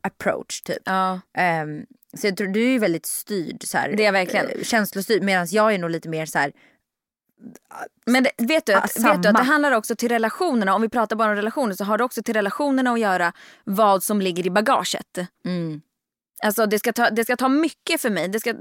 approach 0.04 0.62
typ. 0.62 0.88
Mm. 0.88 1.00
ja. 1.00 1.20
Ehm, 1.42 1.86
så 2.18 2.28
jag 2.28 2.38
tror 2.38 2.48
du 2.48 2.76
är 2.76 2.80
väldigt 2.80 3.06
styrd 3.06 3.64
så 3.64 3.78
här, 3.78 3.90
Det 3.90 4.04
är 4.04 4.06
jag 4.06 4.14
verkligen. 4.14 4.46
eh, 4.50 4.62
Känslostyrd 4.64 5.24
medan 5.24 5.48
jag 5.52 5.74
är 5.74 5.78
nog 5.78 5.90
lite 5.90 6.10
mer 6.10 6.26
så 6.26 6.40
här 6.40 6.52
Men 8.06 8.24
det, 8.24 8.32
vet, 8.38 8.66
du, 8.66 8.74
Ah, 8.74 8.82
vet 8.96 9.24
du 9.24 9.30
att 9.30 9.36
det 9.38 9.44
handlar 9.44 9.72
också 9.72 9.96
till 9.96 10.10
relationerna, 10.10 10.76
om 10.76 10.82
vi 10.82 10.90
pratar 10.90 11.16
bara 11.16 11.30
om 11.30 11.36
relationer 11.36 11.76
så 11.76 11.84
har 11.84 11.98
det 11.98 12.04
också 12.04 12.24
till 12.24 12.34
relationerna 12.34 12.92
att 12.92 13.00
göra 13.00 13.34
vad 13.64 14.04
som 14.04 14.22
ligger 14.22 14.46
i 14.46 14.50
bagaget. 14.50 15.18
mm, 15.46 15.82
Alltså 16.44 16.66
det 16.66 16.80
ska 16.80 16.94
ta, 16.94 17.10
det 17.10 17.24
ska 17.24 17.36
ta 17.38 17.50
mycket 17.50 18.02
för 18.02 18.10
mig, 18.10 18.28
det 18.28 18.40
ska, 18.40 18.54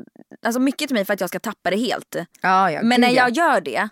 alltså 0.46 0.60
mycket 0.60 0.88
till 0.88 0.94
mig 0.94 1.04
för 1.04 1.14
att 1.14 1.20
jag 1.20 1.28
ska 1.30 1.38
tappa 1.40 1.70
det 1.70 1.76
helt. 1.76 2.16
ja, 2.42 2.70
ja, 2.70 2.82
Men 2.82 3.00
när 3.00 3.08
ja. 3.08 3.14
jag 3.14 3.30
gör 3.30 3.60
det, 3.60 3.88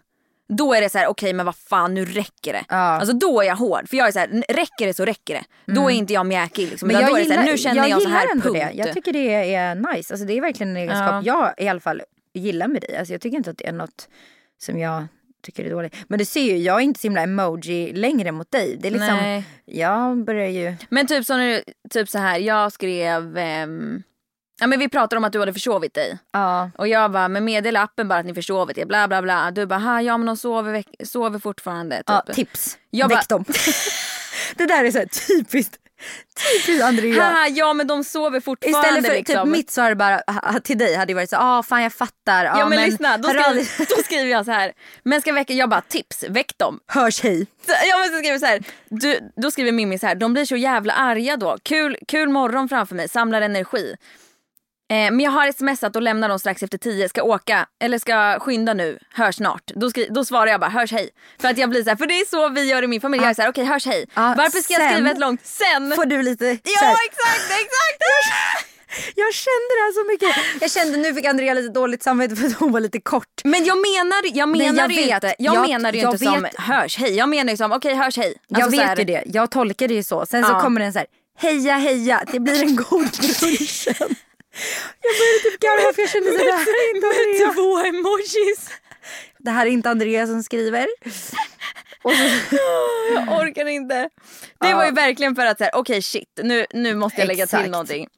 Då 0.48 0.74
är 0.74 0.80
det 0.80 0.88
så 0.88 0.98
här: 0.98 1.06
okej 1.06 1.32
men 1.32 1.46
vad 1.46 1.56
fan 1.56 1.94
nu 1.94 2.04
räcker 2.04 2.52
det. 2.52 2.64
Ja. 2.68 2.76
Alltså 2.76 3.12
då 3.16 3.40
är 3.40 3.46
jag 3.46 3.56
hård. 3.56 3.88
För 3.88 3.96
jag 3.96 4.08
är 4.08 4.12
så 4.12 4.18
här, 4.18 4.44
räcker 4.48 4.86
det 4.86 4.94
så 4.94 5.04
räcker 5.04 5.34
det. 5.34 5.72
Då 5.74 5.90
är 5.90 5.94
inte 5.94 6.12
jag 6.12 6.26
mjäkig 6.26 6.68
liksom. 6.70 6.90
Mm. 6.90 7.02
Men 7.02 7.10
jag 7.10 7.20
det 7.20 7.24
så 7.26 7.32
här, 7.32 7.40
gillar, 7.42 7.52
nu 7.52 7.58
känner 7.58 7.88
jag, 7.88 8.02
så 8.02 8.08
gillar 8.08 8.20
här 8.20 8.30
ändå 8.32 8.42
punkt. 8.42 8.54
det. 8.72 8.72
Jag 8.74 8.92
tycker 8.94 9.12
det 9.12 9.54
är 9.54 9.74
nice. 9.74 10.14
Alltså, 10.14 10.26
det 10.26 10.32
är 10.32 10.40
verkligen 10.40 10.70
en 10.70 10.82
egenskap 10.82 11.24
jag 11.24 11.54
i 11.58 11.68
alla 11.68 11.80
fall 11.80 12.02
gillar 12.34 12.68
med 12.68 12.82
dig. 12.82 12.96
Alltså, 12.96 13.14
jag 13.14 13.20
tycker 13.20 13.36
inte 13.36 13.50
att 13.50 13.58
det 13.58 13.66
är 13.68 13.72
något 13.72 14.08
som 14.58 14.78
jag 14.78 15.06
tycker 15.42 15.64
är 15.64 15.70
dåligt. 15.70 15.96
Men 16.08 16.18
du 16.18 16.24
ser 16.24 16.42
ju, 16.42 16.56
jag 16.56 16.76
är 16.76 16.80
inte 16.80 17.00
så 17.00 17.06
himla 17.06 17.22
emoji 17.22 17.92
längre 17.92 18.32
mot 18.32 18.50
dig. 18.50 18.76
Det 18.80 18.88
är 18.88 18.92
liksom, 18.92 19.16
Nej. 19.16 19.44
jag 19.64 20.24
börjar 20.24 20.48
ju... 20.48 20.76
Men 20.88 21.06
typ 21.06 21.26
som 21.26 21.60
typ 21.90 22.08
så 22.08 22.18
här, 22.18 22.38
jag 22.38 22.72
skrev, 22.72 23.38
ehm, 23.38 24.02
ja 24.60 24.66
men 24.66 24.78
vi 24.78 24.88
pratade 24.88 25.16
om 25.18 25.24
att 25.24 25.32
du 25.32 25.40
hade 25.40 25.52
försovit 25.52 25.94
dig. 25.94 26.18
Ja. 26.32 26.70
Och 26.78 26.88
jag 26.88 27.12
bara, 27.12 27.28
men 27.28 27.44
meddela 27.44 27.82
appen 27.82 28.08
bara 28.08 28.18
att 28.18 28.26
ni 28.26 28.34
försovit 28.34 28.78
er, 28.78 28.86
bla 28.86 29.08
bla 29.08 29.22
bla. 29.22 29.50
Du 29.50 29.66
bara, 29.66 29.78
"Ha, 29.78 30.02
ja 30.02 30.16
men 30.16 30.26
de 30.26 30.36
sover, 30.36 30.84
sover 31.04 31.38
fortfarande. 31.38 31.96
Typ. 31.96 32.04
Ja, 32.06 32.22
tips. 32.34 32.78
Jag 32.90 33.08
Väck 33.08 33.28
dem. 33.28 33.44
det 34.56 34.66
där 34.66 34.84
är 34.84 34.90
så 34.90 35.04
typiskt, 35.28 35.76
typiskt 36.36 36.84
Andrea. 36.84 37.22
Haha, 37.22 37.48
ja 37.48 37.72
men 37.72 37.86
de 37.86 38.04
sover 38.04 38.40
fortfarande 38.40 38.88
Istället 38.88 39.06
för 39.06 39.14
liksom. 39.14 39.48
typ 39.48 39.56
mitt 39.56 39.70
svar 39.70 39.94
bara 39.94 40.20
till 40.64 40.78
dig 40.78 40.94
hade 40.94 41.12
ju 41.12 41.16
varit 41.16 41.30
så 41.30 41.36
ah 41.36 41.62
fan 41.62 41.82
jag 41.82 41.92
fattar. 41.92 42.44
Ja, 42.44 42.58
Ja 42.58 42.68
men, 42.68 42.90
lyssna, 42.90 43.18
då 43.18 43.28
skriver, 43.28 43.96
då 43.96 44.02
skriver 44.02 44.30
jag 44.30 44.44
så 44.44 44.52
här. 44.52 44.72
Men 45.02 45.20
ska 45.20 45.32
väcka, 45.32 45.52
jag 45.52 45.68
bara 45.68 45.80
tips, 45.80 46.24
väck 46.28 46.58
dem. 46.58 46.80
Hörs 46.86 47.22
hej. 47.22 47.46
Så, 47.66 47.72
jag 47.90 48.00
måste 48.00 48.18
skriva 48.18 48.38
så 48.38 48.46
här. 48.46 48.62
Du, 48.88 49.30
då 49.36 49.50
skriver 49.50 49.72
Mimmi 49.72 49.98
så 49.98 50.06
här, 50.06 50.14
de 50.14 50.32
blir 50.32 50.44
så 50.44 50.56
jävla 50.56 50.92
arga 50.92 51.36
då. 51.36 51.58
Kul, 51.62 51.96
kul 52.08 52.28
morgon 52.28 52.68
framför 52.68 52.94
mig, 52.94 53.08
samlar 53.08 53.42
energi. 53.42 53.96
Eh, 54.90 54.96
men 54.96 55.20
jag 55.20 55.30
har 55.30 55.52
smsat 55.52 55.96
och 55.96 56.02
lämnar 56.02 56.28
dem 56.28 56.38
strax 56.38 56.62
efter 56.62 56.78
tio, 56.78 57.08
ska 57.08 57.22
åka 57.22 57.66
eller 57.82 57.98
ska 57.98 58.38
skynda 58.40 58.74
nu, 58.74 58.98
hörs 59.14 59.34
snart. 59.36 59.62
Då, 59.66 59.90
skri- 59.90 60.08
då 60.10 60.24
svarar 60.24 60.46
jag 60.46 60.60
bara 60.60 60.70
hörs 60.70 60.92
hej. 60.92 61.10
För 61.40 61.48
att 61.48 61.58
jag 61.58 61.70
blir 61.70 61.82
så 61.82 61.88
här, 61.90 61.96
för 61.96 62.06
det 62.06 62.14
är 62.20 62.24
så 62.26 62.48
vi 62.48 62.64
gör 62.70 62.82
i 62.82 62.86
min 62.86 63.00
familj. 63.00 63.22
Jag 63.22 63.30
är 63.30 63.34
så 63.34 63.42
här, 63.42 63.48
okej 63.50 63.64
hörs 63.64 63.86
hej. 63.86 64.06
Ja, 64.14 64.34
Varför 64.38 64.58
ska 64.58 64.72
jag 64.72 64.82
sen 64.82 64.92
skriva 64.94 65.10
ett 65.10 65.18
långt 65.18 65.46
sen? 65.46 65.92
Får 65.96 66.04
du 66.04 66.22
lite 66.22 66.44
så 66.44 66.60
Ja 66.64 66.80
här, 66.80 66.92
exakt, 67.08 67.50
exakt! 67.50 68.02
Jag 69.14 69.34
kände 69.34 69.68
det 69.76 69.82
här 69.84 69.92
så 69.92 70.12
mycket. 70.12 70.62
Jag 70.62 70.70
kände 70.70 70.98
nu 70.98 71.14
fick 71.14 71.24
Andrea 71.24 71.54
lite 71.54 71.68
dåligt 71.72 72.02
samvete 72.02 72.36
för 72.36 72.46
att 72.46 72.52
hon 72.52 72.72
var 72.72 72.80
lite 72.80 73.00
kort. 73.00 73.40
Men 73.44 73.64
jag 73.64 73.76
menar, 73.78 74.36
jag 74.38 74.48
menar 74.48 74.78
jag 74.82 74.92
ju 74.92 75.04
vet. 75.04 75.14
inte, 75.14 75.34
jag 75.38 75.54
Jag- 75.54 75.68
menar 75.68 75.92
ju 75.92 75.98
jag 76.00 76.12
inte 76.14 76.24
som 76.24 76.42
vet. 76.42 76.60
hörs 76.60 76.98
hej. 76.98 77.14
Jag 77.16 77.28
menar 77.28 77.50
ju 77.50 77.56
som 77.56 77.72
okej 77.72 77.94
hörs 77.94 78.16
hej. 78.16 78.34
jag 78.48 78.60
Alltså 78.62 78.70
så 78.70 78.80
vet 78.80 78.88
här- 78.88 78.96
ju 78.96 79.04
det. 79.04 79.22
Jag 79.26 79.50
tolkar 79.50 79.88
det 79.88 79.94
ju 79.94 80.02
så. 80.02 80.26
Sen 80.26 80.44
så 80.44 80.50
Ja. 80.52 80.60
kommer 80.60 80.80
den 80.80 80.92
så 80.92 80.98
här, 80.98 81.06
heja 81.38 81.76
heja, 81.76 82.22
det 82.32 82.40
blir 82.40 82.62
en 82.62 82.76
god 82.76 83.08
brunchen. 83.40 84.16
Jag 85.04 85.12
började 85.18 85.40
typ 85.42 85.60
garva 85.60 85.92
för 85.92 86.02
jag 86.02 86.10
kände 86.10 86.30
så 86.30 86.44
det 86.44 86.52
här 86.52 86.76
är 86.84 86.96
inte. 86.96 87.54
Två 87.54 87.78
emojis. 87.78 88.70
Det 89.38 89.50
här 89.50 89.66
är 89.66 89.70
inte 89.70 89.90
Andrea 89.90 90.26
som 90.26 90.42
skriver. 90.42 90.86
Så, 91.10 91.36
Jag 93.14 93.40
orkar 93.40 93.66
inte. 93.66 94.10
Det 94.60 94.74
var 94.74 94.84
ju 94.84 94.90
verkligen 94.90 95.36
för 95.36 95.46
att 95.46 95.58
säga, 95.58 95.70
okej 95.74 96.02
shit, 96.02 96.40
nu, 96.42 96.66
nu 96.74 96.94
måste 96.94 97.20
jag 97.20 97.28
lägga 97.28 97.44
Exakt. 97.44 97.62
till 97.62 97.70
någonting. 97.70 98.08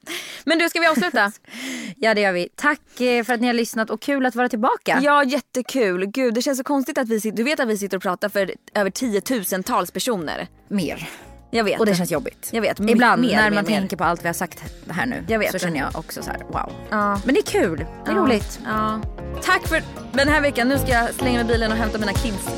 Men 0.43 0.59
du, 0.59 0.69
ska 0.69 0.79
vi 0.79 0.87
avsluta? 0.87 1.31
ja 1.97 2.13
det 2.13 2.21
gör 2.21 2.31
vi. 2.31 2.49
Tack 2.55 3.01
eh, 3.01 3.23
för 3.23 3.33
att 3.33 3.41
ni 3.41 3.47
har 3.47 3.53
lyssnat 3.53 3.89
och 3.89 4.01
kul 4.01 4.25
att 4.25 4.35
vara 4.35 4.49
tillbaka. 4.49 4.99
ja, 5.03 5.23
jättekul. 5.23 6.05
Gud, 6.05 6.33
det 6.33 6.41
känns 6.41 6.57
så 6.57 6.63
konstigt 6.63 6.97
att 6.97 7.09
vi 7.09 7.21
sitter, 7.21 7.37
du 7.37 7.43
vet 7.43 7.59
att 7.59 7.67
vi 7.67 7.77
sitter 7.77 7.97
och 7.97 8.03
pratar 8.03 8.29
för 8.29 8.53
över 8.73 8.89
tiotusentals 8.89 9.91
personer. 9.91 10.47
Mer. 10.67 11.09
Jag 11.53 11.63
vet. 11.63 11.79
Och 11.79 11.85
det 11.85 11.95
känns 11.95 12.11
jobbigt. 12.11 12.49
Jag 12.51 12.61
vet. 12.61 12.79
Ibland 12.79 13.21
mer, 13.21 13.35
när 13.35 13.49
mer, 13.49 13.55
man 13.55 13.65
mer. 13.65 13.79
tänker 13.79 13.97
på 13.97 14.03
allt 14.03 14.23
vi 14.23 14.27
har 14.27 14.33
sagt 14.33 14.63
här 14.89 15.05
nu. 15.05 15.23
Jag 15.27 15.39
vet 15.39 15.51
så 15.51 15.59
känner 15.59 15.79
jag 15.79 15.89
också 15.95 16.23
så 16.23 16.29
här, 16.29 16.39
wow. 16.47 16.71
Ja. 16.89 17.21
Men 17.25 17.35
det 17.35 17.39
är 17.41 17.45
kul. 17.61 17.85
Det 18.05 18.11
är 18.11 18.15
Ja. 18.15 18.21
roligt. 18.21 18.59
Ja. 18.65 18.99
Tack 19.43 19.67
för 19.67 19.83
den 20.13 20.27
här 20.29 20.41
veckan. 20.41 20.69
Nu 20.69 20.77
ska 20.77 20.87
jag 20.87 21.13
slänga 21.13 21.37
mig 21.37 21.41
i 21.41 21.53
bilen 21.53 21.71
och 21.71 21.77
hämta 21.77 21.97
mina 21.97 22.13
kids. 22.13 22.49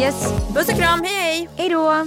Yes. 0.00 0.32
Puss 0.54 0.68
och 0.68 0.74
kram, 0.74 1.02
hej 1.04 1.14
hej! 1.22 1.48
Hej 1.56 1.68
då. 1.68 2.06